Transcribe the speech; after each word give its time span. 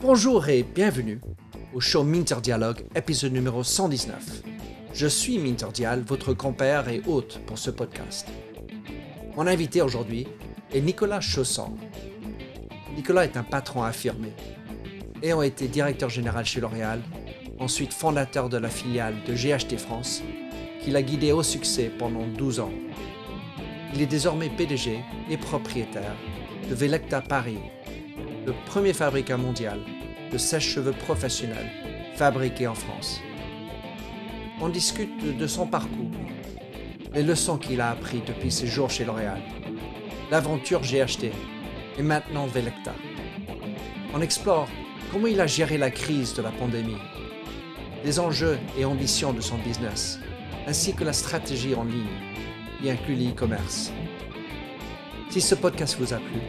Bonjour 0.00 0.48
et 0.48 0.62
bienvenue 0.62 1.20
au 1.72 1.80
show 1.80 2.02
Minter 2.02 2.36
Dialogue, 2.42 2.84
épisode 2.94 3.32
numéro 3.32 3.62
119. 3.62 4.42
Je 4.92 5.06
suis 5.06 5.38
Minter 5.38 5.68
Dial, 5.72 6.02
votre 6.06 6.34
compère 6.34 6.88
et 6.88 7.02
hôte 7.06 7.40
pour 7.46 7.58
ce 7.58 7.70
podcast. 7.70 8.28
Mon 9.36 9.46
invité 9.46 9.80
aujourd'hui 9.80 10.26
est 10.72 10.80
Nicolas 10.80 11.20
Chausson. 11.20 11.76
Nicolas 12.94 13.24
est 13.24 13.36
un 13.36 13.44
patron 13.44 13.82
affirmé. 13.82 14.32
Ayant 15.22 15.42
été 15.42 15.68
directeur 15.68 16.10
général 16.10 16.44
chez 16.44 16.60
L'Oréal, 16.60 17.00
ensuite 17.58 17.94
fondateur 17.94 18.48
de 18.48 18.58
la 18.58 18.68
filiale 18.68 19.14
de 19.26 19.34
GHT 19.34 19.78
France, 19.78 20.22
qu'il 20.82 20.96
a 20.96 21.02
guidé 21.02 21.32
au 21.32 21.42
succès 21.42 21.90
pendant 21.98 22.26
12 22.26 22.60
ans. 22.60 22.72
Il 23.94 24.00
est 24.00 24.06
désormais 24.06 24.48
PDG 24.48 25.00
et 25.28 25.36
propriétaire 25.36 26.16
de 26.68 26.74
Velecta 26.74 27.20
Paris, 27.20 27.58
le 28.46 28.54
premier 28.64 28.94
fabricant 28.94 29.36
mondial 29.36 29.80
de 30.30 30.38
sèche-cheveux 30.38 30.92
professionnels 30.92 31.70
fabriqués 32.14 32.66
en 32.66 32.74
France. 32.74 33.20
On 34.62 34.70
discute 34.70 35.36
de 35.36 35.46
son 35.46 35.66
parcours, 35.66 36.10
les 37.12 37.22
leçons 37.22 37.58
qu'il 37.58 37.82
a 37.82 37.90
apprises 37.90 38.22
depuis 38.26 38.50
ses 38.50 38.66
jours 38.66 38.88
chez 38.88 39.04
L'Oréal, 39.04 39.42
l'aventure 40.30 40.80
GHT 40.80 41.30
et 41.98 42.02
maintenant 42.02 42.46
Velecta. 42.46 42.94
On 44.14 44.22
explore 44.22 44.68
comment 45.10 45.26
il 45.26 45.40
a 45.40 45.46
géré 45.46 45.76
la 45.76 45.90
crise 45.90 46.32
de 46.32 46.40
la 46.40 46.50
pandémie, 46.50 46.96
les 48.04 48.18
enjeux 48.18 48.58
et 48.78 48.86
ambitions 48.86 49.34
de 49.34 49.42
son 49.42 49.58
business, 49.58 50.18
ainsi 50.66 50.94
que 50.94 51.04
la 51.04 51.12
stratégie 51.12 51.74
en 51.74 51.84
ligne, 51.84 52.06
y 52.82 52.90
inclut 52.90 53.14
l'e-commerce. 53.14 53.92
Si 55.30 55.40
ce 55.40 55.54
podcast 55.54 55.96
vous 55.98 56.12
a 56.12 56.16
plu, 56.16 56.40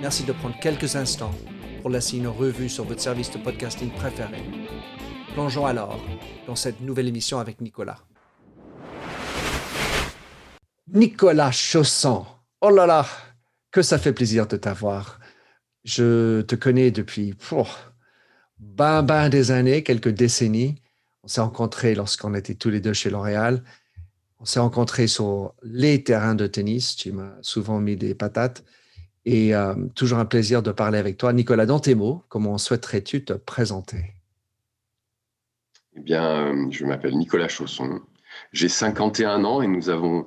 merci 0.00 0.22
de 0.22 0.32
prendre 0.32 0.56
quelques 0.60 0.94
instants 0.94 1.34
pour 1.80 1.90
laisser 1.90 2.18
une 2.18 2.28
revue 2.28 2.68
sur 2.68 2.84
votre 2.84 3.00
service 3.00 3.30
de 3.32 3.38
podcasting 3.38 3.90
préféré. 3.90 4.42
Plongeons 5.34 5.66
alors 5.66 6.00
dans 6.46 6.54
cette 6.54 6.80
nouvelle 6.80 7.08
émission 7.08 7.40
avec 7.40 7.60
Nicolas. 7.60 7.98
Nicolas 10.92 11.50
Chausson. 11.50 12.24
Oh 12.60 12.70
là 12.70 12.86
là, 12.86 13.04
que 13.72 13.82
ça 13.82 13.98
fait 13.98 14.12
plaisir 14.12 14.46
de 14.46 14.56
t'avoir. 14.56 15.18
Je 15.84 16.42
te 16.42 16.54
connais 16.54 16.92
depuis 16.92 17.34
oh, 17.50 17.66
ben, 18.58 19.02
ben 19.02 19.28
des 19.28 19.50
années, 19.50 19.82
quelques 19.82 20.10
décennies. 20.10 20.80
On 21.24 21.28
s'est 21.28 21.40
rencontrés 21.40 21.96
lorsqu'on 21.96 22.34
était 22.34 22.54
tous 22.54 22.70
les 22.70 22.80
deux 22.80 22.92
chez 22.92 23.10
L'Oréal. 23.10 23.64
On 24.38 24.44
s'est 24.44 24.60
rencontrés 24.60 25.06
sur 25.06 25.54
les 25.62 26.04
terrains 26.04 26.34
de 26.34 26.46
tennis. 26.46 26.96
Tu 26.96 27.12
m'as 27.12 27.32
souvent 27.42 27.80
mis 27.80 27.96
des 27.96 28.14
patates. 28.14 28.64
Et 29.24 29.54
euh, 29.54 29.74
toujours 29.94 30.18
un 30.18 30.24
plaisir 30.24 30.62
de 30.62 30.70
parler 30.70 30.98
avec 30.98 31.16
toi. 31.16 31.32
Nicolas, 31.32 31.66
dans 31.66 31.80
tes 31.80 31.94
mots, 31.94 32.22
comment 32.28 32.58
souhaiterais-tu 32.58 33.24
te 33.24 33.32
présenter? 33.32 34.14
Eh 35.96 36.00
bien, 36.00 36.54
euh, 36.54 36.70
je 36.70 36.84
m'appelle 36.84 37.16
Nicolas 37.16 37.48
Chausson. 37.48 38.00
J'ai 38.52 38.68
51 38.68 39.44
ans 39.44 39.62
et 39.62 39.66
nous 39.66 39.88
avons 39.88 40.26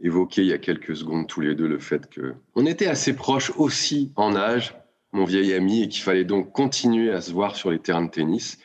évoqué 0.00 0.42
il 0.42 0.48
y 0.48 0.52
a 0.52 0.58
quelques 0.58 0.96
secondes 0.96 1.26
tous 1.26 1.40
les 1.40 1.54
deux 1.54 1.66
le 1.66 1.78
fait 1.78 2.08
qu'on 2.14 2.66
était 2.66 2.86
assez 2.86 3.14
proches 3.14 3.50
aussi 3.56 4.12
en 4.16 4.36
âge, 4.36 4.76
mon 5.12 5.24
vieil 5.24 5.54
ami, 5.54 5.82
et 5.82 5.88
qu'il 5.88 6.02
fallait 6.02 6.24
donc 6.24 6.52
continuer 6.52 7.10
à 7.10 7.20
se 7.20 7.32
voir 7.32 7.56
sur 7.56 7.70
les 7.70 7.78
terrains 7.78 8.04
de 8.04 8.10
tennis. 8.10 8.58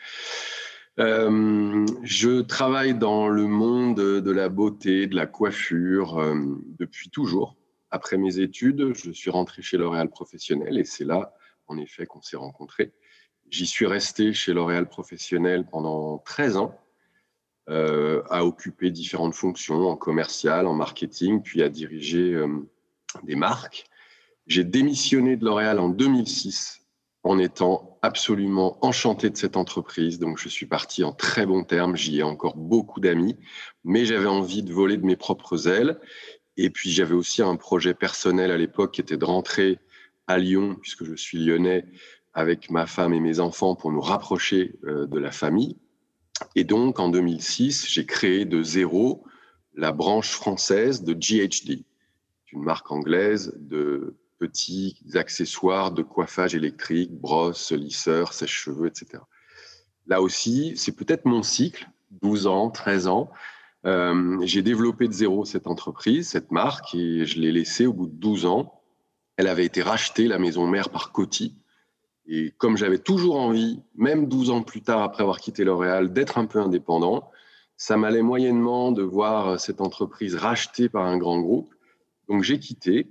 Euh, 0.98 1.86
je 2.02 2.40
travaille 2.42 2.94
dans 2.94 3.28
le 3.28 3.46
monde 3.46 3.96
de 3.96 4.30
la 4.30 4.48
beauté, 4.48 5.06
de 5.06 5.16
la 5.16 5.26
coiffure 5.26 6.34
depuis 6.78 7.08
toujours 7.10 7.56
après 7.92 8.16
mes 8.16 8.38
études, 8.38 8.94
je 8.94 9.10
suis 9.10 9.30
rentré 9.30 9.60
chez 9.60 9.76
L'Oréal 9.76 10.08
Professionnel 10.08 10.78
et 10.78 10.84
c'est 10.84 11.04
là, 11.04 11.34
en 11.68 11.76
effet, 11.76 12.06
qu'on 12.06 12.22
s'est 12.22 12.38
rencontrés. 12.38 12.92
J'y 13.50 13.66
suis 13.66 13.86
resté 13.86 14.32
chez 14.32 14.54
L'Oréal 14.54 14.88
Professionnel 14.88 15.66
pendant 15.70 16.16
13 16.18 16.56
ans, 16.56 16.80
euh, 17.68 18.22
à 18.30 18.46
occuper 18.46 18.90
différentes 18.90 19.34
fonctions 19.34 19.86
en 19.88 19.96
commercial, 19.96 20.66
en 20.66 20.74
marketing, 20.74 21.42
puis 21.42 21.62
à 21.62 21.68
diriger 21.68 22.32
euh, 22.32 22.48
des 23.24 23.36
marques. 23.36 23.84
J'ai 24.46 24.64
démissionné 24.64 25.36
de 25.36 25.44
L'Oréal 25.44 25.78
en 25.78 25.90
2006 25.90 26.81
en 27.24 27.38
étant 27.38 27.98
absolument 28.02 28.78
enchanté 28.84 29.30
de 29.30 29.36
cette 29.36 29.56
entreprise. 29.56 30.18
Donc, 30.18 30.38
je 30.38 30.48
suis 30.48 30.66
parti 30.66 31.04
en 31.04 31.12
très 31.12 31.46
bons 31.46 31.62
termes. 31.64 31.96
J'y 31.96 32.18
ai 32.18 32.22
encore 32.22 32.56
beaucoup 32.56 33.00
d'amis, 33.00 33.36
mais 33.84 34.04
j'avais 34.04 34.26
envie 34.26 34.62
de 34.62 34.72
voler 34.72 34.96
de 34.96 35.06
mes 35.06 35.16
propres 35.16 35.68
ailes. 35.68 36.00
Et 36.56 36.70
puis 36.70 36.90
j'avais 36.90 37.14
aussi 37.14 37.42
un 37.42 37.56
projet 37.56 37.94
personnel 37.94 38.50
à 38.50 38.58
l'époque 38.58 38.92
qui 38.92 39.00
était 39.00 39.16
de 39.16 39.24
rentrer 39.24 39.78
à 40.26 40.38
Lyon, 40.38 40.76
puisque 40.80 41.04
je 41.04 41.14
suis 41.14 41.38
lyonnais, 41.38 41.86
avec 42.34 42.70
ma 42.70 42.86
femme 42.86 43.12
et 43.12 43.20
mes 43.20 43.40
enfants 43.40 43.74
pour 43.74 43.92
nous 43.92 44.00
rapprocher 44.00 44.74
euh, 44.84 45.06
de 45.06 45.18
la 45.18 45.30
famille. 45.30 45.76
Et 46.56 46.64
donc 46.64 46.98
en 46.98 47.08
2006, 47.08 47.86
j'ai 47.88 48.06
créé 48.06 48.44
de 48.44 48.62
zéro 48.62 49.24
la 49.74 49.92
branche 49.92 50.30
française 50.30 51.02
de 51.02 51.14
GHD, 51.14 51.84
une 52.52 52.62
marque 52.62 52.90
anglaise 52.90 53.54
de 53.58 54.16
petits 54.42 54.96
accessoires 55.14 55.92
de 55.92 56.02
coiffage 56.02 56.56
électrique, 56.56 57.12
brosses, 57.12 57.70
lisseurs, 57.70 58.32
sèche-cheveux, 58.32 58.88
etc. 58.88 59.22
Là 60.08 60.20
aussi, 60.20 60.72
c'est 60.74 60.96
peut-être 60.96 61.26
mon 61.26 61.44
cycle, 61.44 61.88
12 62.22 62.48
ans, 62.48 62.68
13 62.68 63.06
ans, 63.06 63.30
euh, 63.86 64.38
j'ai 64.42 64.62
développé 64.62 65.06
de 65.06 65.12
zéro 65.12 65.44
cette 65.44 65.68
entreprise, 65.68 66.28
cette 66.28 66.50
marque, 66.50 66.92
et 66.96 67.24
je 67.24 67.38
l'ai 67.38 67.52
laissée 67.52 67.86
au 67.86 67.92
bout 67.92 68.08
de 68.08 68.14
12 68.14 68.46
ans. 68.46 68.80
Elle 69.36 69.46
avait 69.46 69.64
été 69.64 69.80
rachetée, 69.80 70.26
la 70.26 70.40
maison 70.40 70.66
mère, 70.66 70.88
par 70.88 71.12
Coty. 71.12 71.54
Et 72.26 72.50
comme 72.58 72.76
j'avais 72.76 72.98
toujours 72.98 73.36
envie, 73.36 73.80
même 73.94 74.26
12 74.26 74.50
ans 74.50 74.62
plus 74.62 74.82
tard, 74.82 75.02
après 75.02 75.22
avoir 75.22 75.38
quitté 75.38 75.62
L'Oréal, 75.62 76.12
d'être 76.12 76.36
un 76.36 76.46
peu 76.46 76.58
indépendant, 76.58 77.30
ça 77.76 77.96
m'allait 77.96 78.22
moyennement 78.22 78.90
de 78.90 79.02
voir 79.02 79.60
cette 79.60 79.80
entreprise 79.80 80.34
rachetée 80.34 80.88
par 80.88 81.06
un 81.06 81.16
grand 81.16 81.40
groupe. 81.40 81.72
Donc 82.28 82.42
j'ai 82.42 82.58
quitté 82.58 83.08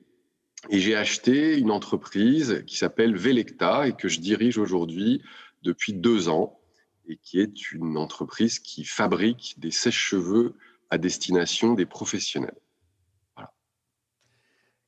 et 0.70 0.80
j'ai 0.80 0.96
acheté 0.96 1.58
une 1.58 1.72
entreprise 1.72 2.64
qui 2.68 2.78
s'appelle 2.78 3.16
Velecta 3.16 3.88
et 3.88 3.94
que 3.94 4.08
je 4.08 4.20
dirige 4.20 4.58
aujourd'hui 4.58 5.22
depuis 5.64 5.94
deux 5.94 6.30
ans 6.30 6.60
et 7.08 7.18
qui 7.18 7.40
est 7.40 7.72
une 7.72 7.98
entreprise 7.98 8.60
qui 8.60 8.86
fabrique 8.86 9.56
des 9.58 9.72
sèches-cheveux 9.72 10.56
à 10.90 10.98
destination 10.98 11.74
des 11.74 11.86
professionnels. 11.86 12.58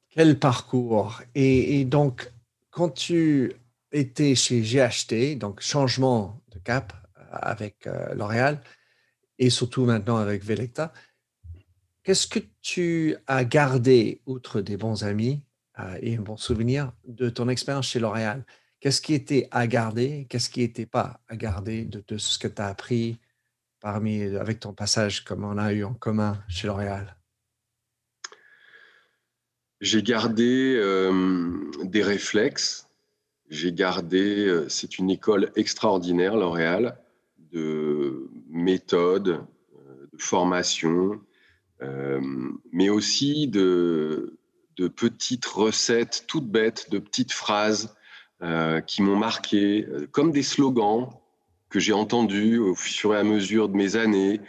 Quel 0.09 0.37
parcours 0.37 1.21
et, 1.33 1.85
donc, 1.85 2.31
quand 2.69 2.89
tu 2.89 3.53
étais 3.91 4.35
chez 4.35 4.61
GHT, 4.61 5.39
donc 5.39 5.61
changement 5.61 6.39
de 6.51 6.59
cap 6.59 6.93
avec 7.31 7.87
euh, 7.87 8.13
L'Oréal 8.13 8.61
et 9.39 9.49
surtout 9.49 9.85
maintenant 9.85 10.17
avec 10.17 10.43
Velecta, 10.43 10.93
qu'est-ce 12.03 12.27
que 12.27 12.39
tu 12.61 13.15
as 13.25 13.43
gardé, 13.43 14.21
outre 14.27 14.61
des 14.61 14.77
bons 14.77 15.03
amis 15.03 15.41
euh, 15.41 15.52
et 16.01 16.17
un 16.17 16.21
bon 16.21 16.37
souvenir, 16.37 16.91
de 17.07 17.29
ton 17.29 17.49
expérience 17.49 17.87
chez 17.87 17.99
L'Oréal 17.99 18.45
Qu'est-ce 18.83 18.99
qui 18.99 19.13
était 19.13 19.47
à 19.51 19.65
garder? 19.65 20.27
Qu'est-ce 20.27 20.49
qui 20.49 20.59
n'était 20.59 20.85
pas 20.85 21.21
à 21.29 21.37
garder 21.37 21.85
de, 21.85 22.17
ce 22.17 22.37
que 22.37 22.49
tu 22.49 22.61
as 22.61 22.67
appris 22.67 23.17
parmi, 23.79 24.23
avec 24.23 24.59
ton 24.59 24.73
passage 24.73 25.23
comme 25.23 25.45
on 25.45 25.57
a 25.57 25.71
eu 25.71 25.85
en 25.85 25.93
commun 25.93 26.37
chez 26.49 26.67
L'Oréal? 26.67 27.15
J'ai 29.79 30.03
gardé 30.03 30.75
des 31.81 32.03
réflexes. 32.03 32.89
J'ai 33.49 33.71
gardé, 33.71 34.65
c'est 34.67 34.99
une 34.99 35.09
école 35.09 35.53
extraordinaire, 35.55 36.35
L'Oréal, 36.35 36.97
de 37.53 38.29
méthode, 38.49 39.45
de 40.11 40.17
formation, 40.17 41.21
mais 42.73 42.89
aussi 42.89 43.47
de, 43.47 44.37
de 44.77 44.87
petites 44.87 45.45
recettes 45.45 46.25
toutes 46.27 46.47
bêtes, 46.47 46.89
de 46.89 46.99
petites 46.99 47.31
phrases 47.33 47.95
euh, 48.43 48.81
qui 48.81 49.01
m'ont 49.01 49.15
marqué, 49.15 49.87
euh, 49.87 50.05
comme 50.11 50.31
des 50.31 50.43
slogans 50.43 51.07
que 51.69 51.79
j'ai 51.79 51.93
entendus 51.93 52.57
au 52.57 52.75
fur 52.75 53.15
et 53.15 53.17
à 53.17 53.23
mesure 53.23 53.69
de 53.69 53.77
mes 53.77 53.95
années. 53.95 54.41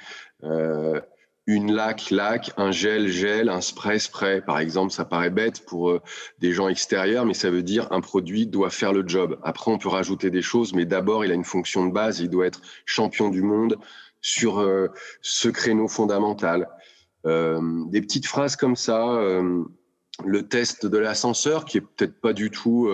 Euh, 0.43 1.00
une 1.46 1.72
lac, 1.72 2.10
lac, 2.10 2.50
un 2.56 2.72
gel, 2.72 3.06
gel, 3.06 3.49
un 3.50 3.60
spray, 3.60 4.00
spray. 4.00 4.40
Par 4.40 4.58
exemple, 4.58 4.93
ça 4.93 5.04
paraît 5.04 5.31
bête 5.31 5.64
pour 5.64 6.00
des 6.38 6.52
gens 6.52 6.69
extérieurs, 6.69 7.26
mais 7.26 7.34
ça 7.34 7.50
veut 7.50 7.62
dire 7.62 7.87
un 7.93 8.00
produit 8.00 8.46
doit 8.46 8.70
faire 8.70 8.94
le 8.94 9.06
job. 9.06 9.38
Après, 9.43 9.70
on 9.70 9.76
peut 9.76 9.90
rajouter 9.90 10.31
des 10.31 10.40
choses, 10.40 10.72
mais 10.72 10.87
d'abord, 10.87 11.25
il 11.25 11.31
a 11.31 11.34
une 11.34 11.44
fonction 11.44 11.87
de 11.87 11.93
base. 11.93 12.20
Il 12.20 12.31
doit 12.31 12.46
être 12.46 12.62
champion 12.87 13.28
du 13.28 13.43
monde 13.43 13.76
sur 14.22 14.66
ce 15.20 15.49
créneau 15.50 15.87
fondamental. 15.87 16.66
des 17.25 18.00
petites 18.00 18.26
phrases 18.26 18.56
comme 18.56 18.75
ça. 18.75 19.20
Le 20.25 20.46
test 20.46 20.87
de 20.87 20.99
l'ascenseur, 20.99 21.64
qui 21.64 21.78
est 21.78 21.81
peut-être 21.81 22.20
pas 22.20 22.32
du 22.32 22.50
tout 22.50 22.88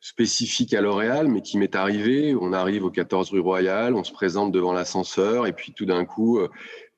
spécifique 0.00 0.72
à 0.74 0.80
L'Oréal, 0.80 1.26
mais 1.26 1.42
qui 1.42 1.58
m'est 1.58 1.74
arrivé. 1.74 2.36
On 2.40 2.52
arrive 2.52 2.84
au 2.84 2.90
14 2.90 3.30
rue 3.30 3.40
Royale, 3.40 3.94
on 3.94 4.04
se 4.04 4.12
présente 4.12 4.52
devant 4.52 4.72
l'ascenseur, 4.72 5.48
et 5.48 5.52
puis 5.52 5.72
tout 5.72 5.84
d'un 5.84 6.04
coup, 6.04 6.38
euh, 6.38 6.48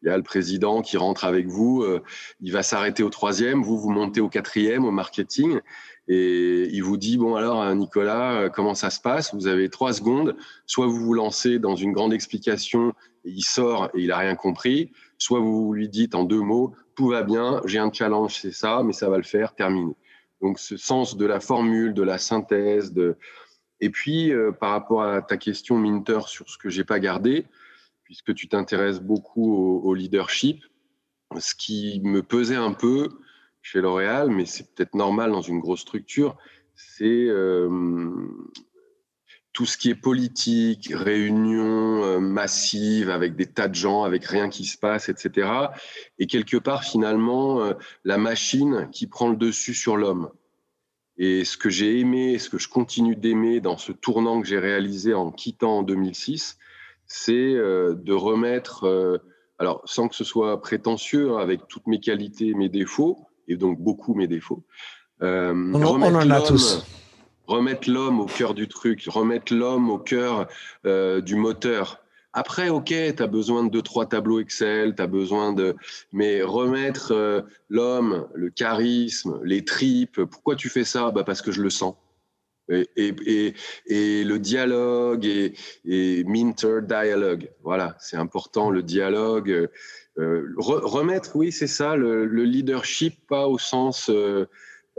il 0.02 0.08
y 0.08 0.10
a 0.10 0.16
le 0.16 0.22
président 0.22 0.82
qui 0.82 0.96
rentre 0.96 1.24
avec 1.24 1.46
vous, 1.46 1.82
euh, 1.82 2.02
il 2.40 2.52
va 2.52 2.62
s'arrêter 2.62 3.02
au 3.02 3.10
troisième, 3.10 3.62
vous, 3.62 3.78
vous 3.78 3.90
montez 3.90 4.20
au 4.20 4.28
quatrième 4.28 4.84
au 4.84 4.90
marketing, 4.90 5.60
et 6.08 6.68
il 6.72 6.82
vous 6.82 6.96
dit, 6.96 7.18
bon 7.18 7.34
alors 7.34 7.62
euh, 7.62 7.74
Nicolas, 7.74 8.40
euh, 8.40 8.48
comment 8.48 8.74
ça 8.74 8.90
se 8.90 9.00
passe? 9.00 9.34
Vous 9.34 9.46
avez 9.46 9.68
trois 9.68 9.92
secondes, 9.92 10.36
soit 10.66 10.86
vous 10.86 11.00
vous 11.00 11.14
lancez 11.14 11.58
dans 11.58 11.76
une 11.76 11.92
grande 11.92 12.12
explication, 12.12 12.94
et 13.24 13.30
il 13.30 13.42
sort 13.42 13.90
et 13.94 14.02
il 14.02 14.08
n'a 14.08 14.18
rien 14.18 14.34
compris, 14.34 14.92
soit 15.18 15.40
vous 15.40 15.72
lui 15.72 15.88
dites 15.88 16.14
en 16.14 16.24
deux 16.24 16.40
mots, 16.40 16.74
tout 16.98 17.06
va 17.06 17.22
bien, 17.22 17.62
j'ai 17.64 17.78
un 17.78 17.92
challenge, 17.92 18.40
c'est 18.40 18.50
ça, 18.50 18.82
mais 18.82 18.92
ça 18.92 19.08
va 19.08 19.18
le 19.18 19.22
faire, 19.22 19.54
terminé. 19.54 19.94
Donc 20.42 20.58
ce 20.58 20.76
sens 20.76 21.16
de 21.16 21.26
la 21.26 21.38
formule, 21.38 21.94
de 21.94 22.02
la 22.02 22.18
synthèse, 22.18 22.92
de... 22.92 23.16
et 23.78 23.88
puis 23.88 24.32
par 24.58 24.72
rapport 24.72 25.04
à 25.04 25.22
ta 25.22 25.36
question 25.36 25.78
Minter 25.78 26.18
sur 26.26 26.50
ce 26.50 26.58
que 26.58 26.68
j'ai 26.68 26.82
pas 26.82 26.98
gardé, 26.98 27.46
puisque 28.02 28.34
tu 28.34 28.48
t'intéresses 28.48 28.98
beaucoup 28.98 29.80
au, 29.84 29.94
leadership. 29.94 30.64
Ce 31.38 31.54
qui 31.54 32.00
me 32.02 32.20
pesait 32.20 32.56
un 32.56 32.72
peu 32.72 33.10
chez 33.62 33.80
L'Oréal, 33.80 34.30
mais 34.30 34.44
c'est 34.44 34.74
peut-être 34.74 34.96
normal 34.96 35.30
dans 35.30 35.40
une 35.40 35.60
grosse 35.60 35.82
structure, 35.82 36.36
c'est 36.74 37.28
euh, 37.28 37.68
tout 39.58 39.66
ce 39.66 39.76
qui 39.76 39.90
est 39.90 39.96
politique, 39.96 40.92
réunions 40.94 42.04
euh, 42.04 42.20
massives 42.20 43.10
avec 43.10 43.34
des 43.34 43.46
tas 43.46 43.66
de 43.66 43.74
gens, 43.74 44.04
avec 44.04 44.24
rien 44.24 44.50
qui 44.50 44.64
se 44.64 44.78
passe, 44.78 45.08
etc. 45.08 45.50
Et 46.20 46.28
quelque 46.28 46.56
part, 46.56 46.84
finalement, 46.84 47.64
euh, 47.64 47.72
la 48.04 48.18
machine 48.18 48.88
qui 48.92 49.08
prend 49.08 49.28
le 49.28 49.34
dessus 49.34 49.74
sur 49.74 49.96
l'homme. 49.96 50.30
Et 51.16 51.44
ce 51.44 51.56
que 51.56 51.70
j'ai 51.70 51.98
aimé, 51.98 52.38
ce 52.38 52.48
que 52.50 52.58
je 52.58 52.68
continue 52.68 53.16
d'aimer 53.16 53.58
dans 53.58 53.76
ce 53.76 53.90
tournant 53.90 54.40
que 54.40 54.46
j'ai 54.46 54.60
réalisé 54.60 55.12
en 55.12 55.32
quittant 55.32 55.78
en 55.78 55.82
2006, 55.82 56.56
c'est 57.06 57.32
euh, 57.34 57.96
de 57.96 58.12
remettre, 58.12 59.20
alors 59.58 59.82
sans 59.86 60.06
que 60.06 60.14
ce 60.14 60.22
soit 60.22 60.62
prétentieux, 60.62 61.32
hein, 61.32 61.38
avec 61.38 61.66
toutes 61.66 61.88
mes 61.88 61.98
qualités, 61.98 62.54
mes 62.54 62.68
défauts, 62.68 63.26
et 63.48 63.56
donc 63.56 63.80
beaucoup 63.80 64.14
mes 64.14 64.28
défauts. 64.28 64.62
On, 65.20 65.74
en 65.74 66.30
a 66.30 66.40
tous. 66.42 66.86
Remettre 67.48 67.90
l'homme 67.90 68.20
au 68.20 68.26
cœur 68.26 68.54
du 68.54 68.68
truc, 68.68 69.04
remettre 69.08 69.52
l'homme 69.52 69.90
au 69.90 69.98
cœur 69.98 70.46
du 70.84 71.34
moteur. 71.34 72.00
Après, 72.32 72.68
ok, 72.68 72.94
tu 73.16 73.22
as 73.22 73.26
besoin 73.26 73.64
de 73.64 73.70
deux, 73.70 73.82
trois 73.82 74.06
tableaux 74.06 74.38
Excel, 74.38 74.94
tu 74.94 75.02
as 75.02 75.06
besoin 75.08 75.52
de. 75.52 75.74
Mais 76.12 76.42
remettre 76.42 77.44
l'homme, 77.68 78.28
le 78.34 78.50
charisme, 78.50 79.40
les 79.42 79.64
tripes, 79.64 80.22
pourquoi 80.24 80.54
tu 80.54 80.68
fais 80.68 80.84
ça? 80.84 81.10
Bah 81.10 81.24
Parce 81.24 81.42
que 81.42 81.50
je 81.50 81.62
le 81.62 81.70
sens. 81.70 81.96
Et, 82.70 83.54
et, 83.86 84.24
le 84.24 84.38
dialogue 84.38 85.24
et, 85.24 86.24
Minter 86.24 86.80
dialogue, 86.82 87.50
voilà, 87.62 87.96
c'est 87.98 88.16
important 88.16 88.70
le 88.70 88.82
dialogue. 88.82 89.68
Euh, 90.18 90.54
remettre, 90.56 91.36
oui, 91.36 91.52
c'est 91.52 91.68
ça, 91.68 91.96
le, 91.96 92.26
leadership, 92.26 93.26
pas 93.26 93.46
au 93.46 93.58
sens 93.58 94.10
euh, 94.10 94.46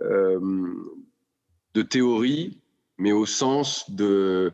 euh, 0.01 0.40
de 1.74 1.81
théorie, 1.81 2.60
mais 2.98 3.12
au 3.12 3.25
sens 3.25 3.89
de. 3.89 4.54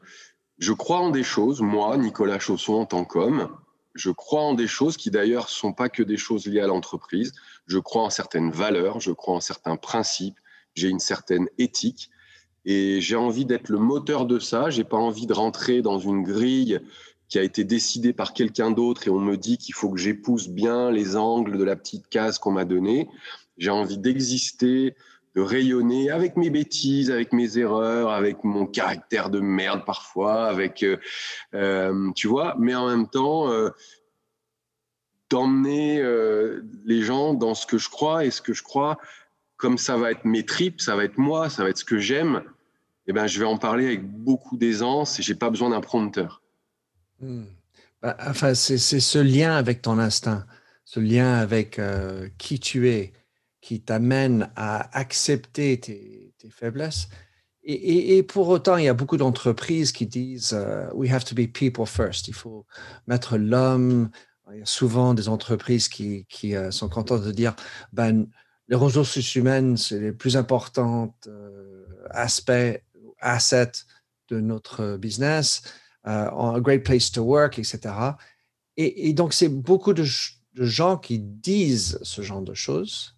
Je 0.58 0.72
crois 0.72 1.00
en 1.00 1.10
des 1.10 1.24
choses, 1.24 1.62
moi, 1.62 1.98
Nicolas 1.98 2.40
Chausson, 2.40 2.74
en 2.74 2.86
tant 2.86 3.04
qu'homme, 3.04 3.50
je 3.94 4.12
crois 4.12 4.42
en 4.42 4.54
des 4.54 4.68
choses 4.68 4.98
qui 4.98 5.10
d'ailleurs 5.10 5.50
sont 5.50 5.74
pas 5.74 5.90
que 5.90 6.04
des 6.04 6.18
choses 6.18 6.46
liées 6.46 6.60
à 6.60 6.68
l'entreprise. 6.68 7.34
Je 7.66 7.80
crois 7.80 8.04
en 8.04 8.10
certaines 8.10 8.52
valeurs, 8.52 9.00
je 9.00 9.12
crois 9.12 9.36
en 9.36 9.40
certains 9.40 9.78
principes, 9.78 10.38
j'ai 10.76 10.90
une 10.90 11.00
certaine 11.00 11.50
éthique 11.58 12.10
et 12.66 13.00
j'ai 13.00 13.16
envie 13.16 13.46
d'être 13.46 13.70
le 13.70 13.80
moteur 13.80 14.26
de 14.26 14.40
ça. 14.40 14.70
J'ai 14.70 14.84
pas 14.84 14.98
envie 14.98 15.28
de 15.28 15.34
rentrer 15.34 15.82
dans 15.82 16.00
une 16.00 16.24
grille 16.24 16.80
qui 17.30 17.40
a 17.40 17.44
été 17.44 17.64
décidée 17.64 18.14
par 18.14 18.34
quelqu'un 18.34 18.72
d'autre 18.72 19.08
et 19.08 19.10
on 19.10 19.20
me 19.20 19.38
dit 19.38 19.58
qu'il 19.58 19.74
faut 19.74 19.90
que 19.90 20.00
j'épouse 20.00 20.50
bien 20.50 20.92
les 20.92 21.16
angles 21.16 21.58
de 21.58 21.64
la 21.64 21.76
petite 21.76 22.08
case 22.08 22.38
qu'on 22.38 22.52
m'a 22.52 22.66
donnée. 22.66 23.08
J'ai 23.58 23.70
envie 23.72 23.98
d'exister, 23.98 24.96
de 25.36 25.42
rayonner 25.42 26.10
avec 26.10 26.38
mes 26.38 26.50
bêtises, 26.50 27.12
avec 27.12 27.34
mes 27.34 27.58
erreurs, 27.58 28.10
avec 28.10 28.44
mon 28.44 28.66
caractère 28.66 29.30
de 29.30 29.42
merde 29.42 29.84
parfois, 29.86 30.46
avec, 30.46 30.82
euh, 30.82 30.98
euh 31.54 32.12
tu 32.16 32.28
vois, 32.28 32.56
mais 32.58 32.74
en 32.74 32.88
même 32.88 33.08
temps, 33.08 33.52
euh, 33.52 33.70
d'emmener 35.30 36.02
les 36.86 37.02
gens 37.02 37.34
dans 37.34 37.56
ce 37.56 37.66
que 37.66 37.80
je 37.80 37.90
crois 37.90 38.26
et 38.26 38.32
ce 38.32 38.42
que 38.42 38.54
je 38.54 38.62
crois, 38.62 38.98
comme 39.58 39.80
ça 39.80 39.98
va 39.98 40.12
être 40.12 40.24
mes 40.24 40.46
tripes, 40.46 40.80
ça 40.80 40.96
va 40.96 41.04
être 41.04 41.18
moi, 41.18 41.50
ça 41.50 41.64
va 41.64 41.70
être 41.70 41.80
ce 41.80 41.86
que 41.86 41.98
j'aime, 41.98 42.44
eh 43.08 43.12
ben, 43.12 43.26
je 43.26 43.40
vais 43.40 43.46
en 43.46 43.58
parler 43.58 43.88
avec 43.88 44.08
beaucoup 44.08 44.56
d'aisance 44.56 45.20
et 45.20 45.24
j'ai 45.24 45.34
pas 45.34 45.50
besoin 45.50 45.72
d'un 45.72 45.82
prompteur. 45.82 46.44
Hmm. 47.20 47.46
Bah, 48.04 48.16
enfin, 48.28 48.54
c'est 48.54 48.78
ce 48.78 49.18
lien 49.18 49.56
avec 49.56 49.82
ton 49.82 49.98
instinct, 49.98 50.46
ce 50.86 51.00
lien 51.00 51.34
avec 51.34 51.82
qui 52.38 52.60
tu 52.60 52.90
es, 52.90 53.12
qui 53.66 53.82
t'amène 53.82 54.52
à 54.56 54.96
accepter 54.96 55.80
tes, 55.80 56.34
faiblesses. 56.52 57.08
Et, 57.64 58.22
pour 58.22 58.48
autant, 58.50 58.78
il 58.78 58.86
y 58.86 58.88
a 58.88 58.94
beaucoup 58.94 59.18
d'entreprises 59.18 59.92
qui 59.92 60.06
disent 60.06 60.54
euh, 60.54 60.88
We 60.94 61.12
have 61.12 61.26
to 61.26 61.34
be 61.34 61.48
people 61.52 61.88
first. 61.88 62.28
Il 62.28 62.36
faut 62.36 62.68
mettre 63.08 63.38
l'homme. 63.38 64.12
Il 64.54 64.60
y 64.60 64.62
a 64.62 64.68
souvent 64.68 65.16
des 65.16 65.28
entreprises 65.30 65.90
qui, 65.90 66.28
euh, 66.56 66.70
sont 66.70 66.90
contentes 66.90 67.24
de 67.24 67.32
dire 67.32 67.56
ben, 67.92 68.28
les 68.68 68.76
ressources 68.76 69.34
humaines, 69.34 69.78
c'est 69.78 70.00
les 70.00 70.12
plus 70.12 70.38
importants 70.38 71.18
aspects 72.12 72.80
asset 73.20 73.72
de 74.30 74.40
notre 74.40 74.98
business, 74.98 75.64
euh, 76.08 76.30
a 76.30 76.60
great 76.60 76.84
place 76.84 77.12
to 77.12 77.24
work, 77.24 77.58
etc. 77.58 77.96
Et, 78.78 79.14
donc, 79.14 79.34
c'est 79.34 79.50
beaucoup 79.50 79.94
de, 79.94 80.06
gens 80.54 80.98
qui 80.98 81.20
disent 81.20 82.00
ce 82.02 82.22
genre 82.22 82.42
de 82.42 82.54
choses, 82.54 83.15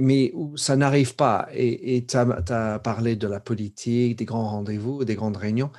mais 0.00 0.30
où 0.34 0.56
ça 0.56 0.76
n'arrive 0.76 1.14
pas. 1.14 1.48
Et 1.52 2.04
tu 2.06 2.16
as, 2.16 2.78
parlé 2.78 3.16
de 3.16 3.26
la 3.26 3.40
politique, 3.40 4.16
des 4.16 4.24
grands 4.24 4.48
rendez-vous, 4.48 5.04
des 5.04 5.14
grandes 5.14 5.36
réunions. 5.36 5.70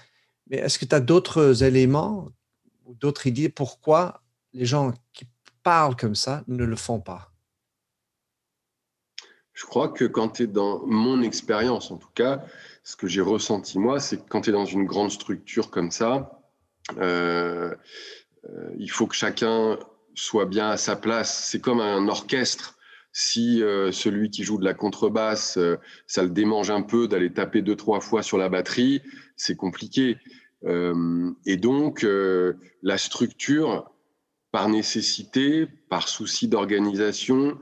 Mais 0.49 0.57
est-ce 0.57 0.79
que 0.79 0.85
tu 0.85 0.95
as 0.95 0.99
d'autres 0.99 1.63
éléments 1.63 2.29
ou 2.85 2.95
d'autres 2.95 3.27
idées 3.27 3.49
pourquoi 3.49 4.21
les 4.53 4.65
gens 4.65 4.93
qui 5.13 5.25
parlent 5.63 5.95
comme 5.95 6.15
ça 6.15 6.43
ne 6.47 6.65
le 6.65 6.75
font 6.75 6.99
pas? 6.99 7.31
Je 9.53 9.65
crois 9.65 9.89
que 9.89 10.05
quand 10.05 10.29
tu 10.29 10.43
es 10.43 10.47
dans 10.47 10.85
mon 10.85 11.21
expérience, 11.21 11.91
en 11.91 11.97
tout 11.97 12.11
cas, 12.15 12.43
ce 12.83 12.95
que 12.95 13.07
j'ai 13.07 13.21
ressenti 13.21 13.77
moi, 13.77 13.99
c'est 13.99 14.17
que 14.17 14.29
quand 14.29 14.41
tu 14.41 14.51
es 14.51 14.53
dans 14.53 14.65
une 14.65 14.85
grande 14.85 15.11
structure 15.11 15.69
comme 15.69 15.91
ça, 15.91 16.39
euh, 16.97 17.75
euh, 18.49 18.71
il 18.77 18.89
faut 18.89 19.05
que 19.05 19.15
chacun 19.15 19.77
soit 20.15 20.45
bien 20.45 20.69
à 20.69 20.77
sa 20.77 20.95
place. 20.95 21.45
C'est 21.49 21.59
comme 21.59 21.81
un 21.81 22.07
orchestre. 22.07 22.78
Si 23.11 23.61
euh, 23.63 23.91
celui 23.91 24.29
qui 24.29 24.43
joue 24.43 24.57
de 24.57 24.65
la 24.65 24.73
contrebasse, 24.73 25.57
ça 26.07 26.23
le 26.23 26.29
démange 26.29 26.69
un 26.71 26.81
peu 26.81 27.07
d'aller 27.07 27.33
taper 27.33 27.61
deux, 27.61 27.75
trois 27.75 27.99
fois 27.99 28.23
sur 28.23 28.37
la 28.37 28.49
batterie, 28.49 29.01
c'est 29.35 29.55
compliqué. 29.55 30.17
et 31.45 31.57
donc, 31.57 32.05
la 32.83 32.97
structure, 32.97 33.89
par 34.51 34.67
nécessité, 34.67 35.67
par 35.89 36.07
souci 36.07 36.47
d'organisation, 36.47 37.57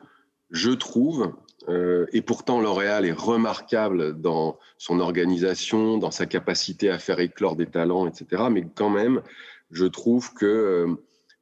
je 0.49 0.71
trouve, 0.71 1.33
euh, 1.69 2.05
et 2.13 2.21
pourtant, 2.21 2.61
L'Oréal 2.61 3.05
est 3.05 3.11
remarquable 3.11 4.19
dans 4.19 4.57
son 4.77 4.99
organisation, 4.99 5.97
dans 5.97 6.11
sa 6.11 6.25
capacité 6.25 6.89
à 6.89 6.99
faire 6.99 7.19
éclore 7.19 7.55
des 7.55 7.65
talents, 7.65 8.07
etc. 8.07 8.43
Mais 8.49 8.67
quand 8.75 8.89
même, 8.89 9.21
je 9.71 9.85
trouve 9.85 10.33
que 10.33 10.45
euh, 10.45 10.95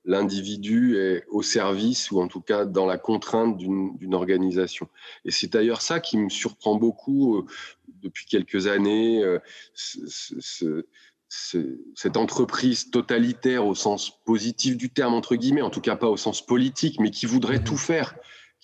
l'individu 0.06 0.98
est 0.98 1.26
au 1.30 1.42
service, 1.42 2.12
ou 2.12 2.22
en 2.22 2.28
tout 2.28 2.42
cas 2.42 2.66
dans 2.66 2.86
la 2.86 2.98
contrainte 2.98 3.58
d'une 3.58 4.14
organisation. 4.14 4.88
Et 5.26 5.32
c'est 5.32 5.52
d'ailleurs 5.52 5.82
ça 5.82 6.00
qui 6.00 6.18
me 6.18 6.30
surprend 6.30 6.76
beaucoup 6.76 7.38
euh, 7.38 7.46
depuis 8.02 8.26
quelques 8.26 8.68
années, 8.68 9.24
cette 11.28 12.18
entreprise 12.18 12.92
totalitaire 12.92 13.66
au 13.66 13.74
sens 13.74 14.24
positif 14.24 14.78
du 14.78 14.92
terme, 14.92 15.14
entre 15.16 15.36
guillemets, 15.36 15.64
en 15.64 15.72
tout 15.72 15.82
cas 15.82 15.96
pas 15.96 16.08
au 16.08 16.18
sens 16.18 16.46
politique, 16.46 17.00
mais 17.00 17.10
qui 17.10 17.26
voudrait 17.26 17.64
tout 17.64 17.78
faire 17.78 18.16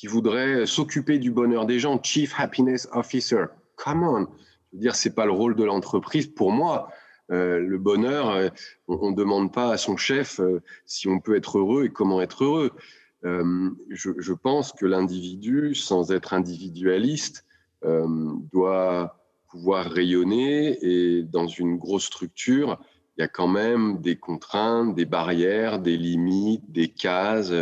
qui 0.01 0.07
voudrait 0.07 0.65
s'occuper 0.65 1.19
du 1.19 1.29
bonheur 1.29 1.67
des 1.67 1.77
gens, 1.77 2.01
Chief 2.01 2.33
Happiness 2.39 2.89
Officer. 2.91 3.45
Come 3.75 4.01
on. 4.01 4.27
Je 4.71 4.77
veux 4.77 4.81
dire, 4.81 4.95
c'est 4.95 5.13
pas 5.13 5.25
le 5.25 5.31
rôle 5.31 5.55
de 5.55 5.63
l'entreprise. 5.63 6.25
Pour 6.25 6.51
moi, 6.51 6.89
euh, 6.89 6.95
le 7.31 7.77
bonheur, 7.77 8.29
euh, 8.29 8.49
on 8.87 9.11
ne 9.11 9.15
demande 9.15 9.53
pas 9.53 9.71
à 9.71 9.77
son 9.77 9.97
chef 9.97 10.39
euh, 10.39 10.61
si 10.85 11.07
on 11.07 11.19
peut 11.19 11.35
être 11.35 11.59
heureux 11.59 11.85
et 11.85 11.89
comment 11.89 12.21
être 12.21 12.43
heureux. 12.43 12.71
Je, 13.23 14.33
pense 14.33 14.73
que 14.73 14.87
l'individu, 14.87 15.75
sans 15.75 16.11
être 16.11 16.33
individualiste, 16.33 17.45
doit 17.83 19.21
pouvoir 19.47 19.85
rayonner 19.85 20.79
et 20.81 21.21
dans 21.21 21.45
une 21.45 21.77
grosse 21.77 22.05
structure, 22.05 22.79
il 23.17 23.21
y 23.21 23.23
a 23.23 23.27
quand 23.27 23.47
même 23.47 24.01
des 24.01 24.15
contraintes, 24.15 24.95
des 24.95 25.05
barrières, 25.05 25.77
des 25.77 25.97
limites, 25.97 26.71
des 26.71 26.87
cases 26.87 27.53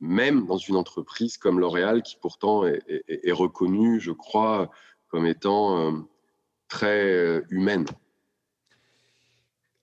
même 0.00 0.46
dans 0.46 0.58
une 0.58 0.76
entreprise 0.76 1.38
comme 1.38 1.58
L'Oréal, 1.58 2.02
qui 2.02 2.16
pourtant 2.20 2.64
est, 2.66 3.32
reconnue, 3.32 4.00
je 4.00 4.12
crois, 4.12 4.70
comme 5.08 5.26
étant 5.26 5.78
euh, 5.78 5.92
très 6.68 7.12
euh, 7.12 7.42
humaine. 7.50 7.86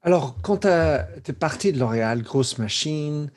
Alors, 0.06 0.40
quand 0.44 0.60
tu 0.60 0.68
es 0.68 1.34
parti 1.34 1.74
de 1.74 1.80
L'Oréal, 1.80 2.22
grosse 2.22 2.60
machine, 2.60 3.32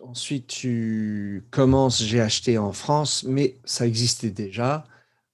ensuite, 0.00 0.46
tu 0.46 1.44
commences, 1.50 2.02
j'ai 2.02 2.22
acheté 2.22 2.56
en 2.56 2.72
France, 2.72 3.24
mais 3.24 3.58
ça 3.66 3.86
existait 3.86 4.30
déjà. 4.30 4.84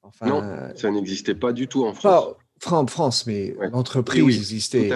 Enfin, 0.02 0.26
non, 0.26 0.74
ça 0.74 0.90
n'existait 0.90 1.36
pas 1.36 1.52
du 1.52 1.68
tout 1.68 1.84
en 1.86 1.94
France. 1.94 2.34
Pas 2.60 2.72
en 2.76 2.88
France, 2.88 3.24
mais 3.28 3.54
l'entreprise 3.70 4.36
existait 4.36 4.90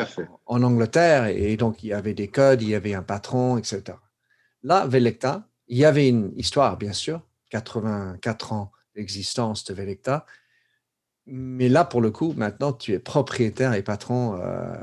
en 0.46 0.64
Angleterre 0.64 1.26
et 1.26 1.56
donc 1.56 1.84
il 1.84 1.90
y 1.90 1.92
avait 1.92 2.12
des 2.12 2.26
codes, 2.26 2.60
il 2.60 2.70
y 2.70 2.74
avait 2.74 2.94
un 2.94 3.04
patron, 3.04 3.56
etc. 3.56 3.82
Là, 4.64 4.84
Velecta, 4.88 5.46
il 5.68 5.78
y 5.78 5.84
avait 5.84 6.08
une 6.08 6.32
histoire, 6.36 6.76
bien 6.76 6.92
sûr, 6.92 7.20
84 7.50 8.52
ans 8.52 8.72
d'existence 8.96 9.62
de 9.62 9.74
Velecta, 9.74 10.26
mais 11.26 11.68
là, 11.68 11.84
pour 11.84 12.00
le 12.00 12.10
coup, 12.10 12.34
maintenant, 12.36 12.72
tu 12.72 12.94
es 12.94 12.98
propriétaire 12.98 13.74
et 13.74 13.82
patron. 13.82 14.40
Euh, 14.40 14.74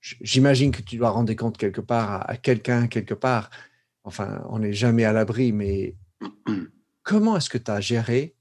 j'imagine 0.00 0.70
que 0.70 0.82
tu 0.82 0.96
dois 0.96 1.10
rendre 1.10 1.32
compte 1.34 1.58
quelque 1.58 1.80
part 1.80 2.28
à, 2.28 2.36
quelqu'un, 2.36 2.86
quelque 2.86 3.14
part. 3.14 3.50
Enfin, 4.04 4.44
on 4.48 4.58
n'est 4.60 4.72
jamais 4.72 5.04
à 5.04 5.12
l'abri, 5.12 5.52
mais 5.52 5.96
comment 7.02 7.36
est-ce 7.36 7.50
que 7.50 7.58
tu 7.58 7.70
as 7.70 7.80
géré 7.80 8.36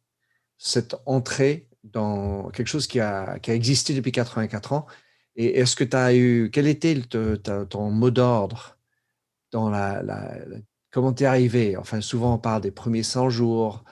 cette 0.58 0.96
entrée 1.06 1.68
dans 1.84 2.50
quelque 2.50 2.68
chose 2.68 2.88
qui 2.88 3.00
a, 3.00 3.40
qui 3.40 3.52
a 3.52 3.56
existé 3.56 3.94
depuis 3.94 4.12
84 4.12 4.74
ans? 4.74 4.88
Et 5.36 5.60
est-ce 5.60 5.76
que 5.76 5.84
tu 5.84 5.96
as 5.96 6.14
eu. 6.16 6.50
Quel 6.52 6.68
était 6.68 7.00
ton 7.02 7.92
mot 7.92 8.12
d'ordre 8.12 8.78
dans 9.52 9.70
la, 9.70 10.02
la 10.04 10.38
comment 10.92 11.14
tu 11.14 11.24
es 11.24 11.28
arrivé? 11.28 11.78
Enfin, 11.78 12.02
souvent, 12.02 12.36
on 12.36 12.40
parle 12.40 12.62
des 12.62 12.72
premiers 12.72 13.04
100 13.04 13.30
jours, 13.30 13.84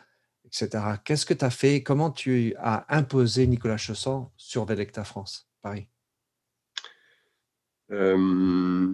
etc. 0.46 0.84
Qu'est-ce 1.04 1.26
que 1.26 1.34
tu 1.34 1.46
as 1.46 1.50
fait? 1.50 1.84
Comment 1.84 2.12
tu 2.12 2.54
as 2.60 2.86
imposé 2.96 3.48
Nicolas 3.48 3.78
Chausson 3.78 4.30
sur 4.36 4.66
Velecta 4.66 5.04
France, 5.04 5.50
Paris? 5.62 5.88
Euh, 7.92 8.88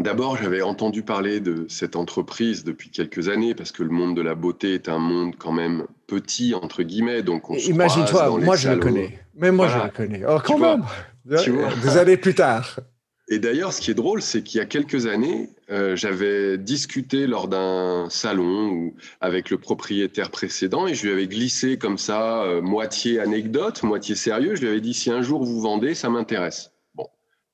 D'abord, 0.00 0.36
j'avais 0.36 0.60
entendu 0.60 1.04
parler 1.04 1.38
de 1.38 1.66
cette 1.68 1.94
entreprise 1.94 2.64
depuis 2.64 2.90
quelques 2.90 3.28
années 3.28 3.54
parce 3.54 3.70
que 3.70 3.84
le 3.84 3.90
monde 3.90 4.16
de 4.16 4.22
la 4.22 4.34
beauté 4.34 4.74
est 4.74 4.88
un 4.88 4.98
monde 4.98 5.36
quand 5.38 5.52
même 5.52 5.86
petit, 6.08 6.52
entre 6.52 6.82
guillemets. 6.82 7.22
Donc 7.22 7.44
Imagine-toi, 7.68 8.40
moi 8.40 8.56
je 8.56 8.70
le 8.70 8.76
connais. 8.78 9.20
Mais 9.36 9.52
moi 9.52 9.68
je 9.68 9.78
le 9.78 9.90
connais. 9.90 10.22
Oh, 10.28 10.38
quand 10.44 10.58
même 10.58 10.84
Des 11.24 11.96
années 11.96 12.16
plus 12.16 12.34
tard. 12.34 12.80
Et 13.28 13.38
d'ailleurs, 13.38 13.72
ce 13.72 13.80
qui 13.80 13.90
est 13.90 13.94
drôle, 13.94 14.20
c'est 14.20 14.42
qu'il 14.42 14.58
y 14.58 14.60
a 14.60 14.66
quelques 14.66 15.06
années, 15.06 15.48
euh, 15.70 15.96
j'avais 15.96 16.58
discuté 16.58 17.26
lors 17.26 17.48
d'un 17.48 18.08
salon 18.10 18.92
avec 19.22 19.48
le 19.48 19.56
propriétaire 19.56 20.30
précédent 20.30 20.86
et 20.86 20.94
je 20.94 21.06
lui 21.06 21.12
avais 21.12 21.26
glissé 21.26 21.78
comme 21.78 21.96
ça, 21.96 22.42
euh, 22.42 22.60
moitié 22.60 23.20
anecdote, 23.20 23.82
moitié 23.82 24.14
sérieux. 24.14 24.56
Je 24.56 24.60
lui 24.60 24.68
avais 24.68 24.82
dit 24.82 24.92
si 24.92 25.10
un 25.10 25.22
jour 25.22 25.42
vous 25.42 25.60
vendez, 25.60 25.94
ça 25.94 26.10
m'intéresse. 26.10 26.73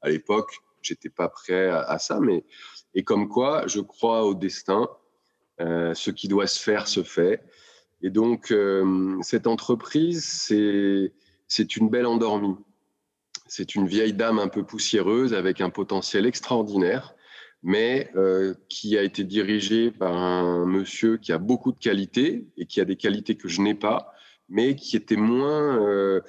À 0.03 0.09
l'époque, 0.09 0.59
j'étais 0.83 1.11
pas 1.11 1.29
prêt 1.29 1.69
à, 1.69 1.99
ça, 1.99 2.21
mais 2.21 2.45
et 2.95 3.05
comme 3.05 3.29
quoi, 3.29 3.67
je 3.67 3.81
crois 3.81 4.25
au 4.25 4.35
destin. 4.35 4.89
Euh, 5.61 5.93
ce 5.93 6.11
qui 6.11 6.27
doit 6.27 6.47
se 6.47 6.59
faire 6.59 6.89
se 6.89 7.03
fait. 7.03 7.45
Et 8.01 8.09
donc, 8.09 8.55
cette 9.21 9.47
entreprise, 9.47 10.25
c'est 11.49 11.77
une 11.77 11.91
belle 11.91 12.07
endormie. 12.07 12.57
C'est 13.51 13.75
une 13.75 13.89
vieille 13.89 14.13
dame 14.13 14.39
un 14.39 14.47
peu 14.47 14.65
poussiéreuse 14.65 15.35
avec 15.35 15.61
un 15.61 15.71
potentiel 15.71 16.25
extraordinaire, 16.25 17.17
mais 17.65 18.09
euh, 18.15 18.55
qui 18.69 18.97
a 18.97 19.03
été 19.03 19.25
dirigée 19.25 19.91
par 19.91 20.17
un 20.17 20.65
monsieur 20.67 21.17
qui 21.17 21.33
a 21.33 21.39
beaucoup 21.39 21.73
de 21.73 21.79
qualités 21.79 22.47
et 22.57 22.67
qui 22.67 22.81
a 22.81 22.85
des 22.85 22.95
qualités 22.95 23.37
que 23.37 23.49
je 23.49 23.61
n'ai 23.61 23.75
pas, 23.75 24.15
mais 24.49 24.77
qui 24.77 24.97
était 24.97 25.17
moins 25.17 25.85
euh, 25.85 26.21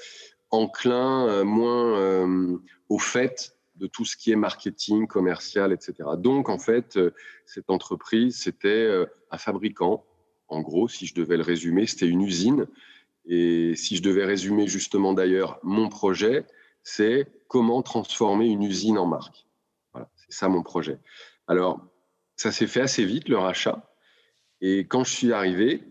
enclin, 0.50 1.28
euh, 1.28 1.44
moins 1.44 2.60
au 2.90 2.98
fait 2.98 3.56
de 3.82 3.88
tout 3.88 4.06
ce 4.06 4.16
qui 4.16 4.32
est 4.32 4.36
marketing, 4.36 5.08
commercial, 5.08 5.74
etc. 5.74 6.10
Donc, 6.18 6.50
en 6.50 6.60
fait, 6.60 7.00
cette 7.46 7.70
entreprise, 7.72 8.38
c'était 8.38 9.06
un 9.32 9.38
fabricant. 9.38 10.06
En 10.48 10.62
gros, 10.62 10.88
si 10.88 11.08
je 11.08 11.16
devais 11.16 11.36
le 11.36 11.44
résumer, 11.44 11.88
c'était 11.88 12.08
une 12.08 12.22
usine. 12.22 12.68
Et 13.26 13.74
si 13.76 13.98
je 13.98 14.04
devais 14.04 14.24
résumer 14.24 14.68
justement 14.68 15.14
d'ailleurs 15.14 15.60
mon 15.64 15.90
projet, 15.90 16.46
c'est 16.84 17.28
comment 17.48 17.82
transformer 17.82 18.48
une 18.48 18.64
usine 18.64 19.00
en 19.00 19.08
marque. 19.08 19.48
Voilà, 19.94 20.10
c'est 20.16 20.32
ça 20.32 20.48
mon 20.48 20.62
projet. 20.62 21.00
Alors, 21.48 21.82
ça 22.36 22.52
s'est 22.52 22.68
fait 22.68 22.82
assez 22.82 23.04
vite, 23.04 23.30
le 23.30 23.38
rachat. 23.38 23.94
Et 24.62 24.86
quand 24.88 25.04
je 25.04 25.12
suis 25.12 25.34
arrivé, 25.34 25.84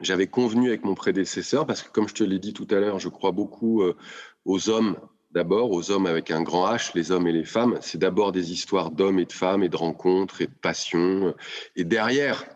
j'avais 0.00 0.26
convenu 0.26 0.68
avec 0.68 0.84
mon 0.84 0.94
prédécesseur, 0.94 1.66
parce 1.66 1.82
que 1.82 1.90
comme 1.90 2.08
je 2.08 2.14
te 2.14 2.24
l'ai 2.24 2.38
dit 2.38 2.52
tout 2.52 2.68
à 2.70 2.76
l'heure, 2.76 2.98
je 2.98 3.08
crois 3.08 3.32
beaucoup 3.32 3.82
euh, 3.82 3.96
aux 4.44 4.68
hommes 4.68 4.96
d'abord, 5.36 5.70
aux 5.70 5.90
hommes 5.90 6.06
avec 6.06 6.30
un 6.30 6.42
grand 6.42 6.66
H, 6.66 6.92
les 6.94 7.12
hommes 7.12 7.26
et 7.26 7.32
les 7.32 7.44
femmes. 7.44 7.76
C'est 7.82 7.98
d'abord 7.98 8.32
des 8.32 8.52
histoires 8.52 8.90
d'hommes 8.90 9.18
et 9.18 9.26
de 9.26 9.32
femmes 9.34 9.62
et 9.62 9.68
de 9.68 9.76
rencontres 9.76 10.40
et 10.40 10.46
de 10.46 10.54
passions. 10.62 11.34
Et 11.76 11.84
derrière, 11.84 12.46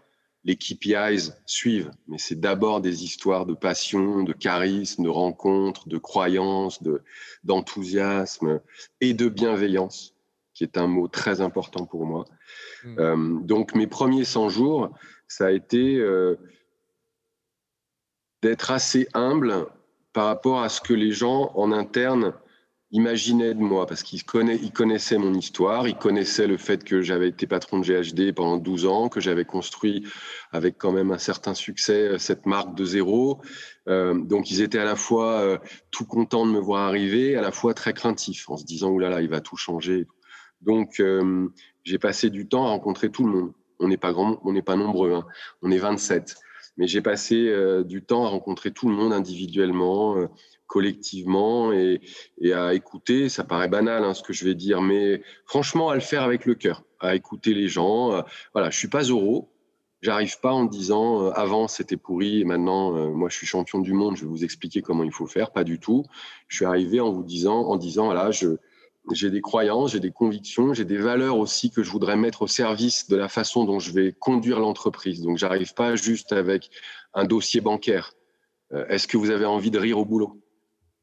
les 0.44 0.56
KPIs 0.56 1.32
suivent, 1.44 1.90
mais 2.08 2.16
c'est 2.16 2.40
d'abord 2.40 2.80
des 2.80 3.04
histoires 3.04 3.44
de 3.44 3.52
passion, 3.52 4.22
de 4.22 4.32
charisme, 4.32 5.04
de 5.04 5.10
rencontres, 5.10 5.90
de 5.90 5.99
croyances, 5.99 6.82
de, 6.82 7.02
d'enthousiasme 7.44 8.62
et 9.02 9.12
de 9.12 9.28
bienveillance, 9.28 10.14
qui 10.54 10.64
est 10.64 10.78
un 10.78 10.87
mot 10.87 11.06
très 11.06 11.42
important 11.42 11.84
pour 11.84 12.06
moi. 12.06 12.25
Hmm. 12.82 12.99
Euh, 12.99 13.40
donc 13.42 13.75
mes 13.75 13.88
premiers 13.88 14.25
100 14.25 14.49
jours, 14.49 14.88
ça 15.28 15.49
a 15.49 15.50
été 15.50 15.99
euh, 15.99 16.37
d'être 18.40 18.70
assez 18.70 19.06
humble 19.12 19.66
par 20.14 20.25
rapport 20.25 20.62
à 20.62 20.70
ce 20.70 20.80
que 20.80 20.94
les 20.94 21.12
gens 21.12 21.52
en 21.54 21.72
interne 21.72 22.32
imaginait 22.92 23.54
de 23.54 23.61
moi 23.61 23.87
parce 23.87 24.02
qu'il 24.02 24.25
connaît, 24.25 24.56
il 24.56 24.73
connaissait 24.73 25.16
mon 25.16 25.32
histoire, 25.35 25.87
il 25.87 25.94
connaissait 25.94 26.47
le 26.47 26.56
fait 26.56 26.82
que 26.82 27.02
j'avais 27.02 27.28
été 27.28 27.47
patron 27.47 27.78
de 27.78 27.85
GHD 27.85 28.32
pendant 28.35 28.56
12 28.56 28.87
ans, 28.87 29.09
que 29.09 29.20
j'avais 29.20 29.44
construit 29.44 30.04
avec 30.50 30.76
quand 30.76 30.90
même 30.90 31.12
un 31.12 31.18
certain 31.18 31.54
succès 31.54 32.09
euh, 32.09 32.18
cette 32.18 32.47
marque 32.47 32.75
de 32.75 32.85
zéro. 32.85 33.40
Euh, 33.88 34.14
donc 34.14 34.50
ils 34.50 34.61
étaient 34.61 34.78
à 34.78 34.85
la 34.85 34.97
fois 34.97 35.40
euh, 35.40 35.59
tout 35.90 36.04
contents 36.04 36.47
de 36.47 36.50
me 36.50 36.59
voir 36.59 36.88
arriver, 36.88 37.37
à 37.37 37.42
la 37.42 37.52
fois 37.52 37.75
très 37.75 37.92
craintifs 37.92 38.50
en 38.50 38.56
se 38.56 38.64
disant 38.64 38.90
oulala, 38.90 39.23
il 39.23 39.28
va 39.28 39.40
tout 39.40 39.56
changer. 39.56 40.06
Donc 40.61 41.02
j'ai 41.85 41.99
passé 41.99 42.28
du 42.28 42.47
temps 42.47 42.66
à 42.66 42.68
rencontrer 42.68 43.11
tout 43.11 43.25
le 43.25 43.32
monde. 43.32 43.52
On 43.78 43.88
n'est 43.88 43.97
pas 43.97 44.12
grand, 44.12 44.38
on 44.44 44.52
n'est 44.52 44.61
pas 44.61 44.76
nombreux, 44.76 45.14
hein. 45.14 45.25
on 45.62 45.70
est 45.70 45.78
27. 45.78 46.37
Mais 46.76 46.87
j'ai 46.87 47.00
passé 47.00 47.50
du 47.87 48.02
temps 48.02 48.26
à 48.26 48.28
rencontrer 48.28 48.70
tout 48.70 48.87
le 48.87 48.94
monde 48.94 49.14
individuellement 49.14 50.28
collectivement 50.70 51.72
et, 51.72 52.00
à 52.54 52.72
écouter. 52.74 53.28
Ça 53.28 53.42
paraît 53.44 53.68
banal 53.68 54.04
hein, 54.04 54.14
ce 54.14 54.22
que 54.22 54.32
je 54.32 54.44
vais 54.44 54.54
dire, 54.54 54.80
mais 54.80 55.20
franchement 55.44 55.90
à 55.90 55.94
le 55.96 56.00
faire 56.00 56.22
avec 56.22 56.46
le 56.46 56.54
cœur, 56.54 56.84
à 57.00 57.16
écouter 57.16 57.52
les 57.54 57.68
gens. 57.68 58.12
Euh, 58.12 58.22
voilà, 58.54 58.70
je 58.70 58.78
suis 58.78 58.88
pas 58.88 59.02
euro. 59.02 59.50
J'arrive 60.00 60.38
pas 60.40 60.52
en 60.52 60.64
disant 60.64 61.24
euh, 61.24 61.30
avant 61.32 61.66
c'était 61.68 61.96
pourri 61.98 62.40
et 62.40 62.44
maintenant 62.44 62.96
euh, 62.96 63.10
moi 63.10 63.28
je 63.28 63.36
suis 63.36 63.46
champion 63.46 63.80
du 63.80 63.92
monde, 63.92 64.16
je 64.16 64.22
vais 64.22 64.30
vous 64.30 64.44
expliquer 64.44 64.80
comment 64.80 65.02
il 65.02 65.12
faut 65.12 65.26
faire. 65.26 65.50
Pas 65.50 65.64
du 65.64 65.80
tout. 65.80 66.04
Je 66.46 66.56
suis 66.56 66.64
arrivé 66.64 67.00
en 67.00 67.10
vous 67.10 67.24
disant, 67.24 67.62
en 67.62 67.76
disant 67.76 68.04
voilà, 68.06 68.30
je 68.30 68.56
j'ai 69.12 69.30
des 69.30 69.40
croyances, 69.40 69.92
j'ai 69.92 70.00
des 70.00 70.12
convictions, 70.12 70.72
j'ai 70.72 70.84
des 70.84 70.98
valeurs 70.98 71.38
aussi 71.38 71.70
que 71.72 71.82
je 71.82 71.90
voudrais 71.90 72.16
mettre 72.16 72.42
au 72.42 72.46
service 72.46 73.08
de 73.08 73.16
la 73.16 73.28
façon 73.28 73.64
dont 73.64 73.80
je 73.80 73.90
vais 73.92 74.12
conduire 74.12 74.60
l'entreprise. 74.60 75.20
Donc 75.22 75.36
j'arrive 75.36 75.74
pas 75.74 75.96
juste 75.96 76.32
avec 76.32 76.70
un 77.12 77.24
dossier 77.24 77.60
bancaire. 77.60 78.12
Est-ce 78.88 79.08
que 79.08 79.16
vous 79.16 79.30
avez 79.30 79.46
envie 79.46 79.72
de 79.72 79.80
rire 79.80 79.98
au 79.98 80.04
boulot? 80.04 80.40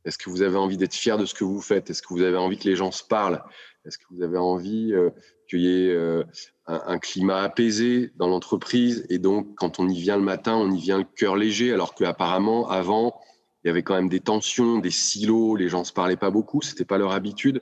Est-ce 0.07 0.17
que 0.17 0.29
vous 0.29 0.41
avez 0.41 0.55
envie 0.55 0.77
d'être 0.77 0.93
fier 0.93 1.17
de 1.17 1.25
ce 1.25 1.33
que 1.33 1.43
vous 1.43 1.59
faites? 1.59 1.89
Est-ce 1.89 2.01
que 2.01 2.13
vous 2.13 2.21
avez 2.21 2.37
envie 2.37 2.57
que 2.57 2.67
les 2.67 2.77
gens 2.77 2.91
se 2.91 3.03
parlent? 3.03 3.43
Est-ce 3.85 3.97
que 3.97 4.05
vous 4.09 4.23
avez 4.23 4.37
envie 4.37 4.93
euh, 4.93 5.09
qu'il 5.49 5.59
y 5.59 5.67
ait 5.67 5.93
euh, 5.93 6.23
un, 6.65 6.97
climat 6.97 7.41
apaisé 7.41 8.11
dans 8.15 8.29
l'entreprise? 8.29 9.05
Et 9.09 9.19
donc, 9.19 9.55
quand 9.55 9.79
on 9.79 9.89
y 9.89 9.99
vient 9.99 10.15
le 10.15 10.23
matin, 10.23 10.55
on 10.55 10.71
y 10.71 10.79
vient 10.79 10.97
le 10.97 11.03
cœur 11.03 11.35
léger, 11.35 11.73
alors 11.73 11.93
qu'apparemment, 11.93 12.69
avant, 12.69 13.19
il 13.63 13.67
y 13.67 13.69
avait 13.69 13.83
quand 13.83 13.95
même 13.95 14.07
des 14.07 14.21
tensions, 14.21 14.79
des 14.79 14.91
silos, 14.91 15.57
les 15.57 15.67
gens 15.67 15.79
ne 15.79 15.85
se 15.85 15.91
parlaient 15.91 16.15
pas 16.15 16.31
beaucoup, 16.31 16.61
ce 16.61 16.71
n'était 16.71 16.85
pas 16.85 16.97
leur 16.97 17.11
habitude. 17.11 17.61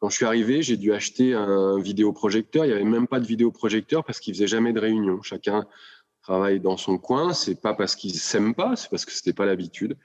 Quand 0.00 0.08
je 0.08 0.16
suis 0.16 0.26
arrivé, 0.26 0.62
j'ai 0.62 0.76
dû 0.76 0.92
acheter 0.92 1.34
un 1.34 1.78
vidéoprojecteur. 1.80 2.64
Il 2.64 2.68
n'y 2.68 2.74
avait 2.74 2.84
même 2.84 3.06
pas 3.06 3.20
de 3.20 3.26
vidéoprojecteur 3.26 4.04
parce 4.04 4.18
qu'ils 4.18 4.34
faisaient 4.34 4.48
jamais 4.48 4.72
de 4.72 4.80
réunion. 4.80 5.22
Chacun 5.22 5.66
travaille 6.22 6.58
dans 6.58 6.76
son 6.76 6.98
coin. 6.98 7.32
C'est 7.32 7.60
pas 7.60 7.74
parce 7.74 7.94
qu'ils 7.94 8.14
s'aiment 8.14 8.54
pas, 8.54 8.74
c'est 8.74 8.90
parce 8.90 9.04
que 9.04 9.12
c'était 9.12 9.32
pas 9.32 9.46
l'habitude. 9.46 9.96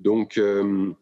Donc, 0.00 0.38
euh, 0.38 0.92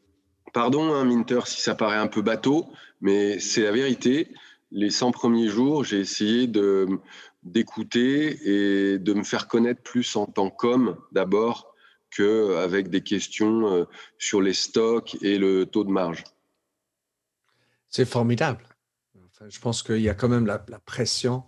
Pardon, 0.55 0.95
hein, 0.95 1.05
Minter, 1.05 1.41
si 1.47 1.61
ça 1.61 1.75
paraît 1.75 1.99
un 1.99 2.07
peu 2.07 2.23
bateau, 2.23 2.71
mais 3.01 3.41
c'est 3.41 3.65
la 3.65 3.73
vérité. 3.73 4.33
Les 4.71 4.89
100 4.89 5.11
premiers 5.11 5.49
jours, 5.49 5.83
j'ai 5.83 5.99
essayé 5.99 6.47
d'écouter 7.43 8.39
et 8.93 8.99
de 9.01 9.15
me 9.15 9.25
faire 9.25 9.49
connaître 9.49 9.83
plus 9.83 10.15
en 10.15 10.27
tant 10.27 10.51
qu'homme 10.51 10.97
d'abord 11.11 11.75
qu'avec 12.17 12.89
des 12.89 13.01
questions 13.01 13.67
euh, 13.67 13.85
sur 14.19 14.41
les 14.41 14.53
stocks 14.53 15.17
et 15.23 15.39
le 15.39 15.67
taux 15.67 15.83
de 15.83 15.91
marge. 15.91 16.23
C'est 17.89 18.05
formidable. 18.05 18.65
je 19.49 19.59
pense 19.59 19.83
qu'il 19.83 20.03
y 20.03 20.09
a 20.09 20.15
quand 20.15 20.29
même 20.29 20.47
la, 20.47 20.61
pression 20.79 21.43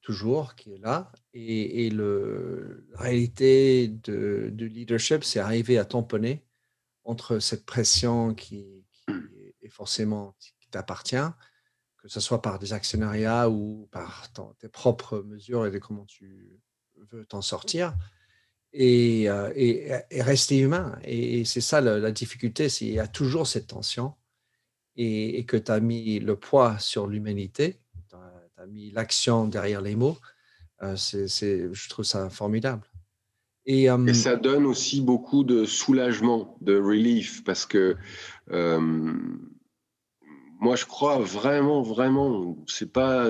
toujours 0.00 0.56
qui 0.56 0.74
est 0.74 0.78
là. 0.78 1.12
Et, 1.32 1.90
la 1.90 2.98
réalité 2.98 3.86
de 3.86 4.52
leadership, 4.58 5.22
c'est 5.22 5.38
arriver 5.38 5.78
à 5.78 5.84
tamponner 5.84 6.42
entre 7.04 7.38
cette 7.38 7.66
pression 7.66 8.34
qui, 8.34 8.84
mmh. 9.08 9.18
est 9.62 9.68
forcément 9.68 10.34
qui 10.38 10.68
t'appartient, 10.70 11.28
que 11.98 12.08
ce 12.08 12.20
soit 12.20 12.42
par 12.42 12.58
des 12.58 12.72
actionnariats 12.72 13.48
ou 13.48 13.88
par 13.92 14.28
tes 14.58 14.68
propres 14.68 15.22
mesures 15.22 15.66
et 15.66 15.70
de 15.70 15.78
comment 15.78 16.04
tu 16.04 16.60
veux 16.96 17.24
t'en 17.24 17.42
sortir. 17.42 17.94
Et, 18.72 19.28
rester 20.10 20.58
humain. 20.58 20.98
Et, 21.04 21.44
c'est 21.44 21.60
ça 21.60 21.80
la, 21.80 22.10
difficulté, 22.10 22.68
c'est 22.68 22.86
qu'il 22.86 22.94
y 22.94 23.00
a 23.00 23.06
toujours 23.06 23.46
cette 23.46 23.68
tension 23.68 24.14
et, 24.96 25.44
que 25.46 25.56
tu 25.56 25.70
as 25.70 25.80
mis 25.80 26.18
le 26.18 26.36
poids 26.36 26.78
sur 26.78 27.06
l'humanité, 27.06 27.80
tu 28.08 28.16
as, 28.16 28.66
mis 28.66 28.90
l'action 28.90 29.46
derrière 29.46 29.80
les 29.80 29.96
mots. 29.96 30.18
c'est, 30.96 31.28
je 31.28 31.88
trouve 31.88 32.04
ça 32.04 32.30
formidable. 32.30 32.91
Et, 33.64 33.86
ça 34.12 34.36
donne 34.36 34.66
aussi 34.66 35.00
beaucoup 35.00 35.44
de 35.44 35.64
soulagement, 35.64 36.56
de 36.60 36.76
relief, 36.80 37.44
parce 37.44 37.64
que 37.64 37.96
moi, 40.62 40.76
je 40.76 40.84
crois 40.84 41.18
vraiment, 41.18 41.82
vraiment, 41.82 42.56
c'est 42.68 42.92
pas 42.92 43.28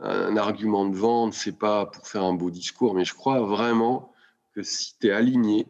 un 0.00 0.36
argument 0.36 0.86
de 0.86 0.96
vente, 0.96 1.34
c'est 1.34 1.58
pas 1.58 1.86
pour 1.86 2.06
faire 2.06 2.24
un 2.24 2.34
beau 2.34 2.50
discours, 2.50 2.94
mais 2.94 3.04
je 3.04 3.14
crois 3.14 3.40
vraiment 3.40 4.12
que 4.54 4.62
si 4.62 4.98
tu 4.98 5.08
es 5.08 5.10
aligné, 5.10 5.66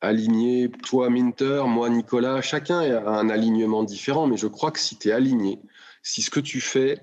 aligné, 0.00 0.70
toi 0.84 1.10
Minter, 1.10 1.64
moi 1.66 1.88
Nicolas, 1.88 2.40
chacun 2.42 2.80
a 2.80 3.10
un 3.10 3.30
alignement 3.30 3.84
différent, 3.84 4.26
mais 4.26 4.36
je 4.36 4.46
crois 4.46 4.70
que 4.70 4.78
si 4.78 4.96
tu 4.96 5.08
es 5.08 5.12
aligné, 5.12 5.60
si 6.02 6.22
ce 6.22 6.30
que 6.30 6.40
tu 6.40 6.60
fais, 6.60 7.00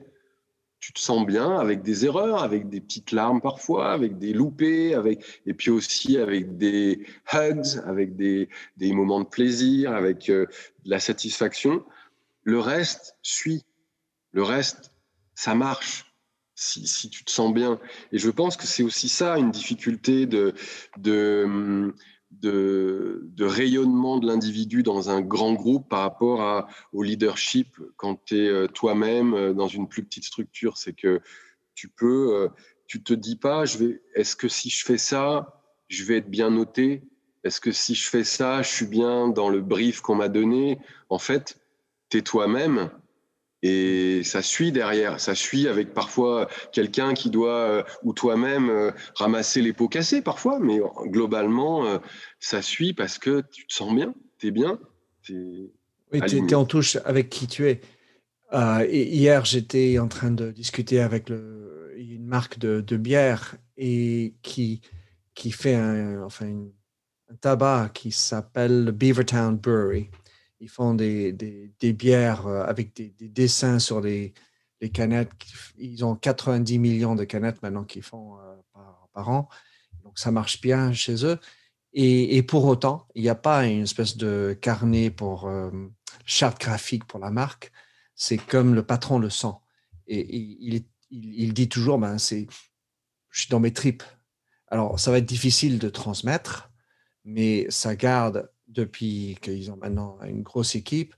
tu 0.86 0.94
te 0.94 1.00
sens 1.00 1.25
bien 1.25 1.58
avec 1.58 1.82
des 1.82 2.06
erreurs, 2.06 2.44
avec 2.44 2.70
des 2.70 2.80
petites 2.80 3.12
larmes 3.12 3.42
parfois, 3.42 3.92
avec 3.92 4.20
des 4.20 4.34
loupés, 4.34 4.94
avec, 4.94 5.42
et 5.48 5.56
puis 5.56 5.72
aussi 5.72 6.20
avec 6.20 6.58
des 6.58 7.08
hugs, 7.34 7.82
avec 7.88 8.15
des, 8.15 8.48
moments 8.77 9.22
de 9.22 9.27
plaisir, 9.27 9.94
avec 9.96 10.30
euh, 10.30 10.46
de 10.84 10.92
la 10.92 11.00
satisfaction. 11.00 11.84
Le 12.44 12.60
reste 12.60 13.18
suit. 13.24 13.65
Le 14.32 14.44
reste, 14.44 14.92
ça 15.34 15.56
marche. 15.56 16.13
Si, 16.54 17.10
tu 17.10 17.25
te 17.25 17.32
sens 17.32 17.51
bien. 17.51 17.80
Et 18.12 18.20
je 18.20 18.30
pense 18.30 18.56
que 18.56 18.68
c'est 18.68 18.84
aussi 18.84 19.10
ça 19.10 19.39
une 19.39 19.50
difficulté 19.50 20.27
de, 20.27 20.54
de, 20.98 21.96
de, 22.42 23.27
rayonnement 23.39 24.18
de 24.18 24.27
l'individu 24.27 24.84
dans 24.84 25.10
un 25.10 25.22
grand 25.22 25.54
groupe 25.54 25.89
par 25.89 26.01
rapport 26.01 26.68
au 26.94 27.04
leadership 27.04 27.77
quand 27.98 28.24
tu 28.25 28.38
es 28.38 28.48
euh, 28.48 28.68
toi-même 28.68 29.34
euh, 29.34 29.54
dans 29.54 29.68
une 29.68 29.88
plus 29.88 30.04
petite 30.04 30.24
structure. 30.24 30.77
C'est 30.77 30.94
que 30.94 31.22
tu 31.74 31.89
peux, 31.89 32.36
euh, 32.36 32.48
tu 32.88 33.04
te 33.04 33.13
dis 33.13 33.36
pas, 33.36 33.65
je 33.65 33.77
vais, 33.77 34.01
est-ce 34.15 34.36
que 34.36 34.48
si 34.48 34.70
je 34.70 34.86
fais 34.86 34.98
ça, 34.98 35.62
je 35.88 36.04
vais 36.04 36.18
être 36.18 36.30
bien 36.30 36.50
noté? 36.50 37.04
Est-ce 37.44 37.62
que 37.62 37.72
si 37.72 37.94
je 37.96 38.10
fais 38.10 38.24
ça, 38.24 38.62
je 38.62 38.70
suis 38.70 38.88
bien 38.88 39.27
dans 39.27 39.50
le 39.50 39.62
brief 39.62 40.01
qu'on 40.01 40.15
m'a 40.15 40.30
donné? 40.30 40.80
En 41.10 41.20
fait, 41.20 41.60
tu 42.10 42.18
es 42.18 42.22
toi-même 42.22 42.89
et 43.67 44.22
ça 44.24 44.43
suit 44.43 44.72
derrière, 44.72 45.19
ça 45.19 45.34
suit 45.34 45.67
avec 45.67 45.95
parfois 45.95 46.48
quelqu'un 46.72 47.15
qui 47.15 47.31
doit, 47.31 47.62
euh, 47.62 47.84
ou 48.03 48.13
toi-même, 48.13 48.69
euh, 48.69 48.91
ramasser 49.15 49.63
les 49.63 49.74
pots 49.74 49.88
cassés 49.88 50.22
parfois, 50.22 50.60
mais 50.60 50.79
globalement, 51.05 51.88
euh, 51.88 51.98
ça 52.39 52.62
suit 52.62 52.93
parce 52.93 53.17
que 53.17 53.41
tu 53.51 53.65
te 53.65 53.74
sens 53.74 53.95
bien, 53.95 54.13
tu 54.38 54.48
es 54.48 54.51
bien. 54.51 54.79
oui, 55.31 56.22
tu 56.27 56.38
es, 56.38 56.53
en 56.53 56.65
touche 56.65 56.98
avec 57.05 57.29
qui 57.29 57.48
tu 57.48 57.67
es. 57.67 57.81
et 58.88 59.03
hier, 59.03 59.45
j'étais 59.45 59.98
en 59.98 60.10
train 60.10 60.29
de 60.29 60.51
discuter 60.51 61.00
avec 61.00 61.27
le, 61.29 61.91
une 61.98 62.27
marque 62.27 62.60
de, 62.60 62.98
bière 62.98 63.55
et 63.77 64.36
qui, 64.43 64.81
qui 65.34 65.50
fait 65.50 65.74
un, 65.74 66.22
enfin, 66.22 66.67
un 67.31 67.36
tabac 67.41 67.89
qui 67.95 68.12
s'appelle 68.12 68.91
Beavertown 68.91 69.57
Brewery 69.57 70.12
ils 70.65 70.69
font 70.69 70.95
des, 70.95 71.31
des, 71.31 71.93
bières 71.93 72.48
euh, 72.48 72.63
avec 72.65 72.95
des, 72.95 73.13
dessins 73.19 73.77
sur 73.77 74.01
les, 74.01 74.34
les, 74.81 74.89
canettes. 74.89 75.29
Ils 75.77 76.03
ont 76.03 76.15
90 76.15 76.79
millions 76.79 77.13
de 77.13 77.24
canettes 77.24 77.62
maintenant 77.62 77.84
qu'ils 77.84 78.01
font 78.01 78.39
euh, 78.39 78.55
par, 79.13 79.29
an. 79.29 79.48
Donc, 80.03 80.17
ça 80.17 80.31
marche 80.31 80.62
bien 80.62 80.91
chez 80.91 81.24
eux. 81.24 81.38
Et, 81.93 82.41
pour 82.41 82.65
autant, 82.65 83.07
il 83.13 83.22
n'y 83.22 83.29
a 83.29 83.36
pas 83.36 83.67
une 83.67 83.84
espèce 83.84 84.17
de 84.17 84.57
carnet 84.60 85.12
pour 85.12 85.48
euh, 85.48 85.69
charte 86.25 86.60
graphique 86.60 87.05
pour 87.05 87.19
la 87.19 87.29
marque. 87.29 87.72
C'est 88.16 88.37
comme 88.37 88.74
le 88.74 88.81
patron 88.81 89.20
le 89.20 89.29
sent. 89.29 89.53
Et, 90.07 90.35
il, 90.35 90.83
il, 91.11 91.53
dit 91.53 91.70
toujours, 91.70 92.00
ben, 92.00 92.18
c'est, 92.18 92.48
je 93.29 93.42
suis 93.42 93.50
dans 93.50 93.59
mes 93.59 93.72
tripes. 93.72 94.03
Alors, 94.70 95.00
ça 95.00 95.11
va 95.11 95.20
être 95.20 95.25
difficile 95.25 95.77
de 95.77 95.90
transmettre, 95.90 96.72
mais 97.24 97.68
ça 97.70 97.96
garde 97.96 98.50
depuis 98.75 99.38
qu'ils 99.42 99.72
ont 99.72 99.77
maintenant 99.77 100.18
une 100.24 100.44
grosse 100.44 100.75
équipe, 100.75 101.16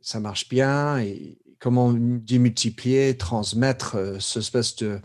ça 0.00 0.20
marche 0.20 0.48
bien. 0.48 0.98
Et 0.98 1.38
comment 1.58 1.92
démultiplier, 1.92 3.16
transmettre 3.16 3.96
euh, 3.96 4.16
ce 4.18 4.38
espèce 4.40 4.76
de 4.76 5.00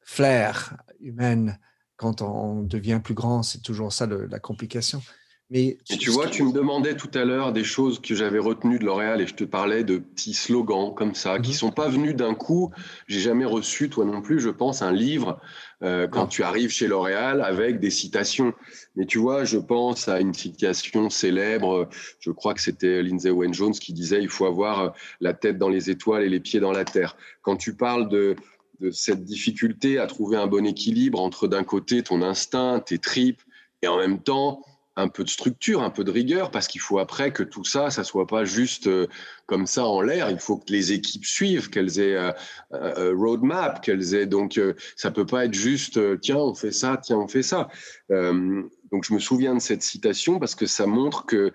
flair 0.00 0.76
humain 1.00 1.56
quand 1.96 2.22
on 2.22 2.62
devient 2.62 3.00
plus 3.02 3.14
grand, 3.14 3.42
c'est 3.42 3.60
toujours 3.60 3.92
ça 3.92 4.06
la 4.06 4.38
complication. 4.38 5.02
Mais 5.50 5.78
tu 5.98 6.10
vois, 6.10 6.26
tu 6.26 6.42
me 6.42 6.52
demandais 6.52 6.94
tout 6.94 7.10
à 7.14 7.24
l'heure 7.24 7.54
des 7.54 7.64
choses 7.64 8.00
que 8.00 8.14
j'avais 8.14 8.38
retenues 8.38 8.78
de 8.78 8.84
L'Oréal 8.84 9.22
et 9.22 9.26
je 9.26 9.34
te 9.34 9.44
parlais 9.44 9.82
de 9.82 9.96
petits 9.96 10.34
slogans 10.34 10.94
comme 10.94 11.14
ça, 11.14 11.36
qui 11.36 11.48
qui 11.48 11.50
mhm. 11.52 11.56
sont 11.56 11.70
pas 11.70 11.88
venus 11.88 12.14
d'un 12.14 12.34
coup. 12.34 12.70
J'ai 13.06 13.20
jamais 13.20 13.46
reçu, 13.46 13.88
toi 13.88 14.04
non 14.04 14.20
plus, 14.20 14.40
je 14.40 14.50
pense, 14.50 14.82
un 14.82 14.92
livre 14.92 15.40
euh, 15.82 16.06
quand 16.06 16.26
tu 16.26 16.42
arrives 16.42 16.68
chez 16.68 16.86
L'Oréal 16.86 17.40
avec 17.40 17.80
des 17.80 17.88
citations. 17.88 18.52
Mais 18.94 19.06
tu 19.06 19.16
vois, 19.16 19.44
je 19.44 19.56
pense 19.56 20.06
à 20.08 20.20
une 20.20 20.34
citation 20.34 21.08
célèbre, 21.08 21.88
je 22.20 22.30
crois 22.30 22.52
que 22.52 22.60
c'était 22.60 23.02
Lindsay 23.02 23.30
Owen 23.30 23.54
Jones 23.54 23.72
qui 23.72 23.94
disait 23.94 24.20
il 24.20 24.28
faut 24.28 24.44
avoir 24.44 24.92
la 25.20 25.32
tête 25.32 25.56
dans 25.56 25.70
les 25.70 25.88
étoiles 25.88 26.24
et 26.24 26.28
les 26.28 26.40
pieds 26.40 26.60
dans 26.60 26.72
la 26.72 26.84
terre. 26.84 27.16
Quand 27.40 27.56
tu 27.56 27.74
parles 27.74 28.10
de 28.10 28.36
de 28.80 28.92
cette 28.92 29.24
difficulté 29.24 29.98
à 29.98 30.06
trouver 30.06 30.36
un 30.36 30.46
bon 30.46 30.64
équilibre 30.64 31.20
entre 31.20 31.48
d'un 31.48 31.64
côté 31.64 32.02
ton 32.04 32.22
instinct, 32.22 32.78
tes 32.78 32.98
tripes, 32.98 33.42
et 33.82 33.88
en 33.88 33.98
même 33.98 34.20
temps 34.20 34.62
un 34.98 35.08
peu 35.08 35.22
de 35.22 35.28
structure, 35.28 35.82
un 35.82 35.90
peu 35.90 36.02
de 36.02 36.10
rigueur, 36.10 36.50
parce 36.50 36.66
qu'il 36.66 36.80
faut 36.80 36.98
après 36.98 37.32
que 37.32 37.44
tout 37.44 37.64
ça, 37.64 37.90
ça 37.90 38.02
soit 38.02 38.26
pas 38.26 38.44
juste 38.44 38.88
euh, 38.88 39.06
comme 39.46 39.66
ça 39.66 39.84
en 39.84 40.00
l'air. 40.02 40.28
Il 40.28 40.40
faut 40.40 40.58
que 40.58 40.72
les 40.72 40.92
équipes 40.92 41.24
suivent, 41.24 41.70
qu'elles 41.70 42.00
aient 42.00 42.16
un 42.16 42.34
euh, 42.74 42.94
euh, 42.98 43.14
roadmap, 43.16 43.80
qu'elles 43.80 44.14
aient 44.14 44.26
donc 44.26 44.60
ça 44.96 45.10
peut 45.12 45.24
pas 45.24 45.44
être 45.44 45.54
juste 45.54 46.00
tiens 46.20 46.36
on 46.36 46.54
fait 46.54 46.72
ça, 46.72 46.98
tiens 47.02 47.18
on 47.18 47.28
fait 47.28 47.44
ça. 47.44 47.68
donc 48.10 49.04
je 49.04 49.14
me 49.14 49.18
souviens 49.18 49.54
de 49.54 49.60
cette 49.60 49.82
citation 49.82 50.38
parce 50.38 50.54
que 50.54 50.66
ça 50.66 50.86
montre 50.86 51.24
que 51.26 51.52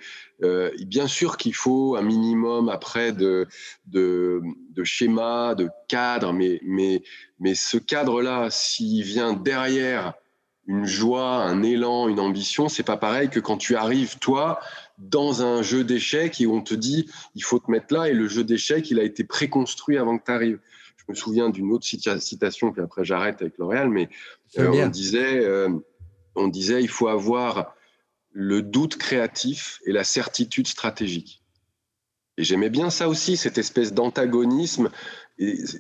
bien 0.85 1.07
sûr 1.07 1.37
qu'il 1.37 1.53
faut 1.53 1.95
un 1.95 2.01
minimum 2.01 2.69
après 2.69 3.11
de 3.11 3.47
de, 3.87 4.41
de 4.71 4.83
schéma, 4.83 5.55
de 5.55 5.69
cadre, 5.87 6.33
mais 6.33 6.61
mais 6.63 7.03
mais 7.39 7.55
ce 7.55 7.77
cadre 7.77 8.21
là, 8.21 8.49
s'il 8.49 9.03
vient 9.03 9.33
derrière 9.33 10.13
une 10.65 10.85
joie, 10.85 11.43
un 11.43 11.61
élan, 11.61 12.07
une 12.07 12.19
ambition, 12.19 12.69
c'est 12.69 12.83
pas 12.83 12.97
pareil 12.97 13.29
que 13.29 13.39
quand 13.39 13.57
tu 13.57 13.75
arrives 13.75 14.17
toi 14.19 14.59
dans 14.97 15.43
un 15.43 15.61
jeu 15.61 15.83
d'échecs 15.83 16.39
et 16.39 16.47
on 16.47 16.61
te 16.61 16.73
dit 16.73 17.09
il 17.35 17.43
faut 17.43 17.59
te 17.59 17.69
mettre 17.69 17.93
là 17.93 18.07
et 18.07 18.13
le 18.13 18.27
jeu 18.27 18.43
d'échecs 18.43 18.89
il 18.89 18.99
a 18.99 19.03
été 19.03 19.23
préconstruit 19.23 19.97
avant 19.97 20.17
que 20.17 20.25
tu 20.25 20.31
arrives. 20.31 20.59
Je 20.95 21.03
me 21.09 21.15
souviens 21.15 21.49
d'une 21.49 21.71
autre 21.71 21.85
citation 21.85 22.71
puis 22.71 22.81
après 22.81 23.03
j'arrête 23.03 23.41
avec 23.41 23.57
L'Oréal, 23.57 23.89
mais 23.89 24.09
euh, 24.57 24.85
on 24.85 24.87
disait 24.87 25.43
euh, 25.43 25.69
on 26.35 26.47
disait 26.47 26.81
il 26.81 26.89
faut 26.89 27.09
avoir 27.09 27.75
le 28.31 28.61
doute 28.61 28.97
créatif 28.97 29.79
et 29.85 29.91
la 29.91 30.03
certitude 30.03 30.67
stratégique. 30.67 31.41
Et 32.37 32.43
j'aimais 32.43 32.69
bien 32.69 32.89
ça 32.89 33.09
aussi, 33.09 33.37
cette 33.37 33.57
espèce 33.57 33.93
d'antagonisme 33.93 34.89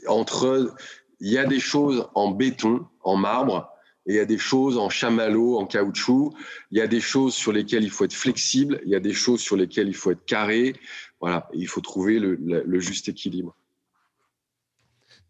entre 0.07 0.75
il 1.19 1.31
y 1.31 1.37
a 1.37 1.45
des 1.45 1.59
choses 1.59 2.07
en 2.15 2.31
béton, 2.31 2.85
en 3.01 3.15
marbre, 3.15 3.72
et 4.05 4.13
il 4.13 4.15
y 4.15 4.19
a 4.19 4.25
des 4.25 4.37
choses 4.37 4.77
en 4.77 4.89
chamallow, 4.89 5.57
en 5.57 5.65
caoutchouc. 5.65 6.33
Il 6.71 6.77
y 6.77 6.81
a 6.81 6.87
des 6.87 6.99
choses 6.99 7.33
sur 7.33 7.53
lesquelles 7.53 7.83
il 7.83 7.89
faut 7.89 8.03
être 8.03 8.13
flexible. 8.13 8.81
Il 8.85 8.91
y 8.91 8.95
a 8.95 8.99
des 8.99 9.13
choses 9.13 9.39
sur 9.39 9.55
lesquelles 9.55 9.87
il 9.87 9.95
faut 9.95 10.11
être 10.11 10.25
carré. 10.25 10.75
Voilà, 11.21 11.47
il 11.53 11.67
faut 11.67 11.79
trouver 11.79 12.19
le, 12.19 12.79
juste 12.79 13.07
équilibre. 13.07 13.55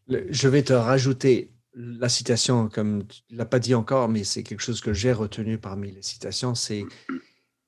Je 0.08 0.48
vais 0.48 0.64
te 0.64 0.74
rajouter 0.74 1.52
la 1.76 2.10
citation, 2.10 2.68
comme 2.68 3.06
tu 3.08 3.22
ne 3.30 3.38
l'as 3.38 3.46
pas 3.46 3.60
dit 3.60 3.76
encore, 3.76 4.10
mais 4.10 4.24
c'est 4.24 4.44
quelque 4.44 4.62
chose 4.62 4.82
que 4.82 4.94
j'ai 4.94 5.14
retenu 5.14 5.58
parmi 5.58 5.92
les 5.92 6.02
citations, 6.02 6.56
c'est 6.56 6.84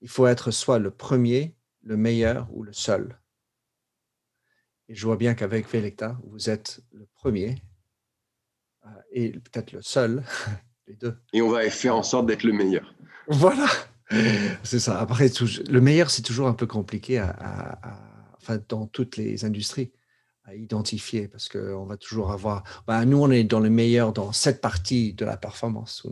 il 0.02 0.10
faut 0.10 0.28
être 0.28 0.52
soit 0.52 0.78
le 0.78 0.91
premier, 0.91 1.56
le 1.82 1.98
meilleur 1.98 2.48
ou 2.52 2.62
le 2.62 2.74
seul. 2.74 3.20
Et 4.89 4.96
je 4.96 5.06
vois 5.06 5.18
bien 5.18 5.34
qu'avec 5.34 5.68
Velecta, 5.68 6.20
vous 6.26 6.50
êtes 6.50 6.82
le 6.91 7.08
premier 7.15 7.56
euh, 8.86 8.89
et 9.12 9.32
peut-être 9.32 9.72
le 9.72 9.82
seul 9.82 10.24
Et 11.34 11.41
on 11.41 11.50
va 11.50 11.69
faire 11.69 11.95
en 11.95 12.04
sorte 12.04 12.28
d'être 12.28 12.43
le 12.43 12.54
meilleur. 12.54 12.93
Voilà, 13.28 13.67
c'est 14.63 14.80
ça. 14.80 15.00
Après, 15.00 15.32
le 15.69 15.82
meilleur, 15.82 16.12
c'est 16.12 16.21
toujours 16.21 16.48
un 16.48 16.54
peu 16.54 16.67
compliqué 16.67 17.17
à, 17.17 17.80
enfin, 18.41 18.60
dans 18.69 18.86
toutes 18.86 19.17
les 19.17 19.45
industries 19.45 19.91
à 20.43 20.54
identifier 20.54 21.28
parce 21.28 21.50
qu'on 21.50 21.86
va 21.86 21.98
toujours 21.98 22.32
avoir. 22.32 22.63
Bah, 22.86 23.04
nous, 23.06 23.17
on 23.17 23.32
est 23.32 23.43
dans 23.43 23.60
le 23.60 23.71
meilleur 23.71 24.13
dans 24.13 24.32
cette 24.32 24.62
partie 24.62 25.13
de 25.13 25.26
la 25.26 25.38
performance. 25.38 26.06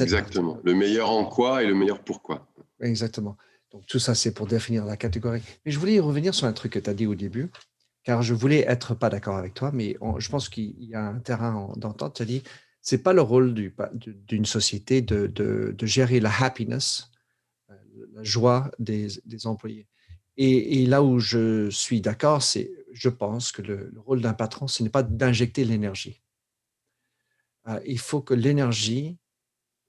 Exactement. 0.00 0.58
Le 0.64 0.74
meilleur 0.74 1.10
en 1.10 1.24
quoi 1.24 1.62
et 1.62 1.66
le 1.66 1.74
meilleur 1.74 2.02
pourquoi. 2.02 2.48
Exactement. 2.80 3.36
Donc, 3.70 3.86
tout 3.86 4.00
ça, 4.00 4.16
c'est 4.16 4.34
pour 4.34 4.48
définir 4.48 4.84
la 4.84 4.96
catégorie. 4.96 5.42
Mais 5.64 5.70
je 5.70 5.78
voulais 5.78 6.00
revenir 6.00 6.34
sur 6.34 6.48
un 6.48 6.52
truc 6.52 6.72
que 6.72 6.80
tu 6.80 6.90
as 6.90 6.94
dit 6.94 7.06
au 7.06 7.14
début. 7.14 7.50
car 8.04 8.22
je 8.22 8.34
voulais 8.34 8.64
être 8.66 8.94
pas 8.94 9.10
d'accord 9.10 9.36
avec 9.36 9.54
toi, 9.54 9.70
mais 9.72 9.96
je 10.18 10.28
pense 10.28 10.48
qu'il 10.48 10.82
y 10.82 10.94
a 10.94 11.02
un 11.02 11.18
terrain 11.18 11.70
d'entente. 11.76 12.14
Tu 12.16 12.22
as 12.22 12.26
dit, 12.26 12.42
c'est 12.80 13.02
pas 13.02 13.12
le 13.12 13.20
rôle 13.20 13.54
d'une 14.04 14.44
société 14.46 15.02
de, 15.02 15.26
de, 15.26 15.86
gérer 15.86 16.20
la 16.20 16.32
happiness, 16.42 17.10
euh, 17.70 17.74
la 18.12 18.22
joie 18.22 18.70
des, 18.78 19.08
employés. 19.44 19.86
Et, 20.36 20.86
là 20.86 21.02
où 21.02 21.18
je 21.18 21.68
suis 21.68 22.00
d'accord, 22.00 22.42
c'est, 22.42 22.70
je 22.92 23.10
pense 23.10 23.52
que 23.52 23.60
le, 23.62 23.92
rôle 23.98 24.22
d'un 24.22 24.32
patron, 24.32 24.66
ce 24.66 24.82
n'est 24.82 24.88
pas 24.88 25.02
d'injecter 25.02 25.64
l'énergie. 25.64 26.22
Euh, 27.68 27.80
il 27.86 27.98
faut 27.98 28.22
que 28.22 28.32
l'énergie 28.32 29.18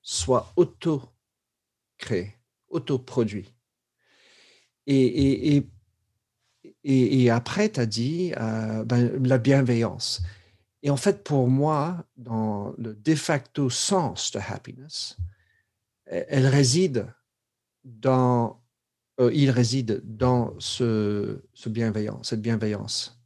soit 0.02 0.52
auto-créée, 0.58 2.36
auto-produite. 2.68 3.54
Et, 4.88 5.56
et, 5.56 5.64
et, 6.84 7.30
après, 7.30 7.70
tu 7.70 7.80
as 7.80 7.86
dit 7.86 8.34
euh, 8.38 8.84
ben, 8.84 9.24
la 9.24 9.38
bienveillance. 9.38 10.22
Et 10.84 10.90
en 10.90 10.98
fait, 10.98 11.24
pour 11.24 11.48
moi, 11.48 12.06
dans 12.18 12.74
le 12.78 12.96
de 12.96 13.16
facto 13.16 13.70
sens 13.70 14.32
de 14.32 14.40
happiness, 14.40 15.18
elle 16.06 16.48
réside 16.48 17.14
dans, 17.84 18.62
euh, 19.20 19.32
il 19.34 19.50
réside 19.50 20.02
dans 20.04 20.54
ce, 20.60 21.42
bienveillance, 21.68 22.30
cette 22.30 22.42
bienveillance. 22.42 23.22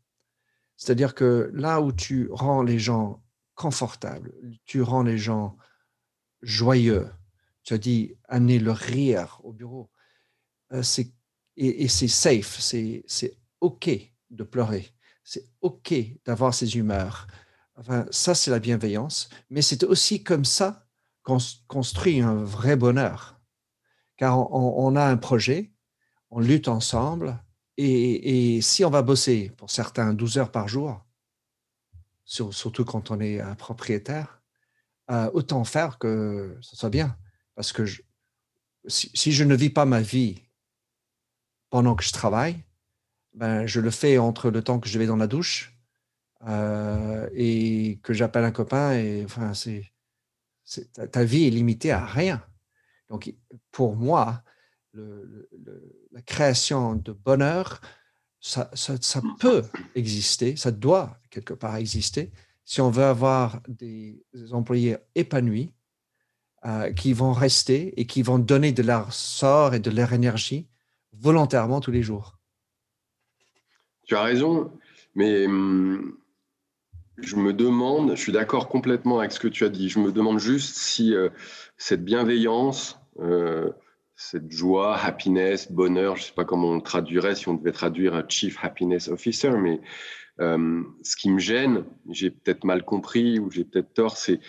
C'est-à-dire 0.78 1.16
que 1.16 1.50
là 1.54 1.82
où 1.82 1.92
tu 1.92 2.30
rends 2.32 2.62
les 2.62 2.80
gens 2.80 3.24
confortables, 3.56 4.34
tu 4.66 4.82
rends 4.82 5.04
les 5.04 5.18
gens 5.18 5.58
joyeux, 6.42 7.10
tu 7.64 7.74
as 7.74 7.78
dit 7.78 8.16
amener 8.28 8.60
le 8.60 8.72
rire 8.72 9.40
au 9.44 9.54
bureau, 9.54 9.90
euh, 10.74 10.84
c'est 10.84 11.12
et, 11.58 11.88
c'est 11.88 12.10
safe, 12.10 12.60
c'est 12.60 13.38
OK 13.62 13.90
de 14.30 14.44
pleurer, 14.44 14.90
c'est 15.24 15.48
OK 15.62 15.94
d'avoir 16.26 16.54
ses 16.54 16.76
humeurs. 16.76 17.28
Enfin, 17.78 18.06
ça, 18.10 18.36
c'est 18.36 18.52
la 18.52 18.60
bienveillance, 18.60 19.30
mais 19.50 19.62
c'est 19.62 19.84
aussi 19.84 20.24
comme 20.24 20.46
ça 20.46 20.88
qu'on 21.24 21.38
construit 21.68 22.22
un 22.22 22.36
vrai 22.36 22.76
bonheur. 22.76 23.40
Car 24.18 24.52
on, 24.54 24.96
a 24.96 25.06
un 25.06 25.18
projet, 25.18 25.74
on 26.30 26.40
lutte 26.40 26.70
ensemble, 26.70 27.38
et, 27.78 28.62
si 28.62 28.86
on 28.86 28.90
va 28.90 29.02
bosser, 29.02 29.52
pour 29.58 29.70
certains, 29.70 30.14
12 30.14 30.38
heures 30.38 30.52
par 30.52 30.70
jour, 30.70 31.06
surtout 32.24 32.86
quand 32.86 33.12
on 33.12 33.20
est 33.20 33.42
un 33.42 33.56
propriétaire, 33.56 34.42
euh, 35.12 35.30
autant 35.34 35.66
faire 35.66 36.00
que 36.00 36.58
ça 36.62 36.78
soit 36.78 36.90
bien. 36.90 37.18
Parce 37.56 37.74
que 37.74 37.86
si, 38.88 39.32
je 39.32 39.44
ne 39.44 39.56
vis 39.56 39.70
pas 39.70 39.86
ma 39.86 40.02
vie 40.02 40.42
pendant 41.70 41.96
que 41.96 42.04
je 42.04 42.14
travaille, 42.14 42.64
ben, 43.34 43.66
je 43.68 43.82
le 43.82 43.92
fais 43.92 44.18
entre 44.18 44.50
le 44.50 44.64
temps 44.64 44.80
que 44.80 44.88
je 44.88 44.98
vais 44.98 45.08
dans 45.08 45.18
la 45.18 45.28
douche 45.28 45.75
euh, 46.48 47.30
et 47.34 48.00
que 48.04 48.14
j'appelle 48.14 48.44
un 48.44 48.52
copain. 48.52 48.94
Et 48.94 49.24
enfin, 49.26 49.54
c'est, 49.54 49.92
ta, 51.12 51.24
vie 51.24 51.48
est 51.48 51.52
limitée 51.52 51.92
à 51.92 52.06
rien. 52.06 52.44
Donc, 53.10 53.34
pour 53.72 53.96
moi, 53.96 54.44
la 54.94 56.22
création 56.26 56.96
de 56.96 57.12
bonheur, 57.12 57.82
ça, 58.40 58.70
peut 59.40 59.64
exister, 59.96 60.56
ça 60.56 60.72
doit 60.72 61.20
quelque 61.30 61.54
part 61.54 61.76
exister 61.78 62.32
si 62.64 62.82
on 62.82 62.90
veut 62.90 63.04
avoir 63.04 63.62
des, 63.68 64.24
employés 64.52 64.98
épanouis 65.14 65.72
euh, 66.66 66.92
qui 66.94 67.14
vont 67.14 67.32
rester 67.32 68.00
et 68.00 68.08
qui 68.08 68.24
vont 68.24 68.40
donner 68.40 68.72
de 68.72 68.82
leur 68.82 69.14
sort 69.14 69.76
et 69.76 69.80
de 69.80 69.92
leur 69.92 70.14
énergie 70.14 70.68
volontairement 71.14 71.80
tous 71.80 71.92
les 71.92 72.02
jours. 72.02 72.40
Tu 74.04 74.16
as 74.16 74.24
raison, 74.24 74.72
mais 75.14 75.46
hum, 75.46 76.18
je 77.18 77.36
me 77.36 77.54
demande, 77.54 78.12
je 78.16 78.22
suis 78.22 78.32
d'accord 78.32 78.68
complètement 78.68 79.20
avec 79.20 79.32
ce 79.32 79.40
que 79.40 79.48
tu 79.48 79.64
as 79.64 79.70
dit, 79.70 79.90
je 79.90 80.00
me 80.00 80.12
demande 80.12 80.40
juste 80.40 80.78
si 80.78 81.14
euh, 81.14 81.30
cette 81.78 82.04
bienveillance, 82.04 83.00
euh, 83.20 83.72
cette 84.16 84.52
joie, 84.52 84.98
happiness, 84.98 85.72
bonheur, 85.72 86.16
je 86.16 86.22
ne 86.22 86.26
sais 86.28 86.34
pas 86.34 86.46
comment 86.46 86.70
on 86.70 86.76
le 86.76 86.82
traduirait, 86.82 87.36
si 87.36 87.48
on 87.48 87.54
devait 87.54 87.72
traduire 87.72 88.16
un 88.16 88.24
Chief 88.28 88.58
Happiness 88.62 89.08
Officer, 89.08 89.52
mais 89.52 89.82
euh, 90.42 90.84
ce 91.04 91.16
qui 91.16 91.30
me 91.30 91.40
gêne, 91.40 91.86
j'ai 92.10 92.30
peut-être 92.30 92.66
mal 92.66 92.84
compris 92.84 93.40
ou 93.40 93.50
j'ai 93.52 93.64
peut-être 93.64 93.94
tort, 93.94 94.18
c'est, 94.18 94.40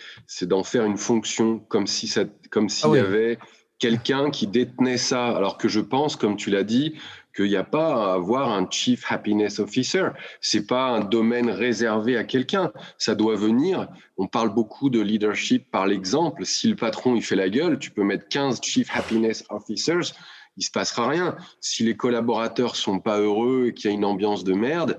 d'en 0.43 0.63
faire 0.63 0.83
une 0.83 0.97
fonction 0.97 1.59
comme 1.59 1.87
si 1.87 2.07
ça, 2.07 2.25
comme 2.49 2.69
s'il 2.69 2.89
ah 2.91 2.97
y 2.97 2.99
avait 2.99 3.39
quelqu'un 3.79 4.31
qui 4.31 4.47
détenait 4.47 4.97
ça, 4.97 5.27
alors 5.27 5.57
que 5.57 5.67
je 5.67 5.79
pense, 5.79 6.15
comme 6.15 6.35
tu 6.35 6.49
l'as 6.49 6.63
dit, 6.63 6.95
qu'il 7.37 7.49
n'y 7.49 7.55
a 7.55 7.63
pas 7.63 8.11
à 8.11 8.13
avoir 8.15 8.51
un 8.51 8.67
Chief 8.69 9.05
Happiness 9.09 9.59
Officer. 9.59 10.09
C'est 10.41 10.65
pas 10.65 10.87
un 10.89 11.01
domaine 11.01 11.51
réservé 11.51 12.17
à 12.17 12.23
quelqu'un. 12.23 12.71
Ça 12.97 13.13
doit 13.13 13.35
venir. 13.35 13.87
On 14.17 14.25
parle 14.25 14.53
beaucoup 14.53 14.89
de 14.89 14.99
leadership 14.99 15.69
par 15.69 15.85
l'exemple. 15.85 16.45
Si 16.45 16.67
le 16.67 16.75
patron 16.75 17.15
il 17.15 17.21
fait 17.21 17.35
la 17.35 17.49
gueule, 17.49 17.77
tu 17.77 17.91
peux 17.91 18.03
mettre 18.03 18.27
15 18.27 18.59
Chief 18.63 18.89
Happiness 18.91 19.45
Officers, 19.49 20.13
il 20.57 20.63
se 20.63 20.71
passera 20.71 21.07
rien. 21.07 21.37
Si 21.61 21.83
les 21.83 21.95
collaborateurs 21.95 22.75
sont 22.75 22.99
pas 22.99 23.19
heureux 23.19 23.67
et 23.67 23.73
qu'il 23.75 23.91
y 23.91 23.93
a 23.93 23.95
une 23.95 24.05
ambiance 24.05 24.43
de 24.43 24.53
merde, 24.53 24.97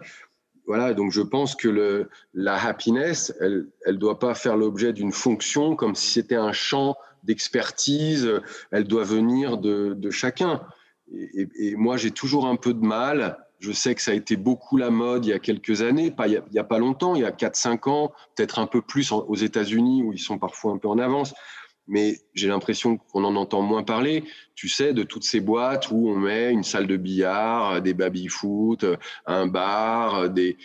voilà, 0.67 0.95
donc 0.95 1.11
je 1.11 1.23
pense 1.23 1.57
que 1.57 1.69
le, 1.69 2.09
la 2.35 2.63
happiness, 2.63 3.35
elle 3.41 3.67
ne 3.87 3.93
doit 3.93 4.19
pas 4.21 4.35
faire 4.35 4.57
l'objet 4.57 4.93
d'une 4.93 5.13
fonction 5.13 5.75
comme 5.75 5.97
si 5.97 6.13
c'était 6.13 6.37
un 6.37 6.53
champ 6.53 6.95
d'expertise, 7.25 8.31
elle 8.71 8.85
doit 8.85 9.03
venir 9.03 9.59
de, 9.59 9.95
de 9.95 10.11
chacun. 10.11 10.63
Et, 11.13 11.75
moi, 11.77 11.97
j'ai 11.97 12.11
toujours 12.11 12.47
un 12.47 12.57
peu 12.57 12.75
de 12.75 12.85
mal. 12.85 13.39
Je 13.61 13.73
sais 13.73 13.95
que 13.95 14.03
ça 14.03 14.13
a 14.13 14.15
été 14.15 14.37
beaucoup 14.37 14.77
la 14.77 14.91
mode 14.91 15.27
il 15.27 15.31
y 15.31 15.33
a 15.33 15.39
quelques 15.39 15.83
années, 15.83 16.11
pas 16.11 16.29
il 16.29 16.43
n'y 16.53 16.59
a, 16.59 16.65
pas 16.65 16.79
longtemps, 16.79 17.17
il 17.17 17.23
y 17.23 17.25
a 17.25 17.33
4-5 17.33 17.89
ans, 17.89 18.13
peut-être 18.37 18.61
un 18.61 18.67
peu 18.67 18.83
plus 18.83 19.11
aux 19.11 19.35
États-Unis 19.35 20.03
où 20.05 20.13
ils 20.13 20.21
sont 20.21 20.39
parfois 20.39 20.73
un 20.73 20.79
peu 20.79 20.89
en 20.89 20.99
avance. 20.99 21.35
Mais 21.89 22.19
j'ai 22.35 22.49
l'impression 22.49 22.99
qu'on 22.99 23.25
en 23.25 23.35
entend 23.35 23.63
moins 23.63 23.83
parler. 23.83 24.25
Tu 24.55 24.69
sais, 24.69 24.93
de 24.93 25.03
toutes 25.03 25.25
ces 25.25 25.41
boîtes 25.41 25.91
où 25.91 26.11
on 26.11 26.17
met 26.17 26.53
une 26.53 26.63
salle 26.63 26.87
de 26.87 26.97
billard, 26.97 27.81
des 27.81 27.95
baby-foot, 27.95 28.85
un 29.27 29.47
bar, 29.47 30.29
des. 30.29 30.59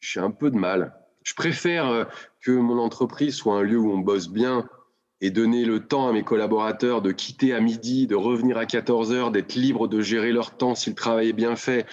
J'ai 0.00 0.20
un 0.20 0.30
peu 0.30 0.50
de 0.50 0.56
mal. 0.56 0.94
Je 1.22 1.34
préfère 1.34 2.06
que 2.42 2.50
mon 2.50 2.78
entreprise 2.78 3.34
soit 3.34 3.56
un 3.56 3.62
lieu 3.62 3.78
où 3.78 3.92
on 3.92 3.98
bosse 3.98 4.28
bien 4.28 4.68
et 5.20 5.30
donner 5.30 5.64
le 5.64 5.80
temps 5.80 6.08
à 6.08 6.12
mes 6.12 6.22
collaborateurs 6.22 7.02
de 7.02 7.12
quitter 7.12 7.52
à 7.52 7.60
midi, 7.60 8.06
de 8.06 8.14
revenir 8.14 8.56
à 8.56 8.66
14 8.66 9.12
heures, 9.12 9.30
d'être 9.30 9.54
libre 9.54 9.86
de 9.86 10.00
gérer 10.00 10.32
leur 10.32 10.56
temps 10.56 10.74
si 10.74 10.90
le 10.90 10.96
travail 10.96 11.28
est 11.28 11.34
bien 11.34 11.56
fait, 11.56 11.86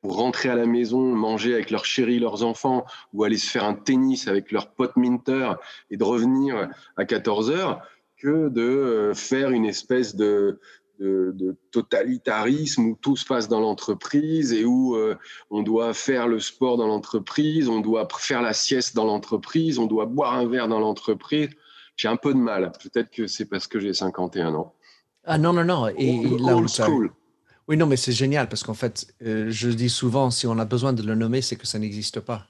pour 0.00 0.16
rentrer 0.16 0.48
à 0.48 0.56
la 0.56 0.66
maison, 0.66 1.00
manger 1.00 1.54
avec 1.54 1.70
leurs 1.70 1.84
chéris, 1.84 2.18
leurs 2.18 2.42
enfants, 2.42 2.84
ou 3.12 3.22
aller 3.22 3.38
se 3.38 3.48
faire 3.48 3.64
un 3.64 3.74
tennis 3.74 4.26
avec 4.26 4.50
leurs 4.50 4.72
potes 4.72 4.96
minter 4.96 5.52
et 5.90 5.96
de 5.96 6.02
revenir 6.02 6.68
à 6.96 7.04
14 7.04 7.50
heures, 7.50 7.82
que 8.16 8.48
de 8.48 8.62
euh, 8.62 9.14
faire 9.14 9.50
une 9.50 9.64
espèce 9.64 10.16
de, 10.16 10.60
de, 10.98 11.56
totalitarisme 11.70 12.86
où 12.86 12.98
tout 13.00 13.16
se 13.16 13.24
passe 13.24 13.48
dans 13.48 13.60
l'entreprise 13.60 14.52
et 14.52 14.64
où 14.64 14.96
euh, 14.96 15.16
on 15.50 15.62
doit 15.62 15.94
faire 15.94 16.28
le 16.28 16.38
sport 16.38 16.76
dans 16.76 16.86
l'entreprise, 16.86 17.68
on 17.68 17.80
doit 17.80 18.06
faire 18.18 18.42
la 18.42 18.52
sieste 18.52 18.94
dans 18.94 19.04
l'entreprise, 19.04 19.78
on 19.78 19.86
doit 19.86 20.06
boire 20.06 20.34
un 20.34 20.46
verre 20.46 20.68
dans 20.68 20.80
l'entreprise 20.80 21.50
j'ai 21.96 22.08
un 22.08 22.16
peu 22.16 22.32
de 22.32 22.38
mal. 22.38 22.72
Peut-être 22.82 23.10
que 23.10 23.26
c'est 23.26 23.46
parce 23.46 23.66
que 23.66 23.78
j'ai 23.80 23.94
51 23.94 24.54
ans. 24.54 24.74
Ah 25.24 25.38
non, 25.38 25.52
non, 25.52 25.64
non. 25.64 25.88
Et, 25.88 26.22
là, 26.38 26.56
Old 26.56 26.68
school. 26.68 27.12
Oui, 27.68 27.76
non, 27.76 27.86
mais 27.86 27.96
c'est 27.96 28.12
génial 28.12 28.48
parce 28.48 28.64
qu'en 28.64 28.74
fait, 28.74 29.14
euh, 29.22 29.46
je 29.50 29.68
dis 29.70 29.88
souvent, 29.88 30.30
si 30.30 30.46
on 30.46 30.58
a 30.58 30.64
besoin 30.64 30.92
de 30.92 31.02
le 31.02 31.14
nommer, 31.14 31.42
c'est 31.42 31.56
que 31.56 31.66
ça 31.66 31.78
n'existe 31.78 32.20
pas. 32.20 32.48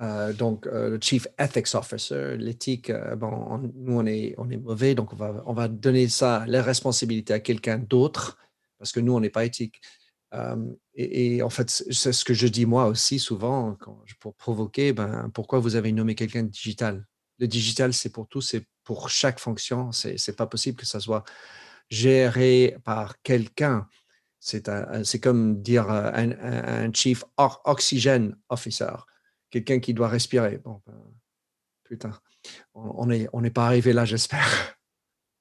Euh, 0.00 0.32
donc, 0.32 0.66
euh, 0.66 0.90
le 0.90 0.98
Chief 1.00 1.26
Ethics 1.38 1.74
Officer, 1.74 2.36
l'éthique, 2.38 2.90
bon, 3.18 3.70
nous, 3.74 3.98
on 3.98 4.06
est, 4.06 4.34
on 4.38 4.48
est 4.48 4.56
mauvais, 4.56 4.94
donc 4.94 5.12
on 5.12 5.16
va, 5.16 5.42
on 5.44 5.52
va 5.52 5.68
donner 5.68 6.08
ça, 6.08 6.44
la 6.46 6.62
responsabilité 6.62 7.34
à 7.34 7.40
quelqu'un 7.40 7.78
d'autre 7.78 8.38
parce 8.78 8.92
que 8.92 9.00
nous, 9.00 9.12
on 9.12 9.20
n'est 9.20 9.30
pas 9.30 9.44
éthique. 9.44 9.82
Et, 10.94 11.36
et, 11.36 11.42
en 11.42 11.50
fait, 11.50 11.68
c'est 11.68 12.12
ce 12.12 12.24
que 12.24 12.32
je 12.32 12.46
dis 12.46 12.64
moi 12.64 12.86
aussi 12.86 13.18
souvent 13.18 13.74
quand, 13.78 14.02
pour 14.20 14.34
provoquer, 14.34 14.92
ben, 14.92 15.30
pourquoi 15.34 15.58
vous 15.58 15.76
avez 15.76 15.92
nommé 15.92 16.14
quelqu'un 16.14 16.44
de 16.44 16.48
digital? 16.48 17.04
Le 17.40 17.48
digital, 17.48 17.92
c'est 17.92 18.10
pour 18.10 18.28
tout, 18.28 18.42
c'est 18.42 18.66
pour 18.84 19.08
chaque 19.08 19.40
fonction. 19.40 19.90
C'est 19.92 20.16
n'est 20.28 20.34
pas 20.34 20.46
possible 20.46 20.76
que 20.76 20.86
ça 20.86 21.00
soit 21.00 21.24
géré 21.88 22.76
par 22.84 23.20
quelqu'un. 23.22 23.88
C'est 24.38 25.20
comme 25.20 25.60
dire 25.60 25.90
un, 25.90 26.92
chief 26.92 27.24
oxygen 27.64 28.36
officer, 28.48 28.92
quelqu'un 29.50 29.80
qui 29.80 29.92
doit 29.92 30.08
respirer. 30.08 30.58
Bon, 30.58 30.80
ben, 30.86 30.94
putain, 31.84 32.12
on 32.74 33.06
n'est 33.06 33.28
on 33.32 33.42
pas 33.50 33.66
arrivé 33.66 33.92
là, 33.92 34.04
j'espère. 34.04 34.76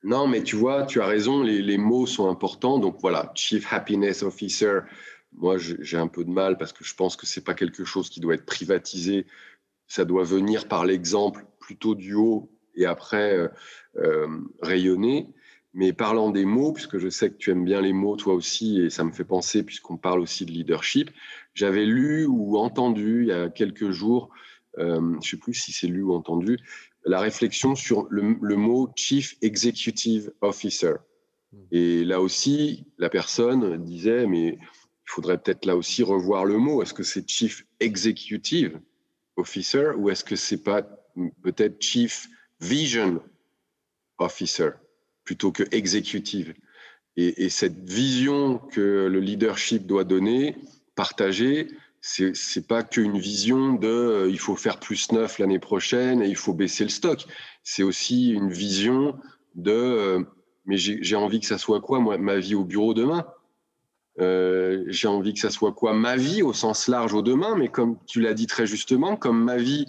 Non, 0.03 0.27
mais 0.27 0.43
tu 0.43 0.55
vois, 0.55 0.85
tu 0.85 1.01
as 1.01 1.05
raison, 1.05 1.43
les, 1.43 1.77
mots 1.77 2.05
sont 2.05 2.29
importants. 2.29 2.79
Donc 2.79 2.97
voilà, 3.01 3.31
Chief 3.35 3.71
Happiness 3.71 4.23
Officer, 4.23 4.79
moi 5.33 5.57
j'ai 5.57 5.97
un 5.97 6.07
peu 6.07 6.23
de 6.23 6.29
mal 6.29 6.57
parce 6.57 6.71
que 6.71 6.83
je 6.83 6.95
pense 6.95 7.15
que 7.15 7.25
ce 7.25 7.39
n'est 7.39 7.43
pas 7.43 7.53
quelque 7.53 7.83
chose 7.83 8.09
qui 8.09 8.21
doit 8.21 8.35
être 8.35 8.45
privatisé. 8.45 9.25
Ça 9.89 10.05
doit 10.05 10.23
venir 10.23 10.67
par 10.67 10.85
l'exemple 10.85 11.45
plutôt 11.59 11.95
du 11.95 12.13
haut 12.13 12.49
et 12.75 12.85
après 12.85 13.35
euh, 13.35 13.47
euh, 13.97 14.39
rayonner. 14.61 15.33
Mais 15.73 15.93
parlant 15.93 16.31
des 16.31 16.45
mots, 16.45 16.73
puisque 16.73 16.97
je 16.97 17.09
sais 17.09 17.29
que 17.29 17.37
tu 17.37 17.51
aimes 17.51 17.65
bien 17.65 17.81
les 17.81 17.93
mots 17.93 18.15
toi 18.15 18.33
aussi, 18.33 18.81
et 18.81 18.89
ça 18.89 19.03
me 19.03 19.11
fait 19.11 19.25
penser, 19.25 19.63
puisqu'on 19.63 19.97
parle 19.97 20.19
aussi 20.19 20.45
de 20.45 20.51
leadership, 20.51 21.11
j'avais 21.53 21.85
lu 21.85 22.25
ou 22.25 22.57
entendu 22.57 23.23
il 23.23 23.27
y 23.27 23.31
a 23.31 23.49
quelques 23.49 23.91
jours, 23.91 24.29
euh, 24.79 24.99
je 24.99 25.17
ne 25.17 25.21
sais 25.21 25.37
plus 25.37 25.53
si 25.53 25.71
c'est 25.71 25.87
lu 25.87 26.01
ou 26.01 26.13
entendu, 26.13 26.57
la 27.05 27.19
réflexion 27.19 27.75
sur 27.75 28.07
le, 28.09 28.37
le, 28.41 28.55
mot 28.55 28.91
Chief 28.95 29.35
Executive 29.41 30.31
Officer. 30.41 30.95
Hmm. 31.51 31.57
Et 31.71 32.03
là 32.03 32.19
aussi, 32.19 32.87
la 32.97 33.09
personne 33.09 33.83
disait, 33.83 34.25
mais 34.25 34.57
il 34.59 35.11
faudrait 35.11 35.37
peut-être 35.37 35.65
là 35.65 35.75
aussi 35.75 36.01
revoir 36.03 36.45
le 36.45 36.57
mot. 36.57 36.81
Est-ce 36.81 36.93
que 36.93 37.03
c'est 37.03 37.29
Chief 37.29 37.65
Executive? 37.79 38.79
Officer 39.39 39.91
ou 39.97 40.09
est-ce 40.09 40.23
que 40.23 40.35
c'est 40.35 40.63
pas 40.63 40.83
peut-être 41.41 41.81
Chief 41.81 42.27
Vision 42.59 43.21
Officer 44.17 44.71
plutôt 45.23 45.51
que 45.51 45.63
exécutive. 45.71 46.53
Et, 47.17 47.45
et, 47.45 47.49
cette 47.49 47.89
vision 47.89 48.57
que 48.57 49.07
le 49.11 49.19
leadership 49.19 49.85
doit 49.85 50.03
donner, 50.03 50.55
partager, 50.95 51.67
c'est 52.01 52.33
n'est 52.55 52.63
pas 52.63 52.83
qu'une 52.83 53.19
vision 53.19 53.73
de 53.73 53.87
euh, 53.87 54.29
il 54.29 54.39
faut 54.39 54.55
faire 54.55 54.79
plus 54.79 55.11
neuf 55.11 55.39
l'année 55.39 55.59
prochaine 55.59 56.21
et 56.21 56.27
il 56.27 56.35
faut 56.35 56.53
baisser 56.53 56.83
le 56.83 56.89
stock. 56.89 57.25
C'est 57.63 57.83
aussi 57.83 58.29
une 58.29 58.51
vision 58.51 59.19
de 59.55 59.71
euh, 59.71 60.23
mais 60.65 60.77
j'ai 60.77 61.15
envie 61.15 61.39
que 61.39 61.45
ça 61.45 61.57
soit 61.57 61.81
quoi 61.81 61.99
moi 61.99 62.17
ma 62.17 62.37
vie 62.37 62.55
au 62.55 62.63
bureau 62.63 62.93
demain? 62.93 63.25
Euh, 64.19 64.83
j'ai 64.87 65.07
envie 65.07 65.33
que 65.33 65.39
ça 65.39 65.49
soit 65.49 65.71
quoi 65.71 65.93
ma 65.93 66.17
vie 66.17 66.43
au 66.43 66.53
sens 66.53 66.87
large 66.87 67.13
au 67.13 67.21
demain, 67.21 67.55
mais 67.55 67.69
comme 67.69 67.97
tu 68.05 68.19
l'as 68.21 68.33
dit 68.33 68.47
très 68.47 68.65
justement, 68.65 69.15
comme 69.15 69.41
ma 69.41 69.57
vie, 69.57 69.85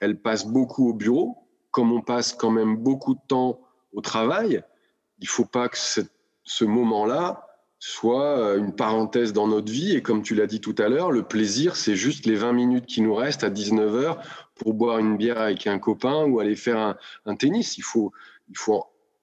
elle 0.00 0.18
passe 0.18 0.46
beaucoup 0.46 0.88
au 0.88 0.94
bureau, 0.94 1.38
comme 1.70 1.92
on 1.92 2.00
passe 2.00 2.32
quand 2.32 2.50
même 2.50 2.76
beaucoup 2.76 3.14
de 3.14 3.20
temps 3.28 3.60
au 3.92 4.00
travail, 4.00 4.62
il 5.20 5.28
faut 5.28 5.44
pas 5.44 5.68
que 5.68 5.78
ce 5.78 6.64
moment-là 6.64 7.46
soit 7.84 8.38
euh, 8.38 8.58
une 8.58 8.74
parenthèse 8.74 9.32
dans 9.32 9.48
notre 9.48 9.70
vie. 9.70 9.96
Et 9.96 10.02
comme 10.02 10.22
tu 10.22 10.36
l'as 10.36 10.46
dit 10.46 10.60
tout 10.60 10.74
à 10.78 10.88
l'heure, 10.88 11.10
le 11.10 11.24
plaisir, 11.24 11.74
c'est 11.74 11.96
juste 11.96 12.26
les 12.26 12.36
20 12.36 12.52
minutes 12.52 12.86
qui 12.86 13.00
nous 13.00 13.14
restent 13.14 13.42
à 13.42 13.50
19h 13.50 14.18
pour 14.54 14.74
boire 14.74 14.98
une 14.98 15.16
bière 15.16 15.38
avec 15.38 15.66
un 15.66 15.80
copain 15.80 16.24
ou 16.24 16.38
aller 16.38 16.54
faire 16.54 16.96
un, 17.26 17.36
tennis. 17.36 17.78
Il 17.78 17.82
faut 17.82 18.12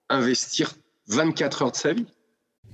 investir 0.09 0.73
24 1.07 1.61
heures 1.61 1.71
de 1.71 1.77
sa 1.77 1.93
vie. 1.93 2.07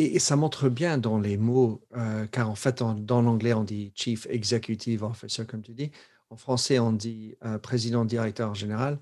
Et, 0.00 0.18
ça 0.18 0.34
montre 0.34 0.70
bien 0.70 0.96
dans 0.96 1.18
les 1.18 1.36
mots, 1.36 1.86
euh, 1.94 2.26
car 2.26 2.48
en 2.48 2.54
fait, 2.54 2.82
dans 2.82 3.20
l'anglais, 3.20 3.52
on 3.52 3.64
dit 3.64 3.92
Chief 3.94 4.26
Executive 4.30 5.02
Officer, 5.04 5.44
comme 5.44 5.60
tu 5.60 5.74
dis. 5.74 5.90
En 6.30 6.36
français, 6.36 6.78
on 6.78 6.90
dit 6.90 7.36
euh, 7.44 7.58
président 7.58 8.06
directeur 8.06 8.54
général 8.54 8.98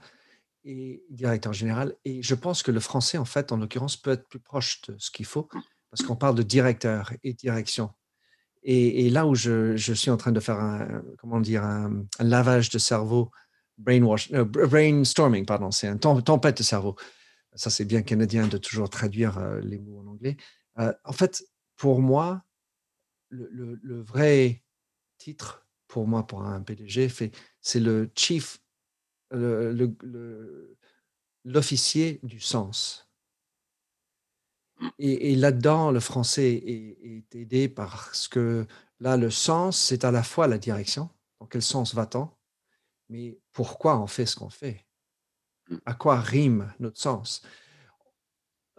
et 0.64 1.04
directeur 1.08 1.52
général. 1.52 1.94
Et 2.04 2.20
je 2.20 2.34
pense 2.34 2.64
que 2.64 2.72
le 2.72 2.80
français, 2.80 3.16
en 3.16 3.24
fait, 3.24 3.52
en 3.52 3.58
l'occurrence, 3.58 3.96
peut 3.96 4.10
être 4.10 4.26
plus 4.28 4.40
proche 4.40 4.82
de 4.88 4.96
ce 4.98 5.12
qu'il 5.12 5.24
faut, 5.24 5.48
parce 5.90 6.02
qu'on 6.02 6.16
parle 6.16 6.34
de 6.34 6.42
directeur 6.42 7.12
et 7.22 7.32
direction. 7.32 7.90
Et, 8.64 9.08
là 9.08 9.24
où 9.24 9.36
je, 9.36 9.76
suis 9.76 10.10
en 10.10 10.16
train 10.16 10.32
de 10.32 10.40
faire 10.40 10.58
un, 10.58 11.02
comment 11.18 11.38
dire, 11.40 11.62
un, 11.62 12.06
lavage 12.18 12.70
de 12.70 12.78
cerveau, 12.78 13.30
brainwash, 13.78 14.32
euh, 14.32 14.44
brainstorming, 14.44 15.46
pardon, 15.46 15.70
c'est 15.70 15.86
une 15.86 16.00
tempête 16.00 16.58
de 16.58 16.64
cerveau. 16.64 16.96
Ça, 17.54 17.70
c'est 17.70 17.84
bien 17.84 18.02
canadien 18.02 18.48
de 18.48 18.58
toujours 18.58 18.90
traduire 18.90 19.38
les 19.62 19.78
mots 19.78 20.00
en 20.00 20.08
anglais. 20.08 20.36
Euh, 20.78 20.92
en 21.04 21.12
fait, 21.12 21.44
pour 21.76 22.00
moi, 22.00 22.44
le, 23.30 24.00
vrai 24.00 24.64
titre, 25.18 25.66
pour 25.86 26.06
moi, 26.06 26.26
pour 26.26 26.42
un 26.42 26.62
PDG, 26.62 27.08
c'est 27.60 27.80
le 27.80 28.10
chief, 28.14 28.62
l'officier 31.44 32.20
du 32.22 32.40
sens. 32.40 33.08
Et, 34.98 35.34
là-dedans, 35.34 35.90
le 35.90 36.00
français 36.00 36.52
est, 36.54 37.34
aidé 37.34 37.68
parce 37.68 38.28
que 38.28 38.66
là, 39.00 39.16
le 39.16 39.30
sens, 39.30 39.78
c'est 39.78 40.04
à 40.04 40.10
la 40.10 40.22
fois 40.22 40.46
la 40.46 40.58
direction. 40.58 41.10
Dans 41.40 41.46
quel 41.46 41.62
sens 41.62 41.94
va-t-on 41.94 42.30
Mais 43.08 43.38
pourquoi 43.52 43.98
on 43.98 44.06
fait 44.06 44.26
ce 44.26 44.36
qu'on 44.36 44.50
fait? 44.50 44.86
Mmh. 45.68 45.76
À 45.84 45.94
quoi 45.94 46.20
rime 46.20 46.72
notre 46.78 47.00
sens? 47.00 47.42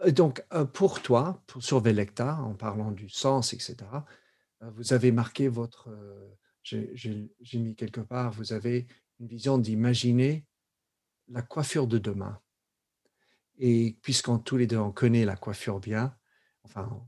Donc, 0.08 0.44
pour 0.72 1.02
toi, 1.02 1.42
pour, 1.46 1.62
sur 1.62 1.80
Velecta, 1.80 2.36
en 2.42 2.54
parlant 2.54 2.90
du 2.90 3.08
sens, 3.08 3.52
etc., 3.52 3.76
vous 4.60 4.92
avez 4.92 5.10
marqué 5.10 5.48
votre, 5.48 5.88
j'ai 6.62 7.30
mis 7.54 7.74
quelque 7.76 8.00
part, 8.00 8.32
vous 8.32 8.52
avez 8.52 8.86
une 9.18 9.26
vision 9.26 9.58
d'imaginer 9.58 10.44
la 11.28 11.42
coiffure 11.42 11.86
de 11.86 11.98
demain. 11.98 12.40
Et 13.58 13.98
puisqu'en 14.02 14.38
tous 14.38 14.56
les 14.56 14.66
deux, 14.66 14.78
on 14.78 14.92
connaît 14.92 15.24
la 15.24 15.36
coiffure 15.36 15.80
bien, 15.80 16.16
enfin, 16.64 17.06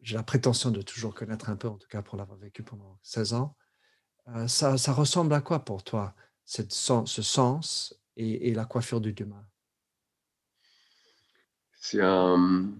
j'ai 0.00 0.16
la 0.16 0.22
prétention 0.22 0.70
de 0.70 0.82
toujours 0.82 1.14
connaître 1.14 1.48
un 1.48 1.56
peu, 1.56 1.68
en 1.68 1.78
tout 1.78 1.88
cas 1.88 2.02
pour 2.02 2.16
l'avoir 2.18 2.38
vécu 2.38 2.62
pendant 2.62 2.98
16 3.02 3.34
ans, 3.34 3.56
ça, 4.46 4.76
ressemble 4.92 5.34
à 5.34 5.40
quoi 5.40 5.64
pour 5.64 5.82
toi, 5.82 6.14
ce 6.44 6.62
sens 7.22 7.98
et, 8.16 8.48
et 8.48 8.54
la 8.54 8.64
coiffure 8.64 9.00
du 9.00 9.12
demain? 9.12 9.46
C'est 11.84 12.00
une 12.00 12.78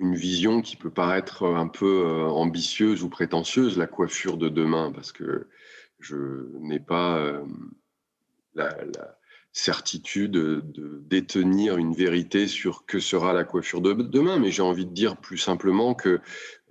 vision 0.00 0.62
qui 0.62 0.74
peut 0.74 0.90
paraître 0.90 1.46
un 1.46 1.68
peu 1.68 2.04
euh, 2.04 2.24
ambitieuse 2.24 3.04
ou 3.04 3.08
prétentieuse, 3.08 3.78
la 3.78 3.86
coiffure 3.86 4.36
de 4.36 4.48
demain, 4.48 4.90
parce 4.90 5.12
que 5.12 5.46
je 6.00 6.48
n'ai 6.58 6.80
pas 6.80 7.18
euh, 7.18 7.44
la, 8.56 8.76
certitude 9.52 10.32
de 10.32 11.02
détenir 11.06 11.76
une 11.76 11.94
vérité 11.94 12.48
sur 12.48 12.84
que 12.84 12.98
sera 12.98 13.32
la 13.32 13.44
coiffure 13.44 13.80
de 13.80 13.92
demain, 13.92 14.40
mais 14.40 14.50
j'ai 14.50 14.62
envie 14.62 14.86
de 14.86 14.94
dire 14.94 15.18
plus 15.18 15.38
simplement 15.38 15.94
que 15.94 16.20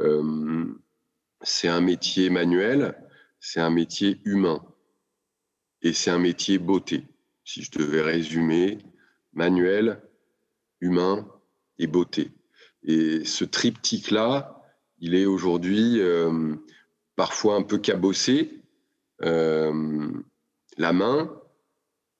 euh, 0.01 0.65
c'est 1.41 1.69
un 1.69 1.79
métier 1.79 2.29
manuel, 2.29 2.97
c'est 3.39 3.61
un 3.61 3.69
métier 3.69 4.19
humain 4.25 4.61
et 5.83 5.93
c'est 5.93 6.11
un 6.11 6.19
métier 6.19 6.57
beauté. 6.57 7.05
Si 7.45 7.61
je 7.61 7.71
devais 7.71 8.01
résumer, 8.01 8.79
manuel, 9.31 10.01
humain, 10.81 11.31
et 11.81 11.87
beauté. 11.87 12.31
Et 12.83 13.25
ce 13.25 13.43
triptyque-là, 13.43 14.63
il 14.99 15.15
est 15.15 15.25
aujourd'hui 15.25 15.99
euh, 15.99 16.55
parfois 17.15 17.55
un 17.55 17.63
peu 17.63 17.79
cabossé. 17.79 18.61
Euh, 19.23 20.11
la 20.77 20.93
main, 20.93 21.35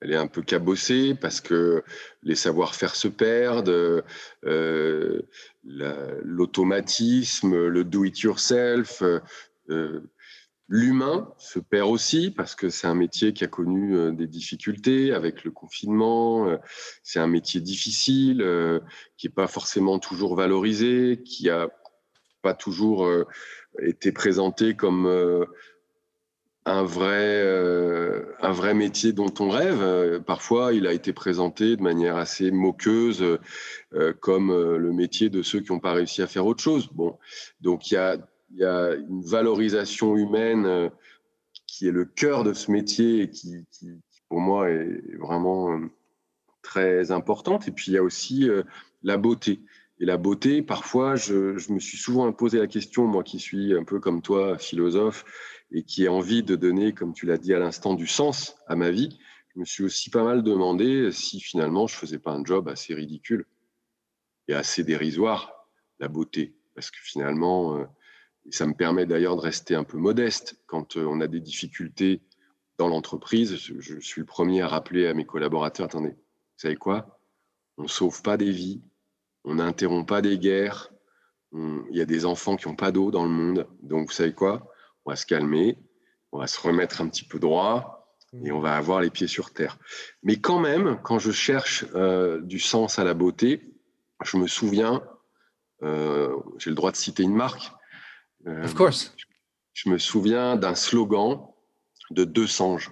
elle 0.02 0.12
est 0.12 0.17
un 0.17 0.28
peu 0.28 0.41
cabossée 0.41 1.15
parce 1.19 1.41
que 1.41 1.84
les 2.24 2.36
savoir-faire 2.36 2.95
se 2.95 3.08
perdent, 3.08 4.04
euh, 4.45 5.21
l'automatisme, 5.63 7.67
le 7.67 7.84
do-it-yourself, 7.84 9.04
L'humain 10.73 11.27
se 11.38 11.60
perd 11.60 11.89
aussi 11.89 12.31
parce 12.31 12.55
que 12.55 12.69
c'est 12.69 12.88
un 12.88 12.95
métier 12.95 13.34
qui 13.34 13.43
a 13.43 13.47
connu 13.47 13.93
euh, 13.93 14.13
des 14.13 14.25
difficultés 14.25 15.12
avec 15.12 15.43
le 15.43 15.51
confinement. 15.51 16.47
Euh, 16.47 16.55
c'est 17.03 17.19
un 17.19 17.27
métier 17.27 17.60
difficile, 17.60 18.41
euh, 18.41 18.79
qui 19.17 19.27
n'est 19.27 19.34
pas 19.34 19.47
forcément 19.47 19.99
toujours 19.99 20.34
valorisé, 20.34 21.21
qui 21.25 21.47
n'a 21.47 21.67
pas 22.41 22.53
toujours 22.53 23.07
été 23.79 24.12
présenté 24.13 24.75
comme 24.75 25.05
un 26.65 26.84
vrai, 26.84 27.43
un 28.41 28.51
vrai 28.51 28.73
métier 28.73 29.13
dont 29.13 29.31
on 29.39 29.49
rêve. 29.49 30.23
Parfois, 30.23 30.73
il 30.73 30.88
a 30.88 30.93
été 30.93 31.13
présenté 31.13 31.75
de 31.75 31.84
manière 31.84 32.15
assez 32.15 32.49
moqueuse, 32.49 33.38
comme 34.21 34.51
le 34.51 34.91
métier 34.91 35.29
de 35.29 35.43
ceux 35.43 35.60
qui 35.60 35.71
n'ont 35.71 35.79
pas 35.79 35.93
réussi 35.93 36.23
à 36.23 36.27
faire 36.27 36.47
autre 36.47 36.63
chose. 36.63 36.89
Bon, 36.93 37.19
donc 37.60 37.91
il 37.91 37.93
y 37.93 37.97
a 37.97 38.17
il 38.52 38.60
y 38.60 38.66
a 38.66 38.96
une 38.96 39.22
valorisation 39.22 40.16
humaine 40.18 40.66
euh, 40.66 40.90
qui 41.68 41.88
est 41.88 41.92
le 41.92 42.06
cœur 42.06 42.44
de 42.44 42.54
ce 42.54 42.72
métier 42.72 43.22
et 43.22 43.30
qui, 43.30 43.66
pour 44.30 44.40
moi, 44.40 44.70
est 44.70 45.18
vraiment 45.18 45.80
très 46.62 47.12
importante. 47.12 47.68
Et 47.68 47.72
puis, 47.72 47.92
il 47.92 47.94
y 47.96 47.98
a 47.98 48.04
aussi 48.04 48.50
la 49.04 49.18
beauté. 49.18 49.62
Et 50.00 50.06
la 50.06 50.18
beauté, 50.18 50.62
parfois, 50.62 51.16
je, 51.16 51.58
je, 51.58 51.72
me 51.72 51.80
suis 51.80 51.98
souvent 51.98 52.32
posé 52.34 52.58
la 52.58 52.68
question, 52.68 53.06
moi 53.06 53.24
qui 53.24 53.40
suis 53.40 53.76
un 53.76 53.84
peu 53.84 54.00
comme 54.00 54.22
toi, 54.22 54.58
philosophe, 54.58 55.26
et 55.72 55.84
qui 55.84 56.04
ai 56.04 56.08
envie 56.08 56.44
de 56.44 56.56
donner, 56.56 56.94
comme 56.94 57.14
tu 57.14 57.26
l'as 57.26 57.38
dit 57.38 57.54
à 57.54 57.60
l'instant, 57.60 57.94
du 57.94 58.08
sens 58.08 58.56
à 58.68 58.76
ma 58.76 58.92
vie, 58.92 59.20
je 59.54 59.60
me 59.60 59.66
suis 59.66 59.84
aussi 59.84 60.10
pas 60.10 60.24
mal 60.24 60.44
demandé 60.44 61.12
si 61.12 61.40
finalement 61.40 61.88
je 61.88 61.96
faisais 61.96 62.20
pas 62.20 62.32
un 62.32 62.44
job 62.44 62.68
assez 62.68 62.94
ridicule 62.94 63.46
et 64.48 64.54
assez 64.54 64.84
dérisoire, 64.84 65.68
la 66.00 66.08
beauté. 66.08 66.56
Parce 66.74 66.90
que 66.90 66.98
finalement, 67.02 67.86
euh, 68.52 68.56
ça 68.56 68.68
me 68.68 68.74
permet 68.74 69.06
d'ailleurs 69.06 69.36
de 69.36 69.42
rester 69.42 69.76
un 69.76 69.84
peu 69.84 69.98
modeste 69.98 70.62
quand 70.68 70.98
euh, 70.98 71.06
on 71.06 71.22
a 71.22 71.28
des 71.28 71.40
difficultés 71.40 72.22
dans 72.78 72.88
l'entreprise. 72.88 73.56
Je 73.58 74.00
suis 74.00 74.22
le 74.22 74.26
premier 74.26 74.62
à 74.62 74.68
rappeler 74.68 75.08
à 75.08 75.14
mes 75.14 75.26
collaborateurs, 75.26 75.86
attendez, 75.86 76.10
vous 76.10 76.58
savez 76.58 76.76
quoi? 76.76 77.20
On 77.78 77.84
ne 77.84 77.88
sauve 77.88 78.22
pas 78.22 78.38
des 78.38 78.52
vies, 78.52 78.82
on 79.44 79.56
n'interrompt 79.56 80.08
pas 80.08 80.22
des 80.22 80.38
guerres, 80.38 80.92
il 81.54 81.98
y 81.98 82.02
a 82.02 82.06
des 82.06 82.26
enfants 82.26 82.56
qui 82.56 82.68
n'ont 82.68 82.76
pas 82.76 82.92
d'eau 82.92 83.12
dans 83.12 83.24
le 83.24 83.30
monde. 83.30 83.68
Donc, 83.82 84.08
vous 84.08 84.14
savez 84.14 84.34
quoi? 84.34 84.72
On 85.06 85.12
va 85.12 85.16
se 85.16 85.26
calmer, 85.26 85.78
on 86.32 86.40
va 86.40 86.48
se 86.48 86.60
remettre 86.60 87.02
un 87.02 87.08
petit 87.08 87.26
peu 87.26 87.40
droit 87.40 88.16
et 88.46 88.52
on 88.52 88.60
va 88.60 88.76
avoir 88.78 89.02
les 89.02 89.10
pieds 89.10 89.28
sur 89.28 89.52
terre. 89.52 89.78
Mais 90.24 90.38
quand 90.38 90.60
même, 90.60 91.00
quand 91.04 91.20
je 91.20 91.32
cherche 91.32 91.86
euh, 91.94 92.40
du 92.42 92.60
sens 92.60 93.00
à 93.00 93.04
la 93.04 93.14
beauté, 93.14 93.74
je 94.24 94.38
me 94.38 94.48
souviens, 94.48 95.04
euh, 95.84 96.34
j'ai 96.58 96.70
le 96.70 96.76
droit 96.76 96.92
de 96.92 96.96
citer 96.96 97.24
une 97.24 97.36
marque. 97.36 97.72
Euh, 98.47 98.63
of 98.63 98.73
course. 98.73 99.15
Je 99.73 99.89
me 99.89 99.97
souviens 99.97 100.56
d'un 100.56 100.75
slogan 100.75 101.47
de 102.12 102.23
Deux 102.23 102.47
Sanges. 102.47 102.91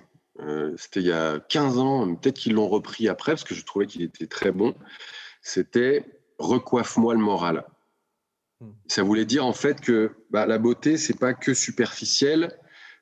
C'était 0.77 1.01
il 1.01 1.07
y 1.07 1.12
a 1.12 1.38
15 1.38 1.79
ans, 1.79 2.15
peut-être 2.15 2.38
qu'ils 2.38 2.53
l'ont 2.53 2.69
repris 2.69 3.09
après 3.09 3.33
parce 3.33 3.43
que 3.43 3.53
je 3.53 3.65
trouvais 3.65 3.88
qu'il 3.88 4.03
était 4.03 4.25
très 4.25 4.51
bon. 4.51 4.73
C'était 5.41 6.05
recoiffe-moi 6.38 7.13
le 7.13 7.19
moral. 7.19 7.65
Hmm. 8.62 8.71
Ça 8.88 9.03
voulait 9.03 9.25
dire 9.25 9.45
en 9.45 9.53
fait 9.53 9.81
que 9.81 10.15
bah, 10.29 10.45
la 10.45 10.57
beauté, 10.57 10.97
c'est 10.97 11.19
pas 11.19 11.33
que 11.33 11.53
superficiel. 11.53 12.57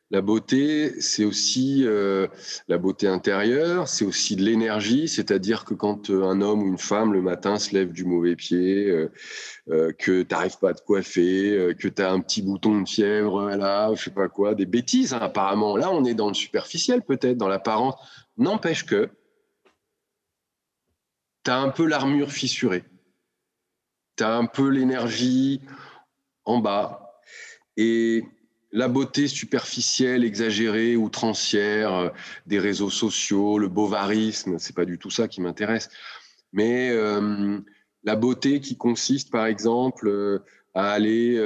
La 0.10 0.22
beauté, 0.22 1.02
c'est 1.02 1.26
aussi 1.26 1.84
euh, 1.86 2.28
la 2.70 2.78
beauté 2.78 3.08
intérieure, 3.08 3.90
c'est 3.90 4.06
aussi 4.06 4.38
de 4.38 4.44
l'énergie, 4.44 5.10
c'est-à-dire 5.10 5.66
que 5.66 5.74
quand 5.74 6.10
euh, 6.10 6.24
un 6.24 6.40
homme 6.40 6.64
ou 6.64 6.68
une 6.68 6.78
femme 6.78 7.12
le 7.12 7.22
matin 7.22 7.60
se 7.60 7.74
lève 7.74 7.92
du 7.92 8.06
mauvais 8.06 8.38
pied, 8.38 8.88
euh, 8.88 9.92
que 10.00 10.22
tu 10.22 10.28
n'arrives 10.32 10.58
pas 10.60 10.70
à 10.70 10.74
te 10.74 10.82
coiffer, 10.82 11.76
que 11.78 11.90
tu 11.90 12.02
as 12.02 12.10
un 12.10 12.22
petit 12.22 12.42
bouton 12.42 12.82
de 12.82 12.88
fièvre, 12.88 13.50
là, 13.50 13.94
je 13.96 14.06
sais 14.06 14.12
pas 14.12 14.30
quoi, 14.30 14.56
des 14.56 14.66
bêtises 14.66 15.14
hein, 15.14 15.20
apparemment. 15.20 15.76
Là, 15.76 15.92
on 15.92 16.06
est 16.06 16.14
dans 16.14 16.30
le 16.30 16.34
superficiel 16.34 17.02
peut-être, 17.02 17.38
dans 17.38 17.50
l'apparence. 17.50 17.96
N'empêche 18.38 18.86
que 18.86 19.10
tu 21.44 21.52
as 21.52 21.58
un 21.58 21.70
peu 21.70 21.86
l'armure 21.86 22.32
fissurée 22.32 22.86
tu 24.18 24.24
as 24.24 24.36
un 24.36 24.48
peu 24.48 24.70
l'énergie 24.70 25.62
en 26.44 26.58
bas. 26.60 27.22
Et 27.78 28.26
la 28.72 28.88
beauté 28.88 29.28
superficielle, 29.28 30.24
exagérée, 30.24 30.96
outrancière 30.96 31.94
euh, 31.94 32.10
des 32.46 32.60
réseaux 32.60 32.90
sociaux, 32.90 33.58
le 33.58 33.68
bovarisme, 33.70 34.60
c'est 34.60 34.76
pas 34.76 34.86
du 34.86 34.98
tout 34.98 35.10
ça 35.10 35.28
qui 35.28 35.42
m'intéresse. 35.42 35.90
Mais 36.54 36.90
euh, 36.92 37.60
la 38.04 38.16
beauté 38.16 38.60
qui 38.60 38.78
consiste, 38.78 39.32
par 39.32 39.46
exemple, 39.46 40.08
euh, 40.08 40.40
à 40.74 40.92
aller 40.92 41.42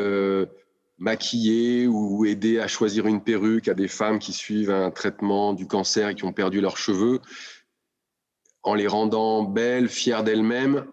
maquiller 0.98 1.88
ou 1.88 2.26
aider 2.26 2.60
à 2.60 2.68
choisir 2.68 3.08
une 3.08 3.24
perruque 3.24 3.68
à 3.68 3.74
des 3.74 3.88
femmes 3.88 4.20
qui 4.20 4.34
suivent 4.34 4.70
un 4.70 4.92
traitement 4.92 5.54
du 5.54 5.66
cancer 5.66 6.10
et 6.10 6.16
qui 6.16 6.26
ont 6.26 6.34
perdu 6.34 6.60
leurs 6.62 6.78
cheveux, 6.78 7.22
en 8.62 8.76
les 8.76 8.88
rendant 8.88 9.44
belles, 9.44 9.88
fières 9.88 10.24
d'elles-mêmes 10.24 10.86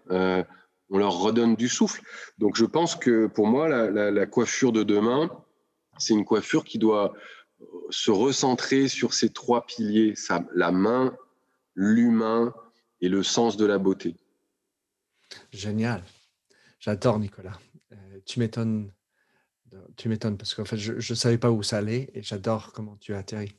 on 0.89 0.97
leur 0.97 1.19
redonne 1.19 1.55
du 1.55 1.69
souffle. 1.69 2.01
Donc 2.37 2.55
je 2.55 2.65
pense 2.65 2.95
que 2.95 3.27
pour 3.27 3.47
moi, 3.47 3.67
la, 3.69 4.25
coiffure 4.25 4.71
de 4.71 4.83
demain, 4.83 5.29
c'est 5.99 6.13
une 6.13 6.25
coiffure 6.25 6.63
qui 6.63 6.77
doit 6.77 7.13
euh, 7.61 7.65
se 7.89 8.11
recentrer 8.11 8.87
sur 8.87 9.13
ces 9.13 9.29
trois 9.29 9.65
piliers, 9.65 10.13
la 10.55 10.71
main, 10.71 11.15
l'humain 11.75 12.53
et 13.01 13.09
le 13.09 13.23
sens 13.23 13.57
de 13.57 13.65
la 13.65 13.77
beauté. 13.77 14.15
Génial. 15.51 16.03
J'adore 16.79 17.19
Nicolas. 17.19 17.59
Euh, 17.91 18.19
tu 18.25 18.39
m'étonnes. 18.39 18.91
Tu 19.97 20.09
m'étonnes 20.09 20.35
parce 20.35 20.55
qu'en 20.55 20.65
fait, 20.65 20.77
je 20.77 20.93
ne 20.93 21.15
savais 21.15 21.37
pas 21.37 21.51
où 21.51 21.61
ça 21.61 21.77
allait 21.77 22.09
et 22.15 22.23
j'adore 22.23 22.73
comment 22.73 22.97
tu 22.97 23.13
as 23.13 23.19
atterri 23.19 23.55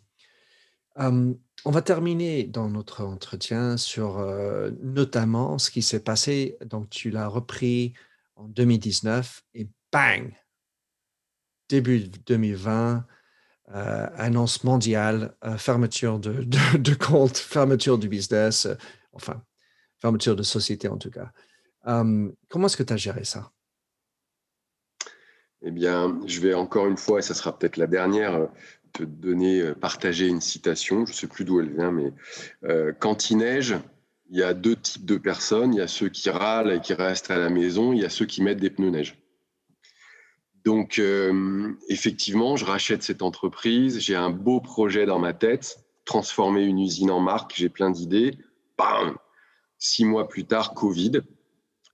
on 1.64 1.70
va 1.70 1.82
terminer 1.82 2.44
dans 2.44 2.68
notre 2.68 3.04
entretien 3.04 3.76
sur 3.76 4.18
notamment 4.82 5.58
ce 5.58 5.70
qui 5.70 5.82
s'est 5.82 6.02
passé. 6.02 6.58
Donc, 6.64 6.90
tu 6.90 7.10
l'as 7.10 7.28
repris 7.28 7.94
en 8.36 8.48
2019 8.48 9.44
et 9.54 9.68
bang, 9.92 10.32
début 11.70 12.00
2020, 12.26 13.06
annonce 13.72 14.64
mondiale, 14.64 15.34
fermeture 15.56 16.18
de, 16.18 16.94
compte, 16.94 17.38
fermeture 17.38 17.98
du 17.98 18.08
business, 18.08 18.66
enfin, 19.12 19.42
fermeture 20.00 20.36
de 20.36 20.42
société 20.42 20.88
en 20.88 20.98
tout 20.98 21.10
cas. 21.10 21.30
comment 21.84 22.66
est-ce 22.66 22.76
que 22.76 22.82
tu 22.82 22.92
as 22.92 22.96
géré 22.98 23.24
ça? 23.24 23.52
Eh 25.62 25.70
bien, 25.70 26.20
je 26.26 26.40
vais 26.40 26.54
encore 26.54 26.86
une 26.86 26.96
fois, 26.96 27.18
et 27.18 27.22
ça 27.22 27.34
sera 27.34 27.56
peut-être 27.56 27.76
la 27.76 27.86
dernière, 27.86 28.48
te 28.92 29.02
donner, 29.02 29.60
euh, 29.60 29.74
partager 29.74 30.26
une 30.26 30.40
citation, 30.40 31.06
je 31.06 31.12
ne 31.12 31.16
sais 31.16 31.26
plus 31.26 31.44
d'où 31.44 31.60
elle 31.60 31.72
vient, 31.72 31.92
mais 31.92 32.12
euh, 32.64 32.92
quand 32.98 33.30
il 33.30 33.38
neige, 33.38 33.76
il 34.30 34.38
y 34.38 34.42
a 34.42 34.54
deux 34.54 34.76
types 34.76 35.04
de 35.04 35.16
personnes. 35.16 35.74
Il 35.74 35.78
y 35.78 35.82
a 35.82 35.88
ceux 35.88 36.08
qui 36.08 36.30
râlent 36.30 36.70
et 36.70 36.80
qui 36.80 36.94
restent 36.94 37.30
à 37.30 37.38
la 37.38 37.50
maison, 37.50 37.92
il 37.92 38.00
y 38.00 38.04
a 38.04 38.08
ceux 38.08 38.26
qui 38.26 38.42
mettent 38.42 38.60
des 38.60 38.70
pneus 38.70 38.90
neige. 38.90 39.19
Donc, 40.70 41.00
euh, 41.00 41.72
effectivement, 41.88 42.54
je 42.54 42.64
rachète 42.64 43.02
cette 43.02 43.22
entreprise, 43.22 43.98
j'ai 43.98 44.14
un 44.14 44.30
beau 44.30 44.60
projet 44.60 45.04
dans 45.04 45.18
ma 45.18 45.32
tête, 45.32 45.84
transformer 46.04 46.62
une 46.62 46.78
usine 46.78 47.10
en 47.10 47.18
marque, 47.18 47.54
j'ai 47.56 47.68
plein 47.68 47.90
d'idées. 47.90 48.38
Bam 48.78 49.16
Six 49.78 50.04
mois 50.04 50.28
plus 50.28 50.44
tard, 50.44 50.72
Covid. 50.74 51.22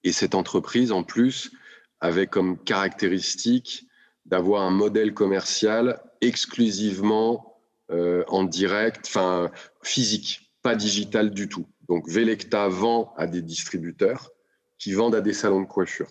Et 0.04 0.12
cette 0.12 0.34
entreprise, 0.34 0.92
en 0.92 1.04
plus, 1.04 1.52
avait 2.00 2.26
comme 2.26 2.62
caractéristique 2.64 3.86
d'avoir 4.26 4.60
un 4.60 4.72
modèle 4.72 5.14
commercial 5.14 5.98
exclusivement 6.20 7.58
euh, 7.90 8.24
en 8.28 8.44
direct, 8.44 9.06
enfin 9.06 9.50
physique, 9.82 10.52
pas 10.60 10.74
digital 10.74 11.30
du 11.30 11.48
tout. 11.48 11.66
Donc 11.88 12.10
Velecta 12.10 12.68
vend 12.68 13.14
à 13.16 13.26
des 13.26 13.40
distributeurs 13.40 14.32
qui 14.76 14.92
vendent 14.92 15.14
à 15.14 15.22
des 15.22 15.32
salons 15.32 15.62
de 15.62 15.66
coiffure 15.66 16.10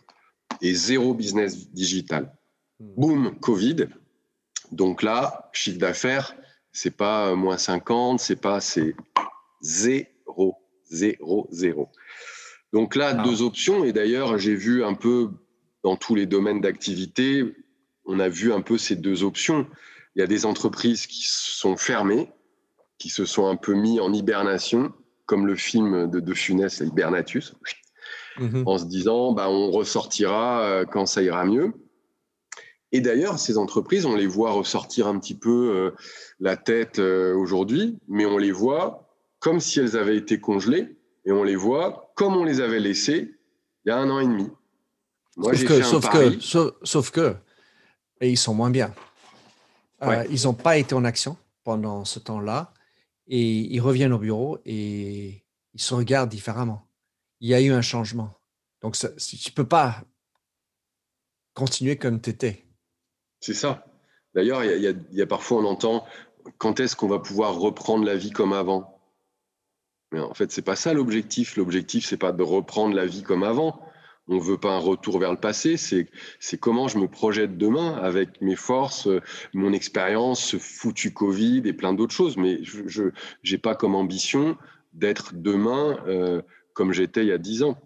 et 0.62 0.74
zéro 0.74 1.14
business 1.14 1.70
digital. 1.70 2.36
Hmm. 2.80 2.94
Boum, 2.98 3.40
Covid. 3.40 3.88
Donc 4.72 5.04
là, 5.04 5.50
chiffre 5.54 5.78
d'affaires, 5.78 6.36
c'est 6.72 6.96
pas 6.96 7.36
moins 7.36 7.58
50, 7.58 8.20
c'est 8.20 8.36
pas, 8.36 8.60
c'est 8.60 8.96
zéro, 9.62 10.56
zéro, 10.90 11.48
zéro. 11.52 11.90
Donc 12.74 12.96
là, 12.96 13.14
deux 13.14 13.42
options. 13.42 13.86
Et 13.86 13.94
d'ailleurs, 13.94 14.38
j'ai 14.38 14.56
vu 14.56 14.84
un 14.84 14.96
peu 14.96 15.30
dans 15.84 15.96
tous 15.96 16.16
les 16.16 16.26
domaines 16.26 16.62
d'activité, 16.62 17.56
on 18.06 18.20
a 18.20 18.28
vu 18.28 18.52
un 18.52 18.62
peu 18.62 18.78
ces 18.78 18.96
deux 18.96 19.24
options. 19.24 19.68
Il 20.16 20.20
y 20.20 20.24
a 20.24 20.28
des 20.28 20.46
entreprises 20.46 21.08
qui 21.08 21.24
sont 21.24 21.78
fermées, 21.78 22.30
qui 22.98 23.10
se 23.10 23.26
sont 23.26 23.48
un 23.48 23.56
peu 23.56 23.74
mis 23.74 24.00
en 24.00 24.12
hibernation, 24.14 24.94
comme 25.26 25.46
le 25.46 25.56
film 25.56 26.10
de 26.10 26.20
De 26.20 26.34
Funès, 26.34 26.80
Hibernatus, 26.80 27.54
mhm. 28.40 28.64
en 28.66 28.78
se 28.78 28.86
disant 28.86 29.34
bah, 29.34 29.50
on 29.50 29.72
ressortira 29.72 30.62
euh, 30.64 30.86
quand 30.86 31.06
ça 31.06 31.22
ira 31.22 31.46
mieux. 31.46 31.74
Et 32.96 33.02
d'ailleurs, 33.02 33.40
ces 33.40 33.58
entreprises, 33.58 34.06
on 34.06 34.16
les 34.16 34.26
voit 34.26 34.54
ressortir 34.54 35.06
un 35.08 35.20
petit 35.20 35.34
peu 35.36 35.76
euh, 35.76 35.92
la 36.40 36.56
tête 36.56 37.00
euh, 37.00 37.36
aujourd'hui, 37.36 38.00
mais 38.08 38.26
on 38.26 38.38
les 38.38 38.54
voit 38.54 39.10
comme 39.40 39.60
si 39.60 39.82
elles 39.82 39.98
avaient 39.98 40.16
été 40.16 40.40
congelées, 40.40 40.96
et 41.26 41.34
on 41.34 41.44
les 41.44 41.58
voit 41.58 42.14
comme 42.16 42.38
on 42.38 42.46
les 42.46 42.62
avait 42.62 42.80
laissées 42.80 43.36
il 43.84 43.90
y 43.90 43.92
a 43.92 43.98
un 43.98 44.10
an 44.10 44.22
et 44.22 44.28
demi. 44.28 44.48
Moi, 45.36 45.54
sauf, 45.58 45.68
que, 45.68 45.84
sauf, 45.84 46.10
que, 46.10 46.74
sauf, 46.84 47.12
que, 47.12 47.36
et 48.22 48.30
ils 48.30 48.38
sont 48.38 48.54
moins 48.54 48.70
bien. 48.70 48.96
Euh, 50.02 50.24
ils 50.30 50.46
n'ont 50.46 50.54
pas 50.54 50.78
été 50.78 50.96
en 50.96 51.04
action 51.04 51.36
pendant 51.66 52.06
ce 52.06 52.20
temps-là 52.20 52.74
et 53.28 53.44
ils 53.44 53.82
reviennent 53.82 54.14
au 54.14 54.20
bureau 54.20 54.60
et 54.64 55.44
ils 55.74 55.82
se 55.82 55.94
regardent 55.94 56.30
différemment. 56.30 56.88
Il 57.42 57.50
y 57.50 57.54
a 57.54 57.60
eu 57.60 57.74
un 57.74 57.82
changement. 57.82 58.40
Donc, 58.82 58.96
tu 58.96 59.06
ne 59.06 59.54
peux 59.54 59.68
pas 59.68 60.02
continuer 61.54 61.98
comme 61.98 62.22
tu 62.22 62.30
étais. 62.30 62.65
C'est 63.46 63.54
ça. 63.54 63.86
D'ailleurs, 64.34 64.64
il 64.64 64.98
y, 65.12 65.22
a 65.22 65.28
parfois, 65.28 65.62
on 65.62 65.66
entend 65.66 66.04
quand 66.58 66.80
est-ce 66.80 66.96
qu'on 66.96 67.08
va 67.08 67.20
pouvoir 67.20 67.54
reprendre 67.54 68.04
la 68.04 68.16
vie 68.16 68.32
comme 68.32 68.54
avant? 68.54 69.00
Mais 70.12 70.20
en 70.20 70.34
fait, 70.34 70.52
c'est 70.52 70.64
pas 70.64 70.76
ça 70.76 70.96
l'objectif. 70.96 71.56
L'objectif, 71.56 72.08
c'est 72.08 72.18
pas 72.18 72.32
de 72.32 72.42
reprendre 72.42 72.96
la 72.96 73.06
vie 73.06 73.22
comme 73.22 73.44
avant. 73.44 73.80
On 74.28 74.38
ne 74.38 74.42
veut 74.42 74.58
pas 74.58 74.72
un 74.72 74.80
retour 74.80 75.20
vers 75.20 75.30
le 75.32 75.40
passé, 75.40 75.78
c'est 75.78 76.10
comment 76.60 76.88
je 76.88 76.98
me 76.98 77.08
projette 77.08 77.56
demain 77.60 77.94
avec 78.02 78.42
mes 78.42 78.56
forces, 78.56 79.08
mon 79.54 79.74
expérience, 79.74 80.44
ce 80.44 80.58
foutu 80.58 81.14
Covid 81.14 81.62
et 81.66 81.74
plein 81.74 81.94
d'autres 81.94 82.16
choses. 82.16 82.38
Mais 82.38 82.64
je 82.64 83.12
n'ai 83.48 83.60
pas 83.60 83.76
comme 83.76 83.94
ambition 83.94 84.58
d'être 84.94 85.36
demain 85.36 86.00
euh, 86.08 86.42
comme 86.74 86.94
j'étais 86.94 87.22
il 87.22 87.28
y 87.28 87.32
a 87.32 87.38
dix 87.38 87.62
ans. 87.62 87.78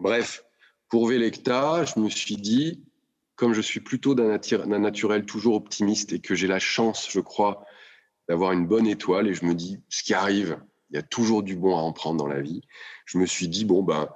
Bref, 0.00 0.44
pour 0.88 1.06
Vélecta, 1.06 1.84
je 1.84 2.00
me 2.00 2.10
suis 2.10 2.36
dit, 2.36 2.85
comme 3.36 3.52
je 3.52 3.60
suis 3.60 3.80
plutôt 3.80 4.14
d'un 4.14 4.38
naturel 4.78 5.24
toujours 5.24 5.54
optimiste 5.54 6.12
et 6.12 6.18
que 6.18 6.34
j'ai 6.34 6.46
la 6.46 6.58
chance, 6.58 7.08
je 7.10 7.20
crois, 7.20 7.64
d'avoir 8.28 8.52
une 8.52 8.66
bonne 8.66 8.86
étoile, 8.86 9.28
et 9.28 9.34
je 9.34 9.44
me 9.44 9.54
dis, 9.54 9.78
ce 9.88 10.02
qui 10.02 10.14
arrive, 10.14 10.58
il 10.90 10.96
y 10.96 10.98
a 10.98 11.02
toujours 11.02 11.42
du 11.42 11.54
bon 11.54 11.76
à 11.76 11.80
en 11.80 11.92
prendre 11.92 12.18
dans 12.18 12.26
la 12.26 12.40
vie. 12.40 12.62
Je 13.04 13.18
me 13.18 13.26
suis 13.26 13.48
dit, 13.48 13.64
bon, 13.64 13.82
ben, 13.82 14.08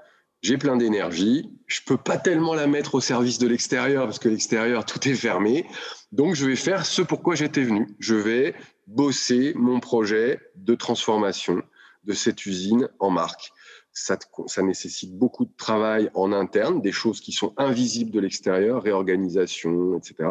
j'ai 0.42 0.56
plein 0.56 0.76
d'énergie, 0.76 1.50
je 1.66 1.80
peux 1.84 1.98
pas 1.98 2.16
tellement 2.16 2.54
la 2.54 2.66
mettre 2.66 2.94
au 2.94 3.00
service 3.00 3.38
de 3.38 3.46
l'extérieur 3.46 4.06
parce 4.06 4.18
que 4.18 4.28
l'extérieur, 4.28 4.86
tout 4.86 5.06
est 5.06 5.14
fermé. 5.14 5.66
Donc, 6.12 6.34
je 6.34 6.46
vais 6.46 6.56
faire 6.56 6.86
ce 6.86 7.02
pourquoi 7.02 7.34
j'étais 7.34 7.62
venu. 7.62 7.88
Je 7.98 8.14
vais 8.14 8.54
bosser 8.86 9.52
mon 9.54 9.80
projet 9.80 10.40
de 10.56 10.74
transformation 10.74 11.62
de 12.04 12.12
cette 12.14 12.46
usine 12.46 12.88
en 12.98 13.10
marque. 13.10 13.52
Ça, 13.92 14.16
nécessite 14.62 15.18
beaucoup 15.18 15.44
de 15.44 15.52
travail 15.56 16.10
en 16.14 16.32
interne, 16.32 16.80
des 16.80 16.92
choses 16.92 17.20
qui 17.20 17.32
sont 17.32 17.52
invisibles 17.56 18.10
de 18.10 18.20
l'extérieur, 18.20 18.82
réorganisation, 18.82 19.98
etc. 19.98 20.30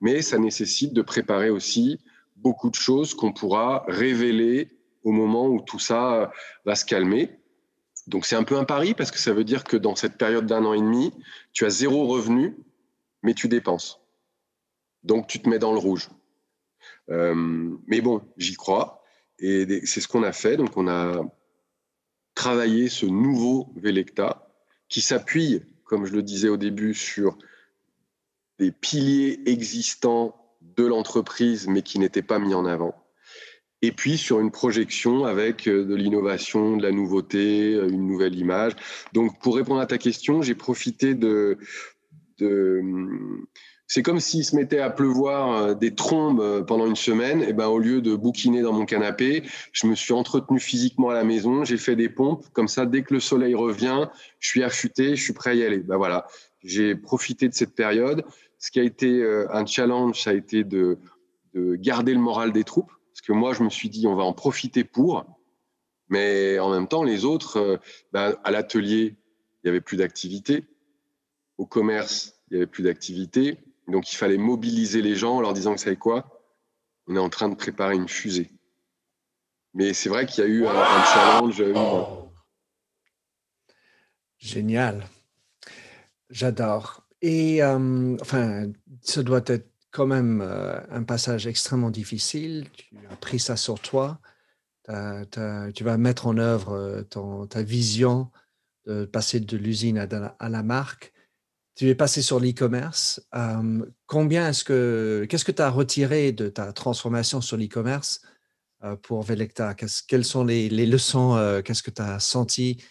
Mais 0.00 0.22
ça 0.22 0.38
nécessite 0.38 0.92
de 0.92 1.02
préparer 1.02 1.50
aussi 1.50 1.98
beaucoup 2.36 2.70
de 2.70 2.74
choses 2.74 3.14
qu'on 3.14 3.32
pourra 3.32 3.84
révéler 3.88 4.68
au 5.02 5.10
moment 5.10 5.46
où 5.48 5.60
tout 5.60 5.78
ça 5.78 6.32
va 6.64 6.74
se 6.74 6.84
calmer. 6.84 7.38
Donc 8.06 8.26
c'est 8.26 8.36
un 8.36 8.44
peu 8.44 8.56
un 8.56 8.64
pari 8.64 8.94
parce 8.94 9.10
que 9.10 9.18
ça 9.18 9.32
veut 9.32 9.44
dire 9.44 9.64
que 9.64 9.76
dans 9.76 9.94
cette 9.94 10.16
période 10.16 10.46
d'un 10.46 10.64
an 10.64 10.72
et 10.72 10.80
demi, 10.80 11.12
tu 11.52 11.64
as 11.64 11.70
zéro 11.70 12.06
revenu, 12.06 12.56
mais 13.22 13.34
tu 13.34 13.48
dépenses. 13.48 14.00
Donc 15.02 15.26
tu 15.26 15.40
te 15.40 15.48
mets 15.48 15.58
dans 15.58 15.72
le 15.72 15.78
rouge. 15.78 16.08
Euh, 17.10 17.76
mais 17.86 18.00
bon, 18.00 18.22
j'y 18.36 18.54
crois. 18.54 19.02
Et 19.38 19.84
c'est 19.86 20.00
ce 20.00 20.08
qu'on 20.08 20.22
a 20.22 20.32
fait. 20.32 20.56
Donc 20.56 20.76
on 20.76 20.88
a 20.88 21.24
travaillé 22.34 22.88
ce 22.88 23.06
nouveau 23.06 23.72
Velecta 23.76 24.48
qui 24.88 25.00
s'appuie, 25.00 25.62
comme 25.84 26.06
je 26.06 26.12
le 26.12 26.22
disais 26.22 26.48
au 26.48 26.56
début, 26.56 26.94
sur 26.94 27.38
des 28.58 28.72
piliers 28.72 29.40
existants 29.46 30.36
de 30.60 30.84
l'entreprise, 30.86 31.66
mais 31.66 31.82
qui 31.82 31.98
n'étaient 31.98 32.22
pas 32.22 32.38
mis 32.38 32.54
en 32.54 32.64
avant 32.64 33.02
et 33.82 33.90
puis 33.90 34.16
sur 34.16 34.40
une 34.40 34.50
projection 34.50 35.24
avec 35.24 35.68
euh, 35.68 35.84
de 35.84 35.94
l'innovation, 35.94 36.76
de 36.76 36.82
la 36.82 36.92
nouveauté, 36.92 37.74
euh, 37.74 37.88
une 37.88 38.06
nouvelle 38.06 38.36
image. 38.36 38.72
Donc 39.12 39.40
pour 39.40 39.56
répondre 39.56 39.80
à 39.80 39.86
ta 39.86 39.98
question, 39.98 40.40
j'ai 40.40 40.54
profité 40.54 41.14
de, 41.14 41.58
de 42.38 42.80
c'est 43.92 44.02
comme 44.02 44.20
s'il 44.20 44.44
se 44.44 44.56
mettait 44.56 44.78
à 44.78 44.90
pleuvoir 44.90 45.56
euh, 45.56 45.74
des 45.74 45.94
trombes 45.94 46.64
pendant 46.66 46.86
une 46.86 46.96
semaine. 46.96 47.42
Et 47.42 47.52
ben 47.52 47.66
au 47.66 47.78
lieu 47.78 48.00
de 48.00 48.14
bouquiner 48.14 48.62
dans 48.62 48.72
mon 48.72 48.84
canapé, 48.86 49.42
je 49.72 49.86
me 49.86 49.94
suis 49.94 50.12
entretenu 50.12 50.60
physiquement 50.60 51.10
à 51.10 51.14
la 51.14 51.24
maison. 51.24 51.64
J'ai 51.64 51.76
fait 51.76 51.96
des 51.96 52.08
pompes 52.08 52.46
comme 52.52 52.68
ça. 52.68 52.86
Dès 52.86 53.02
que 53.02 53.14
le 53.14 53.20
soleil 53.20 53.54
revient, 53.54 54.08
je 54.38 54.48
suis 54.48 54.62
affûté, 54.62 55.16
je 55.16 55.22
suis 55.22 55.32
prêt 55.32 55.50
à 55.50 55.54
y 55.54 55.64
aller. 55.64 55.78
Ben 55.78 55.96
voilà, 55.96 56.26
j'ai 56.62 56.94
profité 56.94 57.48
de 57.48 57.54
cette 57.54 57.74
période. 57.74 58.24
Ce 58.58 58.70
qui 58.70 58.80
a 58.80 58.84
été 58.84 59.24
un 59.50 59.66
challenge, 59.66 60.22
ça 60.22 60.30
a 60.30 60.34
été 60.34 60.62
de, 60.62 60.98
de 61.54 61.74
garder 61.74 62.14
le 62.14 62.20
moral 62.20 62.52
des 62.52 62.62
troupes 62.62 62.92
parce 63.12 63.20
que 63.20 63.32
moi, 63.32 63.52
je 63.52 63.62
me 63.62 63.68
suis 63.68 63.90
dit, 63.90 64.06
on 64.06 64.14
va 64.14 64.24
en 64.24 64.32
profiter 64.32 64.84
pour. 64.84 65.26
Mais 66.08 66.58
en 66.58 66.70
même 66.70 66.88
temps, 66.88 67.04
les 67.04 67.24
autres, 67.24 67.58
euh, 67.58 67.76
ben, 68.12 68.36
à 68.42 68.50
l'atelier, 68.50 69.16
il 69.16 69.66
n'y 69.66 69.70
avait 69.70 69.80
plus 69.80 69.98
d'activité. 69.98 70.64
Au 71.58 71.66
commerce, 71.66 72.40
il 72.48 72.54
n'y 72.54 72.56
avait 72.62 72.70
plus 72.70 72.82
d'activité. 72.82 73.58
Donc, 73.92 74.10
il 74.10 74.16
fallait 74.16 74.38
mobiliser 74.38 75.02
les 75.02 75.14
gens 75.14 75.36
en 75.36 75.40
leur 75.42 75.52
disant, 75.52 75.72
vous 75.72 75.78
savez 75.78 75.96
quoi? 75.96 76.42
On 77.06 77.14
est 77.14 77.20
en 77.20 77.28
train 77.28 77.50
de 77.50 77.54
préparer 77.54 77.94
une 77.94 78.08
fusée. 78.08 78.50
Mais 79.74 79.92
c'est 79.92 80.08
vrai 80.08 80.24
qu'il 80.24 80.42
y 80.42 80.46
a 80.46 80.50
eu 80.50 80.66
un, 80.66 81.04
challenge. 81.04 81.60
Euh, 81.60 81.74
Génial. 84.38 85.06
J'adore. 86.30 87.06
Et 87.20 87.62
euh, 87.62 88.16
enfin, 88.20 88.72
ça 89.02 89.22
doit 89.22 89.42
être 89.46 89.70
quand 89.90 90.06
même 90.06 90.40
euh, 90.40 90.80
un 90.90 91.02
passage 91.02 91.46
extrêmement 91.46 91.90
difficile. 91.90 92.68
Tu 92.74 92.96
as 93.10 93.16
pris 93.16 93.38
ça 93.38 93.56
sur 93.56 93.78
toi. 93.78 94.20
tu 94.88 95.84
vas 95.84 95.98
mettre 95.98 96.26
en 96.26 96.38
œuvre 96.38 97.02
ton, 97.10 97.46
ta 97.46 97.62
vision 97.62 98.30
de 98.86 99.04
passer 99.04 99.38
de 99.38 99.56
l'usine 99.58 99.98
à, 99.98 100.48
la 100.48 100.62
marque. 100.62 101.11
Tu 101.74 101.88
es 101.88 101.94
passé 101.94 102.22
sur 102.22 102.38
l'e-commerce. 102.38 103.26
Euh, 103.34 103.84
combien 104.06 104.48
est-ce 104.48 104.64
que 104.64 105.26
qu'est-ce 105.28 105.44
que 105.44 105.52
tu 105.52 105.62
as 105.62 105.70
retiré 105.70 106.32
de 106.32 106.48
ta 106.48 106.72
transformation 106.72 107.40
sur 107.40 107.56
l'e-commerce 107.56 108.22
pour 109.02 109.22
Velecta 109.22 109.74
Quelles 109.74 110.24
sont 110.24 110.44
les, 110.44 110.68
leçons 110.68 111.62
Qu'est-ce 111.64 111.82
que 111.82 111.90
tu 111.90 112.02
as 112.02 112.18
senti? 112.18 112.82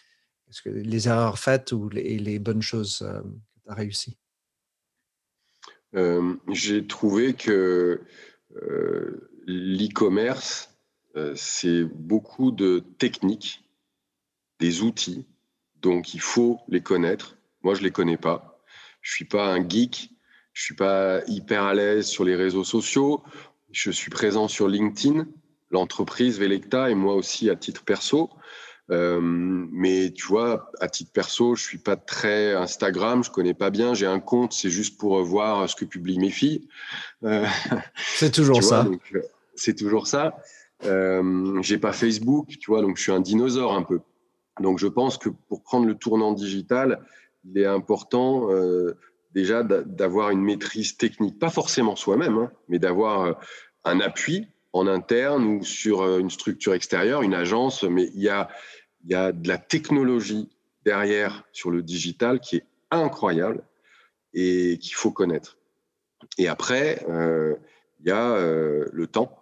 Les 0.65 1.07
erreurs 1.07 1.38
faites 1.38 1.73
ou 1.73 1.89
les, 1.89 2.17
les 2.17 2.39
bonnes 2.39 2.61
choses 2.61 2.99
que 2.99 3.59
tu 3.65 3.69
as 3.69 3.75
réussies? 3.75 4.17
Euh, 5.95 6.36
j'ai 6.49 6.86
trouvé 6.88 7.34
que 7.34 8.01
euh, 8.55 9.29
l'e-commerce, 9.45 10.73
euh, 11.15 11.34
c'est 11.36 11.84
beaucoup 11.84 12.51
de 12.51 12.84
techniques, 12.97 13.63
des 14.59 14.82
outils, 14.82 15.25
donc 15.82 16.13
il 16.13 16.21
faut 16.21 16.59
les 16.67 16.82
connaître. 16.82 17.38
Moi, 17.63 17.73
je 17.73 17.79
ne 17.79 17.86
les 17.86 17.91
connais 17.91 18.17
pas. 18.17 18.50
Je 19.01 19.11
ne 19.11 19.15
suis 19.15 19.25
pas 19.25 19.47
un 19.47 19.67
geek, 19.67 20.11
je 20.53 20.61
ne 20.61 20.65
suis 20.65 20.75
pas 20.75 21.21
hyper 21.27 21.63
à 21.63 21.73
l'aise 21.73 22.07
sur 22.07 22.23
les 22.23 22.35
réseaux 22.35 22.63
sociaux. 22.63 23.23
Je 23.71 23.89
suis 23.89 24.09
présent 24.09 24.47
sur 24.47 24.67
LinkedIn, 24.67 25.25
l'entreprise 25.71 26.39
Velecta 26.39 26.89
et 26.89 26.95
moi 26.95 27.15
aussi 27.15 27.49
à 27.49 27.55
titre 27.55 27.83
perso. 27.83 28.29
Euh, 28.89 29.19
mais 29.21 30.11
tu 30.11 30.25
vois, 30.25 30.69
à 30.81 30.89
titre 30.89 31.11
perso, 31.13 31.55
je 31.55 31.63
suis 31.63 31.77
pas 31.77 31.95
très 31.95 32.53
Instagram, 32.53 33.23
je 33.23 33.31
connais 33.31 33.53
pas 33.53 33.69
bien. 33.69 33.93
J'ai 33.93 34.05
un 34.05 34.19
compte, 34.19 34.51
c'est 34.51 34.69
juste 34.69 34.97
pour 34.97 35.21
voir 35.23 35.69
ce 35.69 35.75
que 35.75 35.85
publient 35.85 36.19
mes 36.19 36.29
filles. 36.29 36.67
Euh, 37.23 37.45
c'est 37.95 38.31
toujours 38.31 38.61
ça. 38.61 38.85
Euh, 39.15 39.21
c'est 39.55 39.75
toujours 39.75 40.07
ça. 40.07 40.35
J'ai 40.83 41.77
pas 41.77 41.93
Facebook, 41.93 42.47
tu 42.59 42.71
vois, 42.71 42.81
donc 42.81 42.97
je 42.97 43.03
suis 43.03 43.11
un 43.11 43.21
dinosaure 43.21 43.73
un 43.73 43.83
peu. 43.83 44.01
Donc 44.59 44.79
je 44.79 44.87
pense 44.87 45.17
que 45.17 45.29
pour 45.29 45.63
prendre 45.63 45.85
le 45.85 45.95
tournant 45.95 46.33
digital, 46.33 46.99
il 47.43 47.57
est 47.57 47.65
important 47.65 48.51
euh, 48.51 48.97
déjà 49.33 49.63
d'avoir 49.63 50.29
une 50.29 50.41
maîtrise 50.41 50.97
technique, 50.97 51.39
pas 51.39 51.49
forcément 51.49 51.95
soi-même, 51.95 52.37
hein, 52.37 52.51
mais 52.67 52.79
d'avoir 52.79 53.39
un 53.83 53.99
appui 53.99 54.47
en 54.73 54.87
interne 54.87 55.45
ou 55.45 55.63
sur 55.63 56.17
une 56.17 56.29
structure 56.29 56.73
extérieure, 56.73 57.21
une 57.21 57.33
agence, 57.33 57.83
mais 57.83 58.09
il 58.13 58.21
y 58.21 58.29
a, 58.29 58.49
il 59.03 59.11
y 59.11 59.15
a 59.15 59.31
de 59.31 59.47
la 59.47 59.57
technologie 59.57 60.49
derrière 60.85 61.43
sur 61.51 61.71
le 61.71 61.81
digital 61.81 62.39
qui 62.39 62.57
est 62.57 62.65
incroyable 62.89 63.63
et 64.33 64.77
qu'il 64.79 64.95
faut 64.95 65.11
connaître. 65.11 65.57
Et 66.37 66.47
après, 66.47 67.03
euh, 67.09 67.55
il 67.99 68.07
y 68.07 68.11
a 68.11 68.35
euh, 68.35 68.85
le 68.91 69.07
temps. 69.07 69.37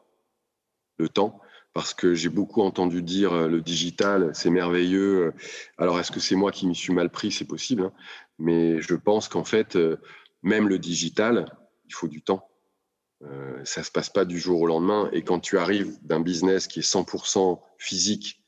Le 0.98 1.08
temps, 1.08 1.40
parce 1.80 1.94
que 1.94 2.14
j'ai 2.14 2.28
beaucoup 2.28 2.62
entendu 2.62 3.02
dire 3.02 3.32
euh, 3.32 3.48
le 3.48 3.62
digital, 3.62 4.32
c'est 4.34 4.50
merveilleux. 4.50 5.32
Alors, 5.78 5.98
est-ce 5.98 6.12
que 6.12 6.20
c'est 6.20 6.36
moi 6.36 6.52
qui 6.52 6.68
m'y 6.68 6.76
suis 6.76 6.92
mal 6.92 7.10
pris? 7.10 7.32
C'est 7.32 7.46
possible. 7.46 7.84
Hein. 7.84 7.94
mais 8.38 8.82
je 8.82 8.96
pense 8.96 9.30
qu'en 9.30 9.46
fait, 9.46 9.78
même 10.44 10.68
le 10.68 10.78
digital, 10.78 11.46
il 11.88 11.94
faut 11.94 12.10
du 12.10 12.22
temps. 12.22 12.50
Euh, 13.24 13.62
ça 13.64 13.82
se 13.82 13.92
passe 13.92 14.10
pas 14.10 14.26
du 14.26 14.40
jour 14.40 14.60
au 14.60 14.68
lendemain. 14.68 15.10
Et 15.14 15.22
quand 15.22 15.40
tu 15.40 15.58
arrives 15.58 15.98
d'un 16.02 16.20
business 16.20 16.68
qui 16.68 16.80
est 16.80 16.94
100% 16.94 17.62
physique 17.78 18.44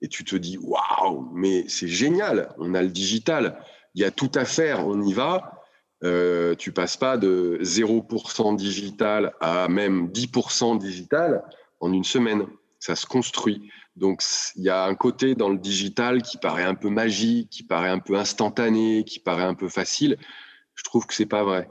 et 0.00 0.06
tu 0.06 0.22
te 0.22 0.36
dis 0.36 0.56
waouh, 0.58 1.28
mais 1.34 1.64
c'est 1.66 1.88
génial, 1.88 2.54
on 2.58 2.72
a 2.74 2.82
le 2.82 2.90
digital, 2.90 3.58
il 3.96 4.02
y 4.02 4.04
a 4.04 4.12
tout 4.12 4.30
à 4.36 4.44
faire, 4.44 4.86
on 4.86 5.02
y 5.02 5.12
va. 5.12 5.64
Euh, 6.04 6.54
tu 6.54 6.70
passes 6.70 6.96
pas 6.96 7.16
de 7.16 7.58
0% 7.62 8.54
digital 8.54 9.32
à 9.40 9.66
même 9.66 10.08
10% 10.08 10.78
digital 10.78 11.42
en 11.80 11.92
une 11.92 12.04
semaine. 12.04 12.46
Ça 12.78 12.96
se 12.96 13.06
construit. 13.06 13.70
Donc, 13.96 14.22
il 14.56 14.62
y 14.62 14.68
a 14.68 14.84
un 14.84 14.94
côté 14.94 15.34
dans 15.34 15.48
le 15.48 15.58
digital 15.58 16.22
qui 16.22 16.36
paraît 16.36 16.64
un 16.64 16.74
peu 16.74 16.90
magique, 16.90 17.50
qui 17.50 17.62
paraît 17.62 17.88
un 17.88 17.98
peu 17.98 18.16
instantané, 18.16 19.04
qui 19.04 19.18
paraît 19.18 19.44
un 19.44 19.54
peu 19.54 19.68
facile. 19.68 20.18
Je 20.74 20.84
trouve 20.84 21.06
que 21.06 21.14
c'est 21.14 21.26
pas 21.26 21.42
vrai. 21.42 21.70